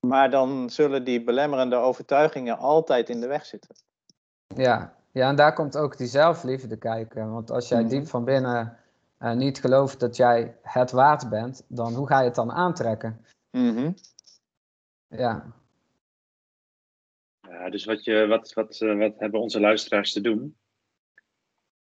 maar 0.00 0.30
dan 0.30 0.70
zullen 0.70 1.04
die 1.04 1.24
belemmerende 1.24 1.76
overtuigingen 1.76 2.58
altijd 2.58 3.08
in 3.08 3.20
de 3.20 3.26
weg 3.26 3.46
zitten. 3.46 3.74
Ja. 4.46 4.96
ja, 5.12 5.28
en 5.28 5.36
daar 5.36 5.54
komt 5.54 5.76
ook 5.76 5.96
die 5.96 6.06
zelfliefde 6.06 6.76
kijken. 6.76 7.32
Want 7.32 7.50
als 7.50 7.68
jij 7.68 7.80
Mhm. 7.80 7.88
diep 7.88 8.06
van 8.06 8.24
binnen 8.24 8.78
eh, 9.18 9.32
niet 9.32 9.60
gelooft 9.60 10.00
dat 10.00 10.16
jij 10.16 10.56
het 10.62 10.90
waard 10.90 11.28
bent, 11.30 11.64
dan 11.68 11.94
hoe 11.94 12.06
ga 12.06 12.18
je 12.18 12.24
het 12.24 12.34
dan 12.34 12.52
aantrekken? 12.52 13.24
Mhm. 13.50 13.92
Ja. 15.06 15.52
Ja, 17.48 17.70
dus 17.70 17.84
wat, 17.84 18.04
je, 18.04 18.26
wat, 18.26 18.52
wat, 18.52 18.80
eh, 18.80 18.98
wat 18.98 19.18
hebben 19.18 19.40
onze 19.40 19.60
luisteraars 19.60 20.12
te 20.12 20.20
doen? 20.20 20.56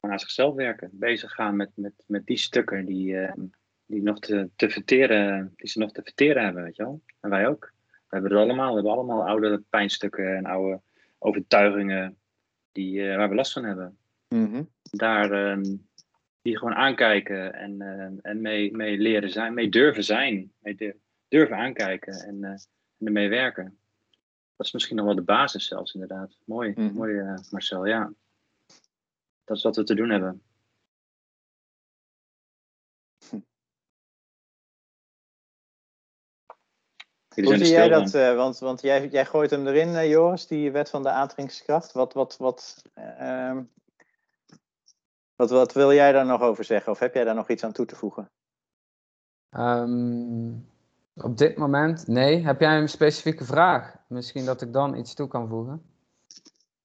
Gewoon 0.00 0.14
aan 0.14 0.20
zichzelf 0.20 0.54
werken. 0.54 0.90
Bezig 0.92 1.32
gaan 1.32 1.56
met, 1.56 1.70
met, 1.74 1.92
met 2.06 2.26
die 2.26 2.36
stukken 2.36 2.84
die, 2.86 3.16
eh, 3.18 3.32
die, 3.86 4.02
nog 4.02 4.18
te, 4.18 4.48
te 4.56 4.70
verteren, 4.70 5.52
die 5.56 5.68
ze 5.68 5.78
nog 5.78 5.92
te 5.92 6.02
verteren 6.02 6.44
hebben, 6.44 6.62
weet 6.62 6.76
je 6.76 6.82
wel. 6.82 7.02
En 7.20 7.30
wij 7.30 7.48
ook. 7.48 7.72
We 7.90 8.20
hebben 8.20 8.30
het 8.30 8.40
allemaal. 8.40 8.68
We 8.68 8.74
hebben 8.74 8.92
allemaal 8.92 9.26
oude 9.26 9.62
pijnstukken 9.70 10.36
en 10.36 10.46
oude 10.46 10.80
overtuigingen 11.18 12.16
die, 12.72 13.08
eh, 13.10 13.16
waar 13.16 13.28
we 13.28 13.34
last 13.34 13.52
van 13.52 13.64
hebben. 13.64 13.98
Mhm. 14.28 14.62
Daar 14.90 15.30
ehm, 15.32 15.76
die 16.42 16.58
gewoon 16.58 16.74
aankijken 16.74 17.54
en, 17.54 17.80
eh, 17.80 18.30
en 18.30 18.40
mee, 18.40 18.76
mee 18.76 18.98
leren 18.98 19.30
zijn, 19.30 19.54
mee 19.54 19.68
durven 19.68 20.04
zijn, 20.04 20.52
mee 20.58 20.74
du- 20.74 20.98
durven 21.28 21.56
aankijken 21.56 22.12
en, 22.14 22.44
eh, 22.44 22.50
en 22.98 23.06
ermee 23.06 23.28
werken. 23.28 23.78
Dat 24.56 24.66
is 24.66 24.72
misschien 24.72 24.96
nog 24.96 25.04
wel 25.06 25.14
de 25.14 25.22
basis 25.22 25.66
zelfs, 25.66 25.94
inderdaad. 25.94 26.38
Mooi, 26.44 26.70
Mhm. 26.76 26.92
mooi 26.94 27.22
Marcel, 27.50 27.86
ja. 27.86 28.12
Dat 29.44 29.56
is 29.56 29.62
wat 29.62 29.76
we 29.76 29.84
te 29.84 29.94
doen 29.94 30.10
hebben. 30.10 30.42
Hoe 37.34 37.56
zie 37.56 37.68
jij 37.68 37.88
dat? 37.88 38.14
eh, 38.14 38.36
want 38.36 38.58
want 38.58 38.80
jij, 38.80 39.08
jij 39.08 39.26
gooit 39.26 39.50
hem 39.50 39.66
erin, 39.66 39.94
eh, 39.94 40.10
Joris, 40.10 40.46
die 40.46 40.72
wet 40.72 40.90
van 40.90 41.02
de 41.02 41.10
aantrekkingskracht. 41.10 41.92
Wat, 41.92 42.12
wat, 42.12 42.36
wat, 42.36 42.82
eh, 42.94 43.48
ehm, 43.48 43.62
wat, 45.36 45.50
wat 45.50 45.72
wil 45.72 45.92
jij 45.92 46.12
daar 46.12 46.26
nog 46.26 46.40
over 46.40 46.64
zeggen? 46.64 46.92
Of 46.92 46.98
heb 46.98 47.14
jij 47.14 47.24
daar 47.24 47.34
nog 47.34 47.48
iets 47.48 47.64
aan 47.64 47.72
toe 47.72 47.86
te 47.86 47.96
voegen? 47.96 48.30
Ehm, 49.50 50.52
op 51.14 51.38
dit 51.38 51.56
moment, 51.56 52.06
nee. 52.06 52.44
Heb 52.44 52.60
jij 52.60 52.78
een 52.78 52.88
specifieke 52.88 53.44
vraag? 53.44 53.96
Misschien 54.08 54.44
dat 54.44 54.62
ik 54.62 54.72
dan 54.72 54.96
iets 54.96 55.14
toe 55.14 55.28
kan 55.28 55.48
voegen. 55.48 55.82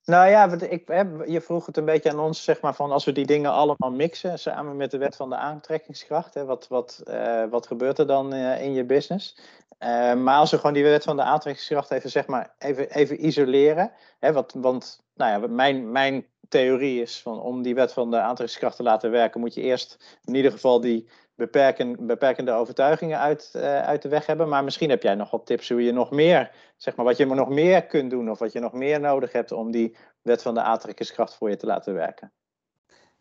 Nou 0.09 0.29
ja, 0.29 0.51
ik, 0.51 0.87
je 1.27 1.41
vroeg 1.41 1.65
het 1.65 1.77
een 1.77 1.85
beetje 1.85 2.11
aan 2.11 2.19
ons, 2.19 2.43
zeg 2.43 2.61
maar, 2.61 2.75
van 2.75 2.91
als 2.91 3.05
we 3.05 3.11
die 3.11 3.25
dingen 3.25 3.51
allemaal 3.51 3.91
mixen 3.91 4.39
samen 4.39 4.77
met 4.77 4.91
de 4.91 4.97
wet 4.97 5.15
van 5.15 5.29
de 5.29 5.35
aantrekkingskracht, 5.35 6.33
hè, 6.33 6.45
wat, 6.45 6.67
wat, 6.67 7.01
eh, 7.05 7.45
wat 7.49 7.67
gebeurt 7.67 7.99
er 7.99 8.07
dan 8.07 8.33
eh, 8.33 8.61
in 8.61 8.73
je 8.73 8.85
business? 8.85 9.37
Eh, 9.79 10.13
maar 10.13 10.37
als 10.37 10.51
we 10.51 10.57
gewoon 10.57 10.73
die 10.73 10.83
wet 10.83 11.03
van 11.03 11.15
de 11.15 11.23
aantrekkingskracht 11.23 11.91
even, 11.91 12.09
zeg 12.09 12.27
maar, 12.27 12.53
even, 12.57 12.89
even 12.89 13.25
isoleren, 13.25 13.91
hè, 14.19 14.33
wat, 14.33 14.53
want 14.57 15.03
nou 15.15 15.41
ja, 15.41 15.47
mijn, 15.47 15.91
mijn 15.91 16.25
theorie 16.49 17.01
is 17.01 17.21
van 17.21 17.41
om 17.41 17.61
die 17.61 17.75
wet 17.75 17.93
van 17.93 18.11
de 18.11 18.19
aantrekkingskracht 18.19 18.75
te 18.75 18.83
laten 18.83 19.11
werken, 19.11 19.39
moet 19.39 19.53
je 19.53 19.61
eerst 19.61 20.17
in 20.23 20.35
ieder 20.35 20.51
geval 20.51 20.81
die 20.81 21.09
beperken, 21.35 22.05
beperkende 22.05 22.51
overtuigingen 22.51 23.19
uit, 23.19 23.49
eh, 23.53 23.81
uit 23.81 24.01
de 24.01 24.09
weg 24.09 24.25
hebben. 24.25 24.49
Maar 24.49 24.63
misschien 24.63 24.89
heb 24.89 25.03
jij 25.03 25.15
nog 25.15 25.31
wat 25.31 25.45
tips 25.45 25.69
hoe 25.69 25.83
je 25.83 25.91
nog 25.91 26.11
meer, 26.11 26.51
zeg 26.77 26.95
maar, 26.95 27.05
wat 27.05 27.17
je 27.17 27.25
nog 27.25 27.49
meer 27.49 27.85
kunt 27.85 28.09
doen 28.09 28.31
of 28.31 28.39
wat 28.39 28.51
je 28.51 28.59
nog 28.59 28.73
meer 28.73 28.99
nodig 28.99 29.31
hebt 29.31 29.51
om 29.51 29.71
die 29.71 29.95
wet 30.21 30.41
van 30.41 30.53
de 30.53 30.61
aantrekkingskracht 30.61 31.35
voor 31.35 31.49
je 31.49 31.55
te 31.55 31.65
laten 31.65 31.93
werken. 31.93 32.31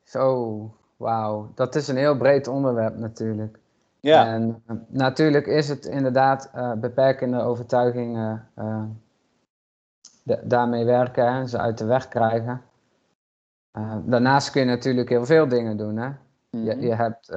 Zo, 0.05 0.75
wauw. 0.97 1.53
Dat 1.55 1.75
is 1.75 1.89
een 1.89 1.97
heel 1.97 2.17
breed 2.17 2.47
onderwerp 2.47 2.97
natuurlijk. 2.97 3.59
Ja, 4.01 4.27
En 4.27 4.63
eh, 4.67 4.77
natuurlijk 4.89 5.47
is 5.47 5.69
het 5.69 5.85
inderdaad 5.85 6.51
eh, 6.55 6.73
beperkende 6.73 7.41
overtuigingen 7.41 8.49
eh, 8.55 8.85
da- 10.23 10.41
daarmee 10.45 10.85
werken 10.85 11.27
en 11.27 11.49
ze 11.49 11.59
uit 11.59 11.79
de 11.79 11.85
weg 11.85 12.09
krijgen. 12.09 12.63
Daarnaast 14.05 14.51
kun 14.51 14.61
je 14.61 14.67
natuurlijk 14.67 15.09
heel 15.09 15.25
veel 15.27 15.49
dingen 15.49 15.77
doen. 15.77 15.97
Hè? 15.97 16.07
Je, 16.51 16.75
Mhm. 16.75 16.81
je 16.81 16.95
hebt 16.95 17.33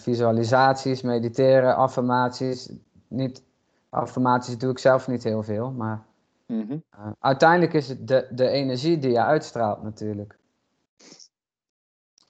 visualisaties, 0.00 1.02
mediteren, 1.02 1.76
affirmaties. 1.76 2.72
Niet, 3.08 3.42
affirmaties 3.88 4.58
doe 4.58 4.70
ik 4.70 4.78
zelf 4.78 5.08
niet 5.08 5.22
heel 5.24 5.42
veel, 5.42 5.70
maar 5.70 6.02
Mhm. 6.46 6.78
uiteindelijk 7.20 7.72
is 7.72 7.88
het 7.88 8.08
de, 8.08 8.28
de 8.30 8.48
energie 8.48 8.98
die 8.98 9.10
je 9.10 9.22
uitstraalt 9.22 9.82
natuurlijk. 9.82 10.38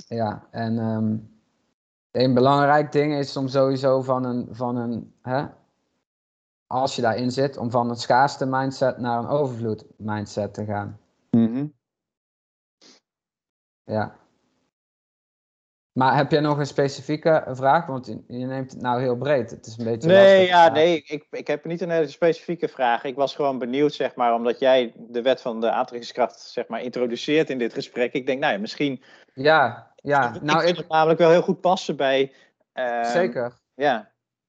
Ja, 0.09 0.47
en 0.51 0.79
ehm, 0.79 1.17
een 2.23 2.35
belangrijk 2.35 2.93
ding 2.93 3.15
is 3.15 3.37
om 3.37 3.49
sowieso 3.49 4.03
van 4.03 4.25
een, 4.25 4.49
van 4.51 4.77
een 4.77 5.15
hè, 5.23 5.47
als 6.67 6.97
je 6.97 7.03
daarin 7.03 7.31
zit, 7.31 7.57
om 7.57 7.71
van 7.71 7.91
een 7.91 7.97
schaarste 7.97 8.47
mindset 8.47 8.99
naar 8.99 9.19
een 9.19 9.29
overvloed 9.29 9.85
mindset 9.97 10.55
te 10.55 10.65
gaan. 10.65 11.01
Mhm. 11.31 11.67
Ja. 13.85 14.17
Maar 15.93 16.17
heb 16.17 16.31
jij 16.31 16.41
nog 16.41 16.59
een 16.59 16.67
specifieke 16.67 17.45
vraag? 17.49 17.87
Want 17.87 18.07
je, 18.07 18.47
neemt 18.47 18.71
het 18.71 18.81
nou 18.81 19.01
heel 19.01 19.17
breed. 19.17 19.51
Het 19.51 19.67
is 19.67 19.79
een 19.79 19.85
beetje 19.85 20.09
Nee, 20.09 20.37
lastig. 20.37 20.49
ja, 20.49 20.69
nee, 20.69 21.03
ik, 21.07 21.27
ik 21.31 21.47
heb 21.47 21.65
niet 21.65 21.81
een 21.81 21.91
hele 21.91 22.09
specifieke 22.09 22.69
vraag. 22.69 23.05
Ik 23.05 23.15
was 23.15 23.35
gewoon 23.35 23.59
benieuwd, 23.59 23.93
zeg 23.93 24.15
maar, 24.15 24.35
omdat 24.35 24.59
jij 24.59 24.93
de 24.97 25.23
wet 25.23 25.41
van 25.41 25.61
de 25.61 25.71
aantrekkingskracht, 25.71 26.41
zeg 26.41 26.69
maar, 26.69 26.83
introduceert 26.83 27.51
in 27.51 27.59
dit 27.59 27.73
gesprek. 27.73 28.13
Ik 28.13 28.27
denk, 28.27 28.41
nou 28.41 28.53
ja, 28.53 28.59
misschien. 28.59 29.03
Ja, 29.35 29.93
ja. 30.07 30.35
ik 30.35 30.43
Nou, 30.43 30.59
vind 30.59 30.71
ik, 30.71 30.77
het 30.77 30.89
namelijk 30.89 31.19
wel 31.19 31.31
heel 31.31 31.43
goed 31.43 31.61
passen 31.61 31.97
bij. 31.97 32.33
ehm, 32.73 33.05
zeker. 33.05 33.53
Ja. 33.75 34.09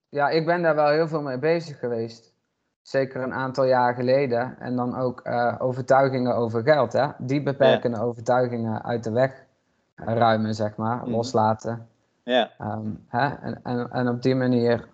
Ja, 0.09 0.29
ik 0.29 0.45
ben 0.45 0.61
daar 0.61 0.75
wel 0.75 0.89
heel 0.89 1.07
veel 1.07 1.21
mee 1.21 1.37
bezig 1.37 1.79
geweest. 1.79 2.33
Zeker 2.81 3.21
een 3.21 3.33
aantal 3.33 3.65
jaar 3.65 3.93
geleden. 3.93 4.59
En 4.59 4.75
dan 4.75 4.97
ook 4.97 5.21
eh, 5.21 5.55
overtuigingen 5.59 6.35
over 6.35 6.63
geld. 6.63 6.93
Hè? 6.93 7.07
Die 7.17 7.43
beperkende 7.43 8.01
overtuigingen 8.01 8.83
uit 8.83 9.03
de 9.03 9.11
weg 9.11 9.45
ruimen, 9.95 10.55
zeg 10.55 10.75
maar. 10.75 10.97
Mhm. 10.97 11.09
Loslaten. 11.09 11.87
Ja. 12.23 12.51
Ehm, 12.57 12.89
hè? 13.07 13.27
En, 13.35 13.59
en, 13.63 13.91
en 13.91 14.07
op 14.09 14.21
die 14.21 14.35
manier 14.35 14.87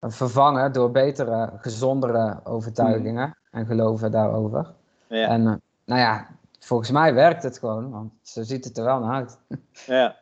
vervangen 0.00 0.72
door 0.72 0.90
betere, 0.90 1.50
gezondere 1.56 2.40
overtuigingen. 2.44 3.36
En 3.50 3.66
geloven 3.66 4.10
daarover. 4.10 4.72
Ja. 5.06 5.28
En 5.28 5.46
eh, 5.46 5.54
nou 5.84 6.00
ja, 6.00 6.26
volgens 6.66 6.90
mij 6.90 7.14
werkt 7.14 7.42
het 7.42 7.58
gewoon. 7.58 7.90
Want 7.90 8.12
zo 8.22 8.42
ziet 8.42 8.64
het 8.64 8.78
er 8.78 8.84
wel 8.84 9.00
naar 9.00 9.14
uit. 9.14 9.38
ja. 9.86 10.16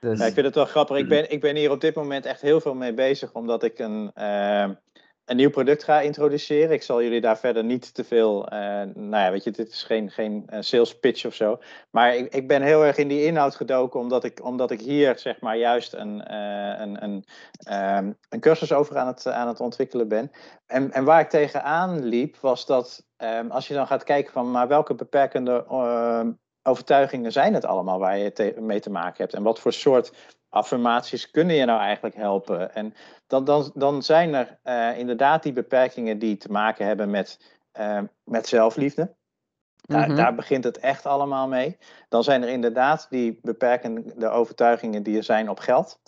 Dus, 0.00 0.18
Ja, 0.18 0.26
ik 0.26 0.32
vind 0.32 0.46
het 0.46 0.54
wel 0.54 0.64
grappig. 0.64 0.96
Ik 0.96 1.08
ben, 1.08 1.30
ik 1.30 1.40
ben 1.40 1.56
hier 1.56 1.70
op 1.70 1.80
dit 1.80 1.94
moment 1.94 2.26
echt 2.26 2.40
heel 2.40 2.60
veel 2.60 2.74
mee 2.74 2.94
bezig, 2.94 3.32
omdat 3.32 3.62
ik 3.62 3.78
een, 3.78 4.10
eh, 4.14 4.70
een 5.30 5.36
nieuw 5.36 5.50
product 5.50 5.84
ga 5.84 6.00
introduceren. 6.00 6.72
Ik 6.72 6.82
zal 6.82 7.02
jullie 7.02 7.20
daar 7.20 7.38
verder 7.38 7.64
niet 7.64 7.94
te 7.94 8.04
veel. 8.04 8.48
eh, 8.48 8.58
nou 8.94 9.24
ja, 9.24 9.30
weet 9.30 9.44
je, 9.44 9.50
dit 9.50 9.68
is 9.68 9.82
geen, 9.82 10.10
geen 10.10 10.42
eh, 10.46 10.60
sales 10.60 10.98
pitch 10.98 11.26
of 11.26 11.34
zo. 11.34 11.58
Maar 11.90 12.16
ik, 12.16 12.34
ik 12.34 12.48
ben 12.48 12.62
heel 12.62 12.84
erg 12.84 12.96
in 12.96 13.08
die 13.08 13.24
inhoud 13.24 13.54
gedoken, 13.54 14.00
omdat 14.00 14.24
ik, 14.24 14.44
omdat 14.44 14.70
ik 14.70 14.80
hier 14.80 15.18
zeg 15.18 15.40
maar 15.40 15.56
juist 15.56 15.92
een, 15.92 16.24
eh, 16.24 16.80
een, 16.80 17.02
een, 17.02 17.24
ehm, 17.58 18.12
een 18.28 18.40
cursus 18.40 18.72
over 18.72 18.98
aan 18.98 19.06
het, 19.06 19.26
aan 19.26 19.48
het 19.48 19.60
ontwikkelen 19.60 20.08
ben. 20.08 20.30
En, 20.66 20.92
en 20.92 21.04
waar 21.04 21.20
ik 21.20 21.28
tegenaan 21.28 22.04
liep, 22.04 22.36
was 22.36 22.66
dat 22.66 23.06
ehm, 23.16 23.50
als 23.50 23.68
je 23.68 23.74
dan 23.74 23.86
gaat 23.86 24.04
kijken 24.04 24.32
van 24.32 24.50
maar 24.50 24.68
welke 24.68 24.94
beperkende 24.94 25.64
overtuigingen 26.62 27.32
zijn 27.32 27.54
het 27.54 27.64
allemaal 27.64 27.98
waar 27.98 28.18
je 28.18 28.54
mee 28.60 28.80
te 28.80 28.90
maken 28.90 29.16
hebt? 29.16 29.34
En 29.34 29.42
wat 29.42 29.60
voor 29.60 29.72
soort 29.72 30.38
affirmaties 30.50 31.30
kunnen 31.30 31.56
je 31.56 31.64
nou 31.64 31.80
eigenlijk 31.80 32.14
helpen? 32.14 32.74
En 32.74 32.94
dan, 33.26 33.44
dan, 33.44 33.70
dan 33.74 34.02
zijn 34.02 34.34
er 34.34 34.58
eh, 34.62 34.98
inderdaad 34.98 35.42
die 35.42 35.52
beperkingen 35.52 36.18
die 36.18 36.36
te 36.36 36.50
maken 36.50 36.86
hebben 36.86 37.10
met, 37.10 37.58
eh, 37.72 38.00
met 38.24 38.46
zelfliefde. 38.46 39.14
Daar, 39.80 40.06
Mhm. 40.06 40.16
daar 40.16 40.34
begint 40.34 40.64
het 40.64 40.78
echt 40.78 41.06
allemaal 41.06 41.48
mee. 41.48 41.78
Dan 42.08 42.24
zijn 42.24 42.42
er 42.42 42.48
inderdaad 42.48 43.06
die 43.10 43.38
beperkende 43.42 44.28
overtuigingen 44.28 45.02
die 45.02 45.16
er 45.16 45.24
zijn 45.24 45.48
op 45.48 45.58
geld. 45.58 46.00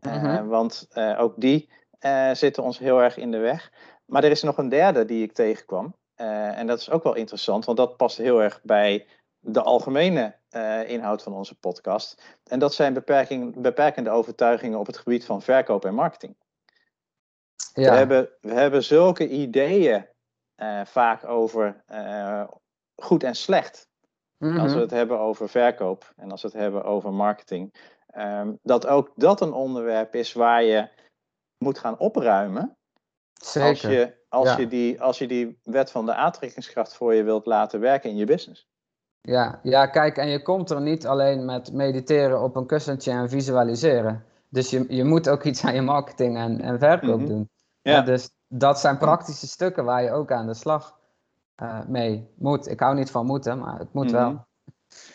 Eh, 0.00 0.22
Mhm. 0.22 0.46
want 0.46 0.88
ook 1.18 1.34
die 1.36 1.70
zitten 2.32 2.62
ons 2.62 2.78
heel 2.78 3.02
erg 3.02 3.16
in 3.16 3.30
de 3.30 3.38
weg. 3.38 3.72
Maar 4.06 4.24
er 4.24 4.30
is 4.30 4.42
nog 4.42 4.58
een 4.58 4.68
derde 4.68 5.04
die 5.04 5.22
ik 5.22 5.32
tegenkwam. 5.32 5.94
En 6.14 6.66
dat 6.66 6.80
is 6.80 6.90
ook 6.90 7.02
wel 7.02 7.14
interessant, 7.14 7.64
want 7.64 7.78
dat 7.78 7.96
past 7.96 8.16
heel 8.16 8.42
erg 8.42 8.60
bij 8.62 9.06
de 9.38 9.62
algemene 9.62 10.37
eh, 10.48 10.90
inhoud 10.90 11.22
van 11.22 11.32
onze 11.32 11.58
podcast. 11.58 12.38
En 12.44 12.58
dat 12.58 12.74
zijn 12.74 12.94
beperkende 13.56 14.10
overtuigingen 14.10 14.78
op 14.78 14.86
het 14.86 14.96
gebied 14.96 15.24
van 15.24 15.42
verkoop 15.42 15.84
en 15.84 15.94
marketing. 15.94 16.36
ja. 17.72 17.90
We, 17.90 17.96
hebben, 17.96 18.30
we 18.40 18.52
hebben 18.52 18.84
zulke 18.84 19.28
ideeën 19.28 20.06
eh, 20.54 20.84
vaak 20.84 21.24
over 21.24 21.82
eh, 21.86 22.48
goed 23.02 23.22
en 23.22 23.34
slecht. 23.34 23.88
Mhm. 24.36 24.58
Als 24.58 24.72
we 24.72 24.80
het 24.80 24.90
hebben 24.90 25.18
over 25.18 25.48
verkoop 25.48 26.12
en 26.16 26.30
als 26.30 26.42
we 26.42 26.48
het 26.48 26.56
hebben 26.56 26.84
over 26.84 27.12
marketing. 27.12 27.74
ehm, 28.06 28.54
dat 28.62 28.86
ook 28.86 29.12
dat 29.16 29.40
een 29.40 29.52
onderwerp 29.52 30.14
is 30.14 30.32
waar 30.32 30.62
je 30.62 30.88
moet 31.58 31.78
gaan 31.78 31.98
opruimen. 31.98 32.76
Zeker. 33.32 33.68
Als 33.68 33.80
je, 33.80 34.24
als, 34.28 34.48
ja. 34.48 34.56
je 34.56 34.66
die, 34.66 35.02
als 35.02 35.18
je 35.18 35.26
die 35.26 35.60
wet 35.62 35.90
van 35.90 36.06
de 36.06 36.14
aantrekkingskracht 36.14 36.94
voor 36.94 37.14
je 37.14 37.22
wilt 37.22 37.46
laten 37.46 37.80
werken 37.80 38.10
in 38.10 38.16
je 38.16 38.26
business. 38.26 38.68
Ja, 39.20 39.60
ja, 39.62 39.86
kijk, 39.86 40.16
en 40.16 40.28
je 40.28 40.42
komt 40.42 40.70
er 40.70 40.80
niet 40.80 41.06
alleen 41.06 41.44
met 41.44 41.72
mediteren 41.72 42.42
op 42.42 42.56
een 42.56 42.66
kussentje 42.66 43.10
en 43.10 43.28
visualiseren. 43.28 44.24
Dus 44.48 44.70
je, 44.70 44.84
je 44.88 45.04
moet 45.04 45.28
ook 45.28 45.44
iets 45.44 45.64
aan 45.64 45.74
je 45.74 45.80
marketing 45.82 46.36
en, 46.36 46.60
en 46.60 46.78
verkoop 46.78 47.18
Mhm. 47.18 47.26
doen. 47.28 47.48
Ja. 47.82 47.92
Ja, 47.92 48.00
dus 48.02 48.30
dat 48.48 48.80
zijn 48.80 48.98
praktische 48.98 49.46
stukken 49.46 49.84
waar 49.84 50.02
je 50.02 50.10
ook 50.10 50.32
aan 50.32 50.46
de 50.46 50.54
slag 50.54 50.98
eh, 51.54 51.86
mee 51.86 52.28
moet. 52.36 52.68
Ik 52.68 52.80
hou 52.80 52.94
niet 52.94 53.10
van 53.10 53.26
moeten, 53.26 53.58
maar 53.58 53.78
het 53.78 53.92
moet 53.92 54.10
Mhm. 54.12 54.14
wel. 54.14 54.46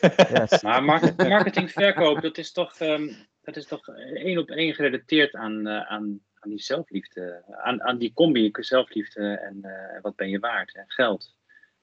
Yes. 0.34 0.62
Maar 0.62 0.84
market- 0.84 1.18
marketing, 1.28 1.72
verkoop, 1.72 2.22
dat 2.22 2.38
is 2.38 2.52
toch, 2.52 2.76
ehm, 2.80 3.08
dat 3.42 3.56
is 3.56 3.66
toch 3.68 3.88
één 4.14 4.38
op 4.38 4.50
één 4.50 4.74
gerelateerd 4.74 5.36
aan, 5.36 5.68
eh, 5.68 5.92
aan, 5.92 6.20
aan 6.40 6.50
die 6.50 6.62
zelfliefde. 6.62 7.44
Aan, 7.52 7.84
aan 7.84 7.98
die 7.98 8.14
combi 8.14 8.50
zelfliefde 8.52 9.34
en 9.38 9.60
eh, 9.62 10.02
wat 10.02 10.16
ben 10.16 10.30
je 10.30 10.40
waard, 10.40 10.74
hè? 10.74 10.82
geld. 10.88 11.36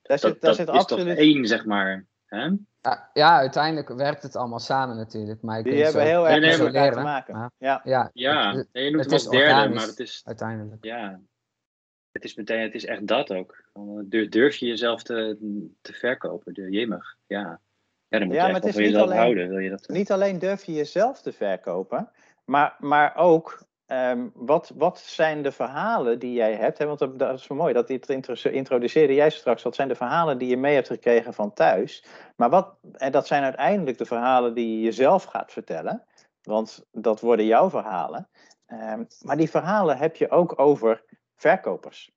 Daar 0.03 0.19
zit, 0.19 0.31
dat, 0.33 0.41
daar 0.41 0.51
dat 0.51 0.57
zit 0.67 0.69
is 0.69 0.81
absoluut... 0.81 1.07
toch 1.07 1.17
één, 1.17 1.47
zeg 1.47 1.65
maar. 1.65 2.07
Hè? 2.31 2.51
Ja, 2.83 3.11
ja, 3.13 3.37
uiteindelijk 3.39 3.89
werkt 3.89 4.23
het 4.23 4.37
allemaal 4.37 4.59
samen 4.59 4.97
natuurlijk. 4.97 5.43
Maar 5.43 5.57
je 5.57 5.63
Die 5.65 5.83
hebben 5.85 6.03
heel 6.03 6.29
erg 6.29 6.31
Nee, 6.41 6.49
nee, 6.49 6.59
met 6.59 6.75
elkaar 6.75 6.93
te 6.93 7.01
maken. 7.01 7.35
maar- 7.37 7.51
Ja. 7.59 7.81
Ja, 7.85 8.11
Ja, 8.13 8.55
het- 8.57 8.69
nee, 8.73 8.85
je 8.85 8.91
noemt 8.91 9.05
het 9.05 9.13
het 9.13 9.21
is 9.21 9.27
als 9.29 9.37
derde, 9.37 9.75
maar 9.75 9.87
het 9.87 10.01
is, 10.01 10.23
uiteindelijk. 10.25 10.85
ja, 10.85 11.21
het 12.13 12.25
is 12.25 12.35
meteen, 12.35 12.61
het 12.63 12.75
is 12.75 12.85
echt 12.85 13.07
dat 13.07 13.33
ook. 13.33 13.65
Durf, 14.05 14.29
durf 14.29 14.57
je 14.57 14.67
jezelf 14.67 15.03
te, 15.03 15.37
te 15.81 15.93
verkopen, 15.93 16.55
de 16.55 16.71
jemig. 16.71 17.17
Ja. 17.27 17.61
ja, 18.09 18.19
dan 18.19 18.27
moet 18.27 18.37
Ja, 18.37 18.47
je 18.49 18.55
echt 18.55 18.71
van 18.73 18.83
jezelf 18.83 19.05
alleen- 19.05 19.19
houden. 19.19 19.49
Wil 19.49 19.59
je 19.59 19.71
dat, 19.71 19.89
Niet 19.89 20.13
alleen 20.13 20.39
durf 20.39 20.65
je 20.65 20.73
jezelf 20.73 21.23
te 21.23 21.33
verkopen, 21.33 22.11
maar, 22.45 22.77
maar 22.79 23.17
ook 23.17 23.63
ehm, 23.91 24.29
wat, 24.35 24.73
wat 24.77 24.99
zijn 24.99 25.43
de 25.43 25.53
verhalen 25.53 26.19
die 26.19 26.33
jij 26.33 26.55
hebt? 26.55 26.79
Hè? 26.79 26.87
Want 26.87 26.99
dat, 26.99 27.19
dat 27.19 27.35
is 27.39 27.43
zo 27.43 27.55
mooi, 27.55 27.73
dat 27.73 27.91
introduceerde 28.45 29.15
jij 29.15 29.31
straks. 29.31 29.63
Wat 29.63 29.75
zijn 29.75 29.89
de 29.89 29.95
verhalen 29.95 30.39
die 30.39 30.49
je 30.49 30.57
mee 30.57 30.75
hebt 30.75 30.87
gekregen 30.87 31.35
van 31.35 31.53
thuis? 31.53 32.05
Maar 32.37 32.51
wat, 32.51 32.75
en 32.93 33.13
dat 33.13 33.27
zijn 33.27 33.43
uiteindelijk 33.43 33.99
de 33.99 34.05
verhalen 34.05 34.55
die 34.55 34.75
je 34.77 34.81
jezelf 34.81 35.25
gaat 35.25 35.53
vertellen, 35.53 36.05
want 36.43 36.87
dat 36.93 37.21
worden 37.21 37.47
jouw 37.47 37.71
verhalen. 37.71 38.29
Ehm, 38.67 39.05
maar 39.21 39.37
die 39.37 39.51
verhalen 39.51 39.97
heb 39.99 40.17
je 40.17 40.31
ook 40.31 40.59
over 40.61 41.05
verkopers. 41.37 42.11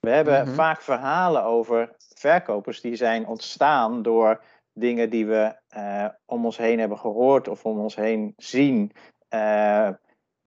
We 0.00 0.10
hebben 0.10 0.46
Mhm. 0.46 0.54
vaak 0.54 0.80
verhalen 0.80 1.44
over 1.44 1.94
verkopers 2.16 2.80
die 2.80 2.96
zijn 2.96 3.26
ontstaan 3.26 4.02
door 4.02 4.42
dingen 4.72 5.10
die 5.10 5.26
we 5.26 5.54
eh, 5.68 6.08
om 6.26 6.44
ons 6.44 6.56
heen 6.56 6.78
hebben 6.78 6.98
gehoord 6.98 7.48
of 7.48 7.64
om 7.64 7.78
ons 7.78 7.94
heen 7.96 8.32
zien. 8.36 8.92
eh, 9.28 9.88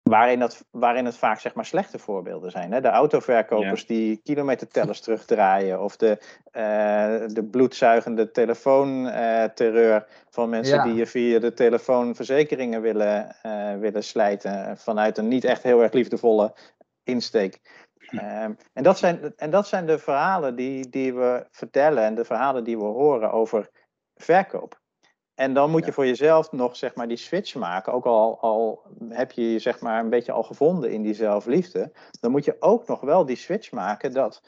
waarin, 0.04 0.40
dat, 0.40 0.66
waarin 0.72 1.06
het 1.06 1.18
vaak 1.18 1.40
zeg 1.40 1.54
maar 1.54 1.66
slechte 1.66 2.00
voorbeelden 2.00 2.52
zijn. 2.52 2.72
Hè? 2.72 2.82
De 2.82 2.88
autoverkopers 2.88 3.86
die 3.86 4.18
kilometertellers 4.24 5.02
terugdraaien. 5.06 5.82
Of 5.82 5.98
de, 5.98 6.18
eh, 6.52 7.28
de 7.28 7.48
bloedzuigende 7.52 8.32
telefoonterreur 8.32 10.08
van 10.30 10.50
mensen 10.50 10.76
Ja. 10.76 10.84
die 10.84 10.94
je 10.94 11.06
via 11.06 11.40
de 11.40 11.54
telefoon 11.54 12.16
verzekeringen 12.16 12.82
willen, 12.82 13.36
eh, 13.42 13.76
willen 13.76 14.04
slijten. 14.04 14.78
Vanuit 14.78 15.18
een 15.18 15.28
niet 15.28 15.44
echt 15.44 15.64
heel 15.64 15.82
erg 15.82 15.94
liefdevolle 15.94 16.54
insteek. 17.04 17.60
Ehm, 18.08 18.54
en, 18.74 18.84
dat 18.84 18.98
zijn, 18.98 19.34
en 19.38 19.50
dat 19.50 19.68
zijn 19.68 19.86
de 19.86 20.00
verhalen 20.00 20.56
die, 20.56 20.90
die 20.90 21.14
we 21.14 21.48
vertellen 21.52 22.04
en 22.04 22.16
de 22.16 22.26
verhalen 22.26 22.64
die 22.64 22.78
we 22.78 22.84
horen 22.84 23.32
over 23.32 23.70
verkoop. 24.16 24.82
En 25.36 25.54
dan 25.54 25.70
moet 25.72 25.86
je 25.86 25.92
voor 25.92 26.06
jezelf 26.06 26.52
nog 26.52 26.76
zeg 26.76 26.96
maar, 26.96 27.08
die 27.08 27.18
switch 27.18 27.56
maken. 27.56 27.94
Ook 27.94 28.06
al, 28.06 28.40
al 28.40 28.84
heb 29.10 29.32
je 29.32 29.52
je 29.52 29.60
zeg 29.60 29.80
maar, 29.80 30.00
een 30.04 30.10
beetje 30.10 30.32
al 30.32 30.44
gevonden 30.44 30.92
in 30.92 31.02
die 31.02 31.14
zelfliefde. 31.14 31.92
Dan 32.20 32.32
moet 32.32 32.46
je 32.46 32.56
ook 32.60 32.88
nog 32.88 33.02
wel 33.02 33.26
die 33.26 33.36
switch 33.36 33.72
maken 33.72 34.14
dat 34.14 34.42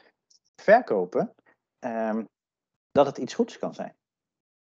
verkopen, 0.62 1.34
ehm, 1.80 2.24
dat 2.92 3.06
het 3.06 3.18
iets 3.18 3.34
goeds 3.34 3.58
kan 3.58 3.74
zijn. 3.74 3.96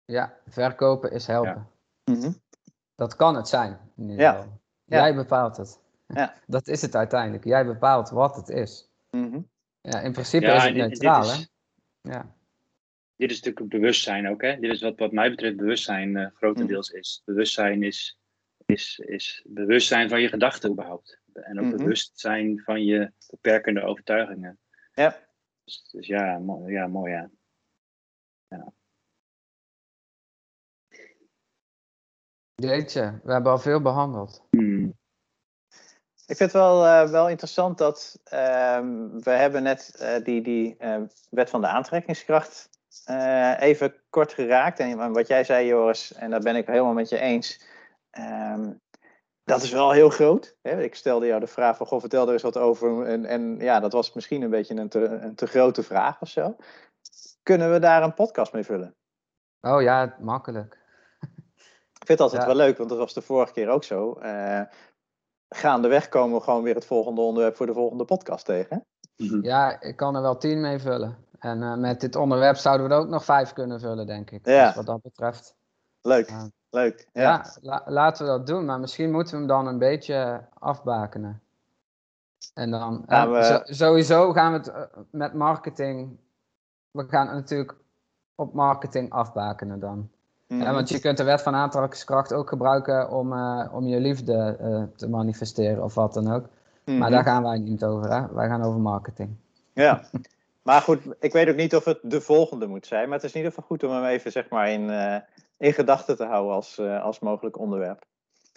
Ja, 0.04 0.38
verkopen 0.46 1.12
is 1.12 1.26
helpen. 1.26 1.68
Mhm. 2.04 2.32
Dat 2.94 3.16
kan 3.16 3.34
het 3.36 3.48
zijn. 3.48 3.78
In 3.96 4.02
ieder 4.08 4.20
Ja. 4.20 4.32
geval. 4.32 4.58
Ja. 4.84 4.96
Jij 4.98 5.14
bepaalt 5.14 5.56
het. 5.56 5.80
Ja. 6.06 6.34
Dat 6.46 6.68
is 6.68 6.82
het 6.82 6.94
uiteindelijk. 6.94 7.44
Jij 7.44 7.66
bepaalt 7.66 8.10
wat 8.10 8.36
het 8.36 8.48
is. 8.48 8.88
Mhm. 9.10 9.40
Ja, 9.80 10.00
in 10.00 10.12
principe 10.12 10.46
Ja, 10.46 10.54
is 10.54 10.62
het 10.64 10.74
neutraal, 10.74 11.22
is- 11.22 11.50
hè? 12.02 12.10
Ja. 12.12 12.26
Dit 13.20 13.30
is 13.30 13.40
natuurlijk 13.40 13.68
bewustzijn 13.68 14.28
ook. 14.28 14.42
Hè? 14.42 14.58
Dit 14.58 14.72
is 14.72 14.80
wat, 14.80 14.98
wat 14.98 15.12
mij 15.12 15.30
betreft 15.30 15.56
bewustzijn 15.56 16.16
eh, 16.16 16.26
grotendeels 16.34 16.90
is. 16.90 17.22
Bewustzijn 17.24 17.82
is, 17.82 18.18
is, 18.66 18.98
is 18.98 19.44
bewustzijn 19.48 20.08
van 20.08 20.20
je 20.20 20.28
gedachten 20.28 20.70
überhaupt. 20.70 21.20
En 21.32 21.60
ook 21.60 21.66
Mhm. 21.66 21.76
bewustzijn 21.76 22.60
van 22.60 22.84
je 22.84 23.12
beperkende 23.30 23.82
overtuigingen. 23.82 24.58
Ja. 24.92 25.28
Dus, 25.64 25.88
dus 25.90 26.06
ja, 26.06 26.38
mooi, 26.38 26.72
ja, 26.72 26.86
mooi 26.86 27.12
ja. 27.12 27.30
Jeetje, 32.54 33.20
we 33.22 33.32
hebben 33.32 33.52
al 33.52 33.58
veel 33.58 33.82
behandeld. 33.82 34.46
Hmm. 34.50 34.98
Ik 36.26 36.36
vind 36.36 36.38
het 36.38 36.52
wel, 36.52 36.86
eh, 36.86 37.10
wel 37.10 37.28
interessant 37.28 37.78
dat 37.78 38.20
ehm, 38.24 39.08
we 39.18 39.30
hebben 39.30 39.62
net 39.62 39.96
eh, 39.98 40.24
die, 40.24 40.42
die 40.42 40.76
wet 41.30 41.50
van 41.50 41.60
de 41.60 41.66
aantrekkingskracht 41.66 42.68
eh, 43.04 43.60
even 43.60 43.94
kort 44.10 44.32
geraakt. 44.32 44.78
En 44.78 45.12
wat 45.12 45.26
jij 45.26 45.44
zei, 45.44 45.66
Joris, 45.66 46.12
en 46.12 46.30
daar 46.30 46.40
ben 46.40 46.56
ik 46.56 46.66
helemaal 46.66 46.92
met 46.92 47.08
je 47.08 47.18
eens. 47.18 47.64
ehm, 48.10 48.72
dat 49.44 49.62
is 49.62 49.70
wel 49.72 49.90
heel 49.90 50.10
groot. 50.10 50.56
Hè? 50.62 50.82
Ik 50.82 50.94
stelde 50.94 51.26
jou 51.26 51.40
de 51.40 51.46
vraag 51.46 51.76
van, 51.76 51.86
goh, 51.86 52.00
vertel 52.00 52.26
er 52.26 52.32
eens 52.32 52.42
wat 52.42 52.56
over. 52.56 53.06
En, 53.06 53.24
en 53.24 53.56
ja, 53.58 53.80
dat 53.80 53.92
was 53.92 54.12
misschien 54.12 54.42
een 54.42 54.50
beetje 54.50 54.74
een 54.76 54.88
te, 54.88 55.04
een 55.04 55.34
te 55.34 55.46
grote 55.46 55.82
vraag 55.82 56.20
of 56.20 56.28
zo. 56.28 56.56
Kunnen 57.42 57.72
we 57.72 57.78
daar 57.78 58.02
een 58.02 58.14
podcast 58.14 58.52
mee 58.52 58.64
vullen? 58.64 58.94
Oh 59.60 59.82
ja, 59.82 60.16
makkelijk. 60.20 60.78
Ik 62.00 62.06
vind 62.06 62.08
het 62.08 62.20
altijd 62.20 62.40
Ja. 62.42 62.46
wel 62.46 62.56
leuk, 62.56 62.76
want 62.78 62.88
dat 62.88 62.98
was 62.98 63.14
de 63.14 63.22
vorige 63.22 63.52
keer 63.52 63.68
ook 63.68 63.84
zo. 63.84 64.12
Eh 64.12 64.62
gaandeweg 65.48 66.08
komen 66.08 66.36
we 66.38 66.42
gewoon 66.44 66.62
weer 66.62 66.74
het 66.74 66.86
volgende 66.86 67.20
onderwerp 67.20 67.56
voor 67.56 67.66
de 67.66 67.72
volgende 67.72 68.04
podcast 68.04 68.44
tegen. 68.44 68.84
hè? 69.16 69.24
Mhm. 69.26 69.44
Ja, 69.44 69.80
ik 69.80 69.96
kan 69.96 70.16
er 70.16 70.22
wel 70.22 70.36
tien 70.36 70.60
mee 70.60 70.78
vullen. 70.78 71.16
En 71.40 71.62
eh, 71.62 71.74
met 71.74 72.00
dit 72.00 72.16
onderwerp 72.16 72.56
zouden 72.56 72.88
we 72.88 72.94
er 72.94 73.00
ook 73.00 73.08
nog 73.08 73.24
vijf 73.24 73.52
kunnen 73.52 73.80
vullen, 73.80 74.06
denk 74.06 74.30
ik. 74.30 74.46
Ja. 74.46 74.66
Dus 74.66 74.74
wat 74.74 74.86
dat 74.86 75.02
betreft. 75.02 75.54
Leuk, 76.02 76.32
leuk. 76.70 77.08
Ja, 77.12 77.22
Ja. 77.22 77.44
la- 77.60 77.82
laten 77.86 78.24
we 78.24 78.30
dat 78.30 78.46
doen. 78.46 78.64
Maar 78.64 78.80
misschien 78.80 79.10
moeten 79.10 79.32
we 79.32 79.38
hem 79.38 79.48
dan 79.48 79.66
een 79.66 79.78
beetje 79.78 80.44
afbakenen. 80.58 81.40
En 82.54 82.70
dan, 82.70 83.04
Gaan 83.06 83.34
eh, 83.34 83.38
we- 83.38 83.44
zo- 83.44 83.72
sowieso 83.74 84.32
gaan 84.32 84.52
we 84.52 84.58
het 84.58 84.68
eh, 84.68 84.82
met 85.10 85.34
marketing. 85.34 86.16
We 86.90 87.06
gaan 87.08 87.26
het 87.26 87.36
natuurlijk 87.36 87.74
op 88.34 88.54
marketing 88.54 89.10
afbakenen 89.12 89.80
dan. 89.80 90.10
Mhm. 90.46 90.60
Ja, 90.62 90.72
want 90.72 90.88
je 90.88 91.00
kunt 91.00 91.16
de 91.16 91.24
wet 91.24 91.42
van 91.42 91.54
aantrekkingskracht 91.54 92.32
ook 92.32 92.48
gebruiken 92.48 93.10
om, 93.10 93.32
om 93.72 93.86
je 93.86 94.00
liefde 94.00 94.56
te 94.96 95.08
manifesteren 95.08 95.84
of 95.84 95.94
wat 95.94 96.14
dan 96.14 96.32
ook. 96.32 96.44
Maar 96.84 96.94
Mhm. 96.96 97.10
daar 97.10 97.24
gaan 97.24 97.42
wij 97.42 97.58
niet 97.58 97.84
over, 97.84 98.10
hè? 98.12 98.32
Wij 98.34 98.48
gaan 98.48 98.62
over 98.62 98.80
marketing. 98.80 99.36
Ja, 99.72 100.02
maar 100.62 100.80
goed, 100.80 101.02
ik 101.20 101.32
weet 101.32 101.48
ook 101.48 101.56
niet 101.56 101.74
of 101.74 101.84
het 101.84 101.98
de 102.02 102.20
volgende 102.20 102.66
moet 102.66 102.86
zijn. 102.86 103.08
Maar 103.08 103.16
het 103.16 103.26
is 103.26 103.30
in 103.30 103.36
ieder 103.36 103.52
geval 103.52 103.68
goed 103.68 103.84
om 103.84 103.90
hem 103.90 104.04
even 104.04 104.32
zeg 104.32 104.48
maar, 104.48 104.70
in, 104.70 104.90
eh, 104.90 105.16
in 105.56 105.72
gedachten 105.72 106.16
te 106.16 106.24
houden 106.24 106.54
als, 106.54 106.78
eh, 106.78 107.02
als 107.02 107.18
mogelijk 107.18 107.58
onderwerp. 107.58 108.04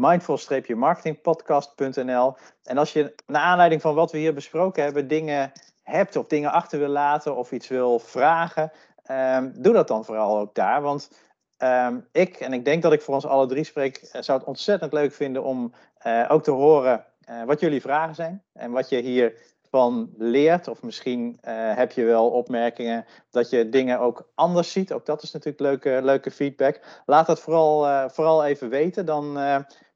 mindful-marketingpodcast.nl. 0.00 2.36
En 2.62 2.78
als 2.78 2.92
je 2.92 3.14
naar 3.26 3.42
aanleiding 3.42 3.80
van 3.80 3.94
wat 3.94 4.12
we 4.12 4.18
hier 4.18 4.34
besproken 4.34 4.82
hebben, 4.82 5.08
dingen 5.08 5.52
hebt 5.82 6.16
of 6.16 6.26
dingen 6.26 6.52
achter 6.52 6.78
wil 6.78 6.88
laten 6.88 7.36
of 7.36 7.52
iets 7.52 7.68
wil 7.68 7.98
vragen, 7.98 8.72
ehm, 9.10 9.50
doe 9.54 9.72
dat 9.72 9.88
dan 9.88 10.04
vooral 10.04 10.38
ook 10.38 10.54
daar. 10.54 10.82
Want 10.82 11.10
ehm, 11.56 11.98
ik, 12.12 12.36
en 12.36 12.52
ik 12.52 12.64
denk 12.64 12.82
dat 12.82 12.92
ik 12.92 13.02
voor 13.02 13.14
ons 13.14 13.26
alle 13.26 13.46
drie 13.46 13.64
spreek, 13.64 13.96
eh, 13.96 14.22
zou 14.22 14.38
het 14.38 14.48
ontzettend 14.48 14.92
leuk 14.92 15.12
vinden 15.12 15.44
om 15.44 15.72
uh, 16.06 16.26
ook 16.28 16.42
te 16.42 16.50
horen 16.50 17.04
uh, 17.30 17.42
wat 17.44 17.60
jullie 17.60 17.80
vragen 17.80 18.14
zijn 18.14 18.42
en 18.52 18.70
wat 18.70 18.88
je 18.88 18.96
hiervan 18.96 20.10
leert. 20.16 20.68
Of 20.68 20.82
misschien 20.82 21.38
heb 21.74 21.92
je 21.92 22.04
wel 22.04 22.30
opmerkingen 22.30 23.04
dat 23.30 23.50
je 23.50 23.68
dingen 23.68 23.98
ook 24.00 24.30
anders 24.34 24.72
ziet. 24.72 24.92
Ook 24.92 25.06
dat 25.06 25.22
is 25.22 25.32
natuurlijk 25.32 25.62
leuke, 25.62 26.00
leuke 26.02 26.30
feedback. 26.30 26.80
Laat 27.06 27.26
dat 27.26 27.40
vooral, 27.40 28.08
vooral 28.10 28.44
even 28.44 28.68
weten. 28.68 29.06
Dan 29.06 29.38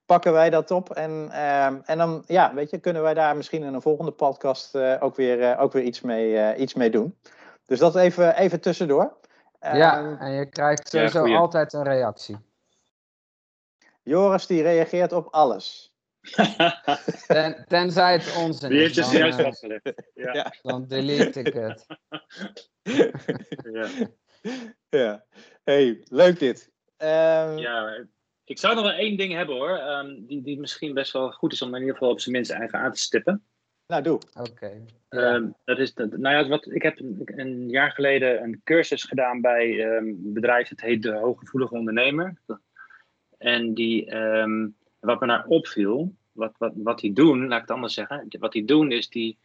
pakken 0.07 0.33
wij 0.33 0.51
dat 0.51 0.71
op. 0.71 0.91
En, 0.91 1.29
ehm, 1.33 1.77
en 1.85 1.99
dan 1.99 2.23
ja, 2.27 2.55
weet 2.55 2.71
je, 2.71 2.79
kunnen 2.79 3.03
wij 3.03 3.15
daar 3.15 3.37
misschien 3.37 3.63
in 3.63 3.75
een 3.75 3.83
volgende 3.83 4.13
podcast 4.13 4.77
ook, 5.01 5.17
weer, 5.17 5.59
ook 5.59 5.73
weer 5.73 5.83
iets 5.83 6.01
mee, 6.01 6.57
iets 6.57 6.75
mee 6.75 6.91
doen. 6.91 7.17
Dus 7.67 7.79
dat 7.79 7.97
even, 7.97 8.37
even 8.37 8.61
tussendoor. 8.61 9.17
Ja, 9.61 9.99
ehm, 9.99 10.17
en 10.17 10.33
je 10.33 10.49
krijgt 10.49 10.89
sowieso 10.89 11.27
ja, 11.27 11.39
altijd 11.39 11.73
een 11.73 11.85
reactie. 11.85 12.37
Joris 14.03 14.47
die 14.47 14.63
reageert 14.63 15.13
op 15.13 15.29
alles. 15.31 15.95
Ten, 17.27 17.65
tenzij 17.69 18.13
het 18.13 18.37
onzin 18.37 18.69
Die 18.69 18.79
heeft 18.79 18.95
je 18.95 19.19
juist 19.19 19.41
vastgelegd. 19.41 19.93
Ja. 20.15 20.33
ja. 20.33 20.55
Dan 20.63 20.87
delete 20.87 21.41
ik 21.41 21.53
het. 21.53 21.87
ja. 23.73 23.89
ja. 25.01 25.25
Hey, 25.65 26.03
leuk 26.09 26.39
dit. 26.39 26.73
Um, 26.99 27.59
ja, 27.59 28.07
ik 28.45 28.59
zou 28.59 28.75
nog 28.75 28.85
wel 28.85 28.93
één 28.93 29.17
ding 29.17 29.33
hebben 29.33 29.57
hoor, 29.57 29.79
um, 29.81 30.27
die, 30.27 30.43
die 30.43 30.61
misschien 30.61 30.95
best 30.95 31.13
wel 31.13 31.31
goed 31.31 31.53
is 31.53 31.63
om 31.63 31.75
in 31.75 31.81
ieder 31.81 31.95
geval 31.95 32.11
op 32.11 32.21
zijn 32.21 32.35
minst 32.35 32.51
even 32.51 32.79
aan 32.79 32.93
te 32.93 33.01
stippen. 33.01 33.45
Nou, 33.87 34.03
doe. 34.03 34.19
Oké. 34.35 34.51
Okay. 34.51 35.35
Um, 35.35 35.55
dat 35.65 35.79
is, 35.79 35.95
dat, 35.95 36.17
nou 36.17 36.37
ja, 36.37 36.49
wat, 36.49 36.67
ik 36.67 36.83
heb 36.83 36.99
een, 36.99 37.23
een, 37.25 37.69
jaar 37.69 37.91
geleden 37.91 38.43
een 38.43 38.61
cursus 38.65 39.05
gedaan 39.05 39.41
bij 39.41 39.97
um, 39.97 40.07
een 40.07 40.33
bedrijf, 40.33 40.69
het 40.69 40.81
heet 40.81 41.03
de 41.03 41.13
Hooggevoelige 41.13 41.75
Ondernemer. 41.75 42.35
En 43.39 43.75
die, 43.75 44.05
wat 45.01 45.21
me 45.21 45.27
daar 45.27 45.47
opviel, 45.47 46.15
wat, 46.33 46.55
wat, 46.59 46.73
wat 46.77 46.99
die 46.99 47.13
doen, 47.13 47.47
laat 47.47 47.63
ik 47.63 47.69
het 47.69 47.77
anders 47.77 47.95
zeggen, 47.95 48.27
wat 48.39 48.53
die 48.53 48.65
doen 48.65 48.93
is 48.93 49.09
die, 49.09 49.39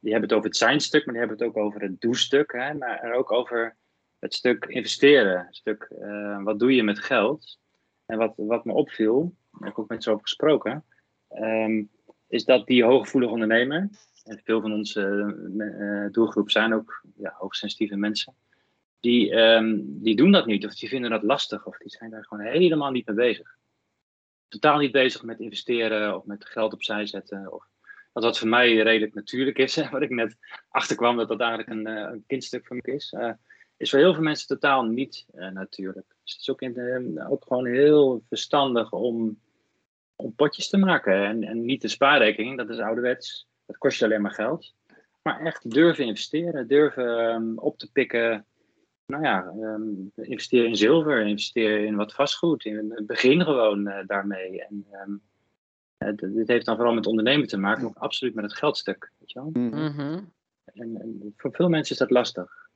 die 0.00 0.12
hebben 0.12 0.22
het 0.22 0.32
over 0.32 0.48
het 0.48 0.56
zijnstuk, 0.56 1.04
maar 1.04 1.14
die 1.14 1.26
hebben 1.26 1.38
het 1.38 1.56
ook 1.56 1.64
over 1.64 1.80
het 1.80 2.00
doestuk, 2.00 2.52
hè, 2.52 2.74
maar 2.74 3.12
ook 3.12 3.32
over 3.32 3.76
het 4.18 4.34
stuk 4.34 4.64
investeren, 4.64 5.46
het 5.46 5.56
stuk 5.56 5.90
uh, 6.00 6.42
wat 6.42 6.58
doe 6.58 6.74
je 6.74 6.82
met 6.82 6.98
geld. 6.98 7.58
En 8.06 8.18
wat, 8.18 8.32
wat 8.36 8.64
me 8.64 8.72
opviel, 8.72 9.34
daar 9.50 9.60
heb 9.60 9.70
ik 9.70 9.78
ook 9.78 9.88
met 9.88 10.02
ze 10.02 10.10
over 10.10 10.22
gesproken, 10.22 10.84
um, 11.28 11.90
is 12.28 12.44
dat 12.44 12.66
die 12.66 12.84
hooggevoelige 12.84 13.32
ondernemer, 13.32 13.88
en 14.24 14.40
veel 14.44 14.60
van 14.60 14.72
onze 14.72 15.34
uh, 15.56 16.12
doelgroep 16.12 16.50
zijn 16.50 16.74
ook 16.74 17.02
ja, 17.16 17.34
hoogsensitieve 17.38 17.96
mensen, 17.96 18.34
die, 19.00 19.34
um, 19.34 20.02
die 20.02 20.16
doen 20.16 20.32
dat 20.32 20.46
niet, 20.46 20.66
of 20.66 20.74
die 20.74 20.88
vinden 20.88 21.10
dat 21.10 21.22
lastig, 21.22 21.66
of 21.66 21.78
die 21.78 21.90
zijn 21.90 22.10
daar 22.10 22.24
gewoon 22.24 22.44
helemaal 22.44 22.90
niet 22.90 23.06
mee 23.06 23.16
bezig. 23.16 23.56
Totaal 24.48 24.78
niet 24.78 24.92
bezig 24.92 25.22
met 25.22 25.40
investeren 25.40 26.16
of 26.16 26.24
met 26.24 26.44
geld 26.44 26.72
opzij 26.72 27.06
zetten. 27.06 27.52
Of, 27.52 27.66
dat 28.12 28.22
wat 28.22 28.38
voor 28.38 28.48
mij 28.48 28.76
redelijk 28.76 29.14
natuurlijk 29.14 29.58
is, 29.58 29.76
wat 29.90 30.02
ik 30.02 30.10
net 30.10 30.36
achterkwam 30.68 31.16
dat 31.16 31.28
dat 31.28 31.40
eigenlijk 31.40 31.70
een, 31.70 31.86
een 31.86 32.24
kindstuk 32.26 32.66
voor 32.66 32.76
me 32.76 32.92
is. 32.92 33.14
Is 33.76 33.90
voor 33.90 33.98
heel 33.98 34.14
veel 34.14 34.22
mensen 34.22 34.46
totaal 34.46 34.84
niet 34.84 35.26
natuurlijk. 35.32 36.06
Dus 36.22 36.32
het 36.32 36.40
is 36.40 36.50
ook, 36.50 36.62
in 36.62 37.22
ook 37.28 37.44
gewoon 37.46 37.66
heel 37.66 38.22
verstandig 38.28 38.92
om, 38.92 39.38
om 40.20 40.34
potjes 40.34 40.68
te 40.68 40.76
maken. 40.76 41.24
En, 41.24 41.44
en 41.44 41.64
niet 41.64 41.82
de 41.82 41.88
spaarrekening, 41.88 42.56
dat 42.56 42.68
is 42.68 42.78
ouderwets. 42.78 43.46
Dat 43.66 43.78
kost 43.78 43.98
je 43.98 44.04
alleen 44.04 44.20
maar 44.20 44.30
geld. 44.30 44.74
Maar 45.22 45.40
echt 45.40 45.70
durven 45.70 46.06
investeren, 46.06 46.68
durven 46.68 47.34
um, 47.34 47.58
op 47.58 47.78
te 47.78 47.92
pikken. 47.92 48.46
Nou 49.06 49.22
ja, 49.22 49.52
um, 49.60 50.12
investeer 50.14 50.64
in 50.64 50.76
zilver, 50.76 51.26
investeer 51.26 51.84
in 51.84 51.96
wat 51.96 52.14
vastgoed. 52.14 52.64
In, 52.64 53.02
begin 53.06 53.44
gewoon 53.44 53.88
uh, 53.88 53.98
daarmee. 54.06 54.64
En 54.64 54.86
um, 54.92 55.20
uh, 55.98 56.34
dit 56.34 56.48
heeft 56.48 56.66
dan 56.66 56.76
vooral 56.76 56.94
met 56.94 57.06
ondernemen 57.06 57.48
te 57.48 57.58
maken, 57.58 57.82
maar 57.82 57.90
ook 57.90 57.98
absoluut 57.98 58.34
met 58.34 58.44
het 58.44 58.56
geldstuk. 58.56 59.12
Weet 59.18 59.32
je 59.32 59.40
wel? 59.40 59.50
Mm 59.52 59.72
-hmm. 59.72 60.32
en, 60.64 61.00
en 61.00 61.34
voor 61.36 61.52
veel 61.52 61.68
mensen 61.68 61.92
is 61.92 62.00
dat 62.00 62.10
lastig. 62.10 62.66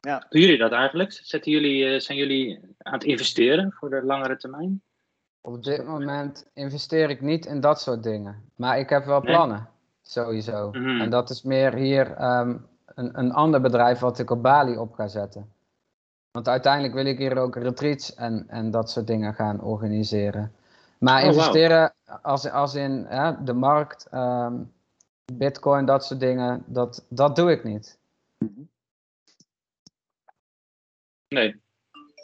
Ja. 0.00 0.26
Doen 0.28 0.40
jullie 0.40 0.58
dat 0.58 0.72
eigenlijk? 0.72 1.12
Zetten 1.12 1.52
jullie, 1.52 2.00
zijn 2.00 2.18
jullie 2.18 2.60
aan 2.78 2.92
het 2.92 3.04
investeren 3.04 3.72
voor 3.72 3.90
de 3.90 4.02
langere 4.02 4.36
termijn? 4.36 4.82
Op 5.40 5.64
dit 5.64 5.86
moment 5.86 6.50
investeer 6.54 7.10
ik 7.10 7.20
niet 7.20 7.46
in 7.46 7.60
dat 7.60 7.80
soort 7.80 8.02
dingen. 8.02 8.50
Maar 8.54 8.78
ik 8.78 8.88
heb 8.88 9.04
wel 9.04 9.20
plannen, 9.20 9.56
nee? 9.56 9.66
sowieso. 10.02 10.68
Mhm. 10.68 10.78
Mm 10.78 10.86
-hmm. 10.86 11.00
En 11.00 11.10
dat 11.10 11.30
is 11.30 11.42
meer 11.42 11.74
hier 11.74 12.22
um, 12.22 12.66
een, 12.94 13.18
een 13.18 13.32
ander 13.32 13.60
bedrijf 13.60 13.98
wat 13.98 14.18
ik 14.18 14.30
op 14.30 14.42
Bali 14.42 14.76
op 14.76 14.94
ga 14.94 15.08
zetten. 15.08 15.52
Want 16.30 16.48
uiteindelijk 16.48 16.94
wil 16.94 17.06
ik 17.06 17.18
hier 17.18 17.38
ook 17.38 17.56
retreats 17.56 18.14
en, 18.14 18.44
en 18.48 18.70
dat 18.70 18.90
soort 18.90 19.06
dingen 19.06 19.34
gaan 19.34 19.60
organiseren. 19.60 20.52
Maar 20.98 21.22
Oh, 21.22 21.26
investeren 21.26 21.92
als, 22.22 22.50
als 22.50 22.74
in 22.74 23.06
ja, 23.10 23.32
de 23.32 23.52
markt, 23.52 24.08
um, 24.14 24.72
bitcoin, 25.32 25.84
dat 25.84 26.04
soort 26.04 26.20
dingen, 26.20 26.62
dat, 26.66 27.06
dat 27.08 27.36
doe 27.36 27.50
ik 27.50 27.64
niet. 27.64 27.98
Nee. 31.28 31.60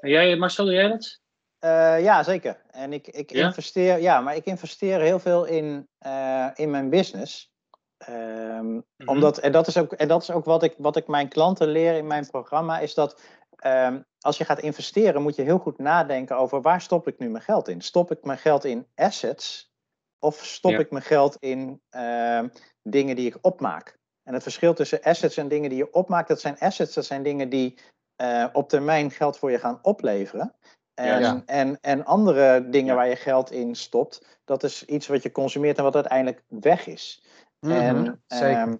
En 0.00 0.10
jij, 0.10 0.36
Marcel, 0.36 0.64
doe 0.64 0.74
jij 0.74 0.88
dat? 0.88 1.20
Uh, 1.64 2.02
ja, 2.02 2.22
zeker. 2.22 2.62
En 2.70 2.92
ik, 2.92 3.06
ik 3.08 3.30
Ja? 3.30 3.46
investeer, 3.46 4.00
ja, 4.00 4.20
maar 4.20 4.36
ik 4.36 4.44
investeer 4.44 5.00
heel 5.00 5.18
veel 5.18 5.44
in, 5.44 5.88
uh, 6.06 6.48
in 6.54 6.70
mijn 6.70 6.90
business. 6.90 7.50
Ehm, 7.98 8.72
Mhm. 8.74 8.82
omdat, 9.04 9.38
en 9.38 9.52
dat 9.52 9.66
is 9.66 9.76
ook, 9.76 9.92
en 9.92 10.08
dat 10.08 10.22
is 10.22 10.30
ook 10.30 10.44
wat, 10.44 10.62
ik, 10.62 10.74
wat 10.78 10.96
ik 10.96 11.06
mijn 11.06 11.28
klanten 11.28 11.68
leer 11.68 11.96
in 11.96 12.06
mijn 12.06 12.26
programma, 12.30 12.78
is 12.78 12.94
dat 12.94 13.20
ehm, 13.56 14.00
als 14.20 14.38
je 14.38 14.44
gaat 14.44 14.58
investeren, 14.60 15.22
moet 15.22 15.36
je 15.36 15.42
heel 15.42 15.58
goed 15.58 15.78
nadenken 15.78 16.36
over 16.38 16.60
waar 16.62 16.80
stop 16.80 17.08
ik 17.08 17.18
nu 17.18 17.28
mijn 17.28 17.44
geld 17.44 17.68
in? 17.68 17.80
Stop 17.80 18.10
ik 18.10 18.24
mijn 18.24 18.38
geld 18.38 18.64
in 18.64 18.86
assets 18.94 19.70
of 20.18 20.36
stop 20.44 20.70
Ja. 20.70 20.78
ik 20.78 20.90
mijn 20.90 21.04
geld 21.04 21.36
in 21.38 21.80
ehm, 21.88 22.48
dingen 22.82 23.16
die 23.16 23.26
ik 23.26 23.38
opmaak? 23.40 23.98
En 24.22 24.34
het 24.34 24.42
verschil 24.42 24.74
tussen 24.74 25.02
assets 25.02 25.36
en 25.36 25.48
dingen 25.48 25.68
die 25.70 25.78
je 25.78 25.92
opmaakt, 25.92 26.28
dat 26.28 26.40
zijn 26.40 26.58
assets, 26.58 26.94
dat 26.94 27.04
zijn 27.04 27.22
dingen 27.22 27.48
die 27.48 27.78
uh, 28.22 28.46
op 28.52 28.68
termijn 28.68 29.10
geld 29.10 29.38
voor 29.38 29.50
je 29.50 29.58
gaan 29.58 29.78
opleveren. 29.82 30.54
En, 30.96 31.20
Ja. 31.20 31.42
en, 31.46 31.80
en 31.80 32.04
andere 32.04 32.68
dingen 32.68 32.86
Ja. 32.88 32.94
waar 32.94 33.08
je 33.08 33.16
geld 33.16 33.50
in 33.50 33.74
stopt, 33.74 34.40
dat 34.44 34.62
is 34.62 34.84
iets 34.84 35.06
wat 35.06 35.22
je 35.22 35.32
consumeert 35.32 35.78
en 35.78 35.84
wat 35.84 35.94
uiteindelijk 35.94 36.44
weg 36.48 36.86
is. 36.86 37.24
Mhm, 37.60 37.72
En 37.74 38.22
zeker. 38.26 38.56
ehm, 38.56 38.76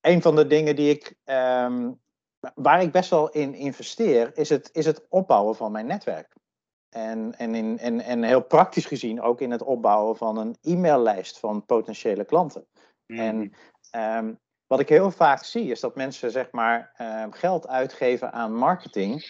een 0.00 0.22
van 0.22 0.36
de 0.36 0.46
dingen 0.46 0.76
die 0.76 0.90
ik, 0.90 1.14
ehm, 1.24 1.92
waar 2.54 2.82
ik 2.82 2.92
best 2.92 3.10
wel 3.10 3.30
in 3.30 3.54
investeer, 3.54 4.36
is 4.36 4.48
het, 4.48 4.70
is 4.72 4.86
het 4.86 5.06
opbouwen 5.08 5.56
van 5.56 5.72
mijn 5.72 5.86
netwerk. 5.86 6.36
En, 6.88 7.34
en, 7.38 7.54
in, 7.54 7.78
en, 7.78 8.00
en 8.00 8.22
heel 8.22 8.42
praktisch 8.42 8.86
gezien 8.86 9.20
ook 9.20 9.40
in 9.40 9.50
het 9.50 9.62
opbouwen 9.62 10.16
van 10.16 10.36
een 10.36 10.56
e-maillijst 10.60 11.38
van 11.38 11.64
potentiële 11.64 12.24
klanten. 12.24 12.66
Mhm. 13.06 13.20
En 13.20 13.54
ehm, 13.90 14.34
wat 14.70 14.80
ik 14.80 14.88
heel 14.88 15.10
vaak 15.10 15.44
zie, 15.44 15.70
is 15.70 15.80
dat 15.80 15.94
mensen 15.96 16.30
zeg 16.30 16.50
maar 16.50 16.90
ehm, 16.96 17.30
geld 17.30 17.68
uitgeven 17.68 18.32
aan 18.32 18.54
marketing 18.54 19.24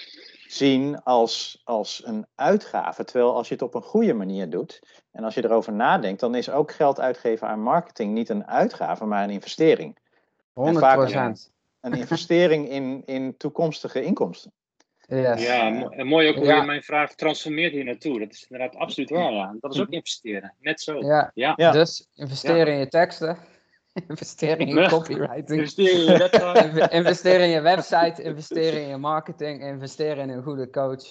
zien 0.47 1.03
als, 1.03 1.61
als 1.65 2.03
een 2.05 2.27
uitgave. 2.35 3.05
Terwijl 3.05 3.35
als 3.35 3.49
je 3.49 3.55
het 3.55 3.63
op 3.63 3.75
een 3.75 3.83
goede 3.83 4.15
manier 4.15 4.51
doet 4.51 4.81
en 5.13 5.25
als 5.25 5.35
je 5.35 5.45
erover 5.45 5.73
nadenkt, 5.73 6.21
dan 6.21 6.35
is 6.35 6.51
ook 6.51 6.73
geld 6.73 7.01
uitgeven 7.01 7.49
aan 7.49 7.63
marketing 7.63 8.13
niet 8.13 8.29
een 8.29 8.47
uitgave, 8.47 9.05
maar 9.05 9.25
een 9.25 9.31
investering. 9.31 9.99
100 10.53 10.79
vaak- 10.85 10.97
procent. 10.97 11.53
Een 11.81 11.95
investering 11.95 12.69
in, 12.69 13.03
in 13.07 13.37
toekomstige 13.37 14.03
inkomsten. 14.03 14.53
Yes. 15.07 15.47
Ja, 15.47 15.89
en 15.91 16.07
mooi 16.07 16.29
ook 16.29 16.35
hoe 16.37 16.45
Ja. 16.45 16.57
je 16.57 16.67
mijn 16.67 16.83
vraag 16.83 17.15
transformeert 17.15 17.73
hier 17.73 17.85
naartoe. 17.85 18.19
Dat 18.19 18.33
is 18.33 18.47
inderdaad 18.49 18.77
absoluut 18.81 19.11
waar. 19.11 19.33
Ja. 19.33 19.55
Dat 19.61 19.75
is 19.75 19.81
ook 19.81 19.89
investeren. 19.91 20.55
Net 20.59 20.81
zo. 20.81 20.99
Ja, 20.99 21.31
Ja. 21.35 21.71
Dus 21.71 22.09
investeer 22.15 22.69
in 22.69 22.79
je 22.79 22.89
teksten, 22.89 23.37
investeer 24.09 24.61
in 24.61 24.89
copywriting, 24.89 25.59
Investeer 25.59 25.93
in 25.93 26.01
je 26.13 26.19
website. 26.19 26.65
Inve- 26.65 26.89
investeer 26.91 27.41
in 27.41 27.49
je 27.49 27.61
website, 27.61 28.23
investeer 28.23 28.73
in 28.75 28.89
je 28.89 28.97
marketing, 28.97 29.63
investeer 29.63 30.19
in 30.19 30.29
een 30.31 30.43
goede 30.43 30.71
coach. 30.71 31.05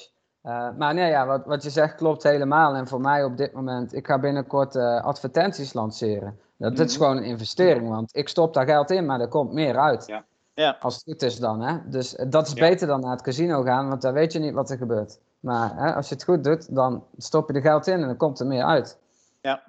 Uh, 0.43 0.69
maar 0.77 0.93
nee, 0.93 1.09
ja, 1.09 1.25
wat, 1.25 1.45
wat 1.45 1.63
je 1.63 1.69
zegt 1.69 1.95
klopt 1.95 2.23
helemaal. 2.23 2.75
En 2.75 2.87
voor 2.87 3.01
mij 3.01 3.23
op 3.23 3.37
dit 3.37 3.53
moment, 3.53 3.93
ik 3.93 4.05
ga 4.07 4.19
binnenkort 4.19 4.75
uh, 4.75 5.03
advertenties 5.03 5.73
lanceren. 5.73 6.39
Dat, 6.57 6.77
dat 6.77 6.87
is 6.89 6.97
Mhm. 6.97 7.03
gewoon 7.05 7.17
een 7.17 7.29
investering, 7.29 7.89
want 7.89 8.15
ik 8.15 8.29
stop 8.29 8.53
daar 8.53 8.65
geld 8.65 8.91
in, 8.91 9.05
maar 9.05 9.19
er 9.19 9.27
komt 9.27 9.51
meer 9.53 9.77
uit. 9.77 10.05
Ja. 10.07 10.25
Ja. 10.53 10.77
Als 10.79 10.95
het 10.95 11.03
goed 11.03 11.21
is 11.21 11.39
dan, 11.39 11.61
hè. 11.61 11.77
Dus 11.89 12.15
uh, 12.15 12.25
dat 12.29 12.47
is 12.47 12.53
beter 12.53 12.87
dan 12.87 12.99
naar 12.99 13.11
het 13.11 13.21
casino 13.21 13.61
gaan, 13.63 13.87
want 13.89 14.01
daar 14.01 14.13
weet 14.13 14.33
je 14.33 14.39
niet 14.39 14.53
wat 14.53 14.69
er 14.69 14.77
gebeurt. 14.77 15.19
Maar 15.39 15.71
hè, 15.75 15.95
als 15.95 16.09
je 16.09 16.13
het 16.15 16.23
goed 16.23 16.43
doet, 16.43 16.75
dan 16.75 17.03
stop 17.17 17.47
je 17.49 17.55
er 17.55 17.61
geld 17.61 17.87
in 17.87 17.93
en 18.01 18.07
dan 18.07 18.17
komt 18.17 18.39
er 18.39 18.47
meer 18.47 18.63
uit. 18.63 18.97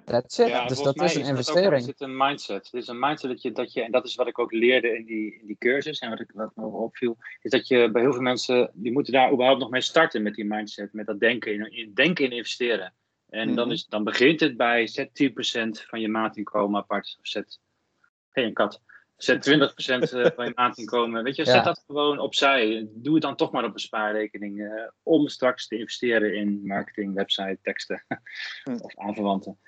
That's 0.05 0.39
it. 0.39 0.47
Ja, 0.47 0.67
dus 0.67 0.81
dat 0.81 1.01
is 1.01 1.15
een 1.15 1.25
investering. 1.25 1.81
is 1.81 1.85
het 1.85 2.01
een 2.01 2.17
mindset. 2.17 2.65
Het 2.65 2.73
is 2.73 2.87
een 2.87 2.99
mindset 2.99 3.29
dat 3.29 3.41
je, 3.41 3.51
dat 3.51 3.73
je, 3.73 3.81
en 3.81 3.91
dat 3.91 4.05
is 4.05 4.15
wat 4.15 4.27
ik 4.27 4.39
ook 4.39 4.51
leerde 4.51 4.95
in 4.95 5.05
die, 5.05 5.39
in 5.39 5.47
die 5.47 5.57
cursus 5.57 5.99
en 5.99 6.09
wat, 6.09 6.19
ik, 6.19 6.31
wat 6.33 6.55
me 6.55 6.65
opviel, 6.65 7.17
is 7.41 7.51
dat 7.51 7.67
je 7.67 7.91
bij 7.91 8.01
heel 8.01 8.13
veel 8.13 8.21
mensen, 8.21 8.71
die 8.73 8.91
moeten 8.91 9.13
daar 9.13 9.31
überhaupt 9.31 9.59
nog 9.59 9.69
mee 9.69 9.81
starten 9.81 10.21
met 10.21 10.35
die 10.35 10.45
mindset, 10.45 10.93
met 10.93 11.05
dat 11.05 11.19
denken 11.19 11.53
in, 11.53 11.71
in, 11.71 11.93
denken 11.93 12.25
in 12.25 12.31
investeren. 12.31 12.93
En 13.29 13.55
dan, 13.55 13.65
Mhm. 13.65 13.73
is, 13.73 13.85
dan 13.85 14.03
begint 14.03 14.39
het 14.39 14.57
bij 14.57 14.87
zet 14.87 15.09
10% 15.13 15.85
van 15.87 15.99
je 16.01 16.07
maandinkomen 16.07 16.79
apart, 16.79 17.17
of 17.19 17.27
zet, 17.27 17.59
hey, 18.29 18.43
een 18.43 18.53
kat, 18.53 18.81
zet 19.23 19.49
20% 19.49 20.13
eh, 20.13 20.31
van 20.35 20.45
je 20.45 20.51
maandinkomen, 20.55 21.23
weet 21.23 21.35
je, 21.35 21.45
zet 21.45 21.55
Ja. 21.55 21.61
dat 21.63 21.83
gewoon 21.87 22.19
opzij. 22.19 22.87
Doe 22.93 23.13
het 23.13 23.23
dan 23.23 23.35
toch 23.35 23.51
maar 23.51 23.63
op 23.65 23.73
een 23.73 23.79
spaarrekening, 23.79 24.61
eh, 24.61 24.87
om 25.03 25.27
straks 25.27 25.67
te 25.67 25.77
investeren 25.77 26.35
in 26.35 26.61
marketing, 26.63 27.13
website, 27.13 27.57
teksten 27.61 28.03
Hm. 28.63 28.71
of 28.81 28.97
aanverwanten. 28.97 29.59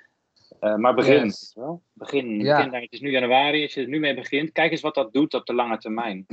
Eh, 0.60 0.76
maar 0.76 0.94
begin. 0.94 1.24
Yes. 1.26 1.56
Begin. 1.94 2.40
Ja. 2.40 2.56
begin 2.56 2.72
daar. 2.72 2.82
Het 2.82 2.92
is 2.92 3.02
nu 3.02 3.12
januari. 3.12 3.64
Als 3.64 3.74
je 3.74 3.82
er 3.82 3.88
nu 3.88 4.00
mee 4.00 4.16
begint, 4.16 4.52
kijk 4.52 4.72
eens 4.72 4.82
wat 4.82 4.96
dat 4.96 5.14
doet 5.14 5.34
op 5.34 5.46
de 5.46 5.54
lange 5.54 5.78
termijn. 5.78 6.26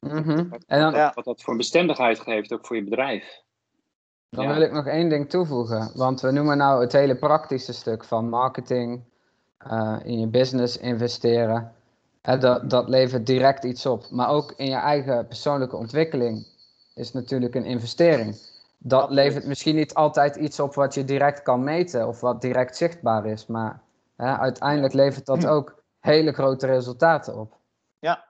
Mhm. 0.00 0.38
En 0.66 0.80
dan, 0.80 0.92
Ja. 0.94 1.12
Wat 1.14 1.24
dat 1.24 1.42
voor 1.42 1.56
bestendigheid 1.56 2.20
geeft, 2.20 2.52
ook 2.52 2.66
voor 2.66 2.76
je 2.76 2.84
bedrijf. 2.84 3.40
Dan 4.30 4.44
Ja. 4.44 4.52
wil 4.54 4.62
ik 4.62 4.72
nog 4.72 4.86
één 4.86 5.08
ding 5.08 5.30
toevoegen. 5.30 5.90
Want 5.94 6.20
we 6.20 6.30
noemen 6.30 6.56
nou 6.56 6.80
het 6.80 6.92
hele 6.92 7.16
praktische 7.16 7.72
stuk 7.72 8.04
van 8.04 8.28
marketing, 8.28 9.04
eh, 9.58 9.98
in 10.04 10.20
je 10.20 10.26
business 10.28 10.76
investeren. 10.78 11.72
Hè, 12.22 12.38
dat, 12.38 12.70
dat 12.70 12.88
levert 12.88 13.26
direct 13.26 13.64
iets 13.64 13.86
op. 13.86 14.10
Maar 14.10 14.28
ook 14.28 14.52
in 14.56 14.66
je 14.66 14.76
eigen 14.76 15.26
persoonlijke 15.26 15.76
ontwikkeling 15.76 16.46
is 16.94 17.12
natuurlijk 17.12 17.54
een 17.54 17.64
investering. 17.64 18.50
Dat 18.78 19.10
levert 19.10 19.46
misschien 19.46 19.74
niet 19.74 19.94
altijd 19.94 20.36
iets 20.36 20.60
op 20.60 20.74
wat 20.74 20.94
je 20.94 21.04
direct 21.04 21.42
kan 21.42 21.64
meten 21.64 22.08
of 22.08 22.20
wat 22.20 22.40
direct 22.40 22.76
zichtbaar 22.76 23.26
is. 23.26 23.46
Maar 23.46 23.82
hè, 24.16 24.38
uiteindelijk 24.38 24.92
levert 24.92 25.26
dat 25.26 25.46
ook 25.46 25.82
hele 26.00 26.32
grote 26.32 26.66
resultaten 26.66 27.38
op. 27.38 27.56
Ja, 27.98 28.28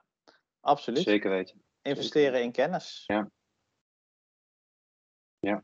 absoluut. 0.60 1.02
Zeker 1.02 1.30
weten. 1.30 1.62
Investeren 1.82 2.42
in 2.42 2.52
kennis. 2.52 3.04
Ja. 3.06 3.28
Ja. 5.38 5.62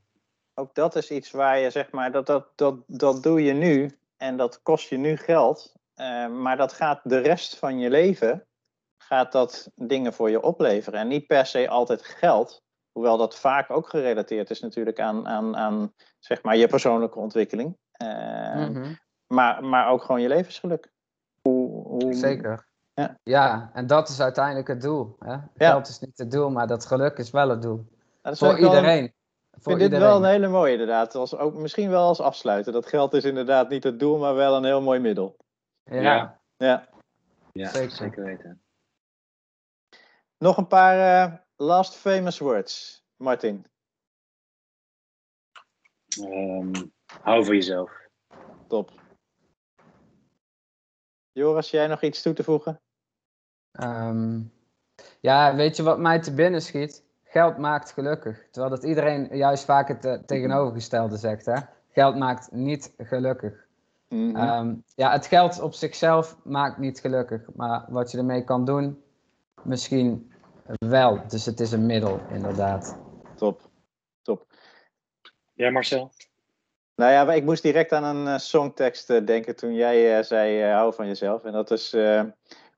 Ook 0.55 0.75
dat 0.75 0.97
is 0.97 1.11
iets 1.11 1.31
waar 1.31 1.59
je 1.59 1.71
zeg 1.71 1.91
maar, 1.91 2.13
dat, 2.13 2.27
dat, 2.27 2.47
dat, 2.55 2.75
dat 2.87 3.23
doe 3.23 3.43
je 3.43 3.53
nu 3.53 3.99
en 4.17 4.37
dat 4.37 4.63
kost 4.63 4.89
je 4.89 4.97
nu 4.97 5.17
geld. 5.17 5.78
Eh, 5.99 6.29
maar 6.29 6.57
dat 6.57 6.73
gaat 6.73 7.01
de 7.03 7.19
rest 7.19 7.59
van 7.59 7.79
je 7.79 7.91
leven, 7.91 8.47
gaat 9.03 9.33
dat 9.33 9.71
dingen 9.75 10.13
voor 10.13 10.31
je 10.31 10.43
opleveren. 10.43 11.01
En 11.01 11.09
niet 11.09 11.27
per 11.27 11.47
se 11.47 11.69
altijd 11.69 12.03
geld, 12.05 12.63
hoewel 12.93 13.17
dat 13.17 13.39
vaak 13.39 13.71
ook 13.71 13.89
gerelateerd 13.89 14.51
is 14.51 14.61
natuurlijk 14.61 15.01
aan, 15.01 15.29
aan, 15.29 15.57
aan 15.57 15.93
zeg 16.19 16.43
maar, 16.43 16.57
je 16.57 16.67
persoonlijke 16.69 17.19
ontwikkeling. 17.19 17.77
Eh, 17.93 18.09
Mhm. 18.55 18.93
maar, 19.27 19.65
maar 19.65 19.89
ook 19.91 20.03
gewoon 20.03 20.21
je 20.21 20.29
levensgeluk. 20.29 20.93
Hoe, 21.43 21.87
hoe, 21.87 22.15
Zeker. 22.15 22.67
Ja. 22.95 23.19
Ja, 23.23 23.71
en 23.73 23.87
dat 23.87 24.09
is 24.09 24.21
uiteindelijk 24.21 24.69
het 24.69 24.81
doel. 24.81 25.17
Hè? 25.19 25.37
Geld 25.57 25.89
is 25.89 25.99
niet 25.99 26.19
het 26.19 26.31
doel, 26.31 26.51
maar 26.51 26.67
dat 26.67 26.87
geluk 26.87 27.19
is 27.19 27.31
wel 27.31 27.49
het 27.49 27.63
doel. 27.63 27.87
Voor 28.23 28.49
een- 28.49 28.59
iedereen. 28.59 29.05
Ik 29.05 29.63
vind 29.65 29.79
dit 29.79 29.91
wel 29.91 30.17
een 30.17 30.25
hele 30.31 30.49
mooie 30.49 30.73
inderdaad. 30.73 31.15
Als, 31.15 31.37
ook, 31.37 31.55
misschien 31.55 31.91
wel 31.91 32.03
als 32.07 32.21
afsluiten. 32.21 32.73
Dat 32.73 32.87
geld 32.87 33.15
is 33.15 33.25
inderdaad 33.25 33.69
niet 33.69 33.85
het 33.85 33.99
doel, 33.99 34.19
maar 34.19 34.35
wel 34.35 34.57
een 34.57 34.65
heel 34.65 34.81
mooi 34.81 35.01
middel. 35.01 35.37
Ja, 35.91 36.39
Ja. 36.57 36.89
Ja. 37.53 37.69
Zeker. 37.69 37.91
zeker, 37.91 38.25
weten. 38.25 38.63
Nog 40.39 40.57
een 40.57 40.67
paar 40.67 41.25
eh, 41.25 41.35
last 41.57 41.95
famous 41.95 42.39
words, 42.39 43.05
Martin. 43.17 43.67
Ehm, 46.21 46.73
hou 47.23 47.45
voor 47.45 47.55
jezelf. 47.55 48.09
Top. 48.67 48.91
Joris, 51.33 51.71
jij 51.71 51.87
nog 51.87 52.03
iets 52.03 52.23
toe 52.23 52.33
te 52.33 52.45
voegen? 52.45 52.81
Ehm, 53.73 54.41
ja, 55.21 55.55
weet 55.55 55.77
je 55.77 55.83
wat 55.83 55.99
mij 55.99 56.21
te 56.21 56.35
binnen 56.35 56.63
schiet? 56.63 57.05
Geld 57.23 57.59
maakt 57.59 57.93
gelukkig. 57.93 58.49
Terwijl 58.51 58.75
dat 58.75 58.85
iedereen 58.85 59.37
juist 59.37 59.65
vaak 59.65 59.89
het 59.89 60.29
tegenovergestelde 60.29 61.17
zegt. 61.17 61.47
Hè? 61.47 61.61
Geld 61.89 62.17
maakt 62.17 62.53
niet 62.53 62.95
gelukkig. 62.99 63.68
Mhm. 64.09 64.37
Ehm, 64.37 64.75
ja, 64.95 65.13
het 65.13 65.27
geld 65.27 65.61
op 65.61 65.73
zichzelf 65.75 66.37
maakt 66.45 66.79
niet 66.79 67.01
gelukkig. 67.01 67.43
Maar 67.55 67.85
wat 67.89 68.11
je 68.11 68.19
ermee 68.19 68.45
kan 68.45 68.65
doen, 68.65 69.03
misschien 69.63 70.33
wel. 70.79 71.21
Dus 71.29 71.45
het 71.47 71.61
is 71.61 71.73
een 71.73 71.87
middel, 71.87 72.21
inderdaad. 72.33 72.99
Top. 73.37 73.71
Top. 74.23 74.47
Ja, 75.55 75.71
Marcel? 75.71 76.11
Nou 76.95 77.13
ja, 77.13 77.33
ik 77.33 77.45
moest 77.45 77.63
direct 77.63 77.93
aan 77.93 78.05
een 78.17 78.27
eh, 78.35 78.39
songtekst 78.39 79.11
eh, 79.11 79.27
denken 79.27 79.57
toen 79.57 79.75
jij 79.75 80.19
eh, 80.19 80.25
zei 80.25 80.63
eh, 80.63 80.73
hou 80.75 80.95
van 80.95 81.07
jezelf. 81.07 81.45
En 81.45 81.53
dat 81.53 81.71
is 81.71 81.93
eh, 81.93 82.23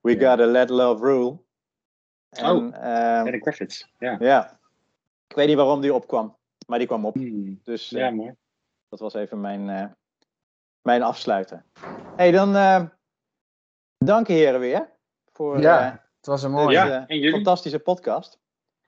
We 0.01 0.19
Ja. 0.19 0.29
Gotta 0.31 0.47
Let 0.47 0.71
Love 0.71 1.05
Rule. 1.05 1.39
En, 2.31 2.57
Oh. 2.57 2.75
ehm, 3.27 3.39
Kravitz. 3.39 3.85
Ja. 3.99 4.17
ja. 4.21 4.59
Ik 5.29 5.37
weet 5.37 5.47
niet 5.47 5.57
waarom 5.57 5.81
die 5.81 5.95
opkwam, 5.95 6.37
maar 6.67 6.79
die 6.79 6.87
kwam 6.87 7.05
op. 7.07 7.15
Hmm. 7.15 7.61
Dus 7.65 7.89
Ja, 7.91 8.11
mooi. 8.11 8.35
dat 8.89 9.01
was 9.01 9.15
even 9.15 9.41
mijn, 9.41 9.69
eh, 9.69 9.85
mijn 10.83 11.03
afsluiten. 11.03 11.65
hey, 12.17 12.31
dan 12.31 12.57
eh 12.57 12.83
dank 13.99 14.27
je 14.27 14.33
heren 14.33 14.61
weer 14.61 14.91
voor 15.33 15.61
Ja, 15.61 15.87
eh, 15.87 15.93
Het 16.17 16.27
was 16.27 16.43
een 16.43 16.51
mooie. 16.51 16.73
Ja, 16.73 17.07
en 17.07 17.31
fantastische 17.31 17.79
podcast. 17.79 18.39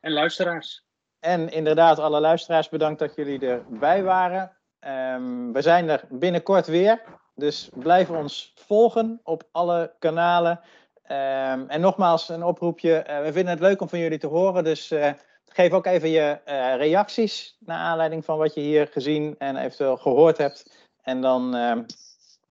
En 0.00 0.12
luisteraars. 0.12 0.86
En 1.18 1.52
inderdaad, 1.52 1.98
alle 1.98 2.20
luisteraars 2.20 2.68
bedankt 2.68 2.98
dat 2.98 3.14
jullie 3.14 3.46
erbij 3.46 4.02
waren. 4.02 4.56
Ehm, 4.78 5.52
we 5.52 5.62
zijn 5.62 5.88
er 5.88 6.04
binnenkort 6.10 6.66
weer. 6.66 7.02
Dus 7.34 7.70
blijf 7.74 8.10
ons 8.10 8.52
volgen 8.54 9.20
op 9.22 9.48
alle 9.52 9.94
kanalen. 9.98 10.60
Ehm, 11.02 11.64
en 11.68 11.80
nogmaals, 11.80 12.28
een 12.28 12.42
oproepje. 12.42 12.96
eh, 12.96 13.22
we 13.22 13.32
vinden 13.32 13.52
het 13.52 13.60
leuk 13.60 13.80
om 13.80 13.88
van 13.88 13.98
jullie 13.98 14.18
te 14.18 14.26
horen. 14.26 14.64
Dus 14.64 14.90
eh, 14.90 15.12
geef 15.44 15.72
ook 15.72 15.86
even 15.86 16.08
je 16.08 16.40
eh, 16.44 16.76
reacties 16.76 17.56
naar 17.60 17.78
aanleiding 17.78 18.24
van 18.24 18.38
wat 18.38 18.54
je 18.54 18.60
hier 18.60 18.86
gezien 18.86 19.34
en 19.38 19.56
eventueel 19.56 19.96
gehoord 19.96 20.38
hebt. 20.38 20.81
En 21.02 21.20
dan 21.20 21.54
ehm, 21.54 21.82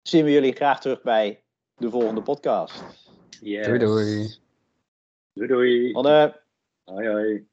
zien 0.01 0.25
we 0.25 0.31
jullie 0.31 0.53
graag 0.53 0.81
terug 0.81 1.01
bij 1.01 1.43
de 1.77 1.89
volgende 1.89 2.21
podcast. 2.21 2.83
Yes. 3.41 3.65
Doei 3.65 3.79
doei. 3.79 4.35
Doei 5.33 5.47
doei. 5.47 5.91
Hoi 6.83 7.07
hoi. 7.07 7.47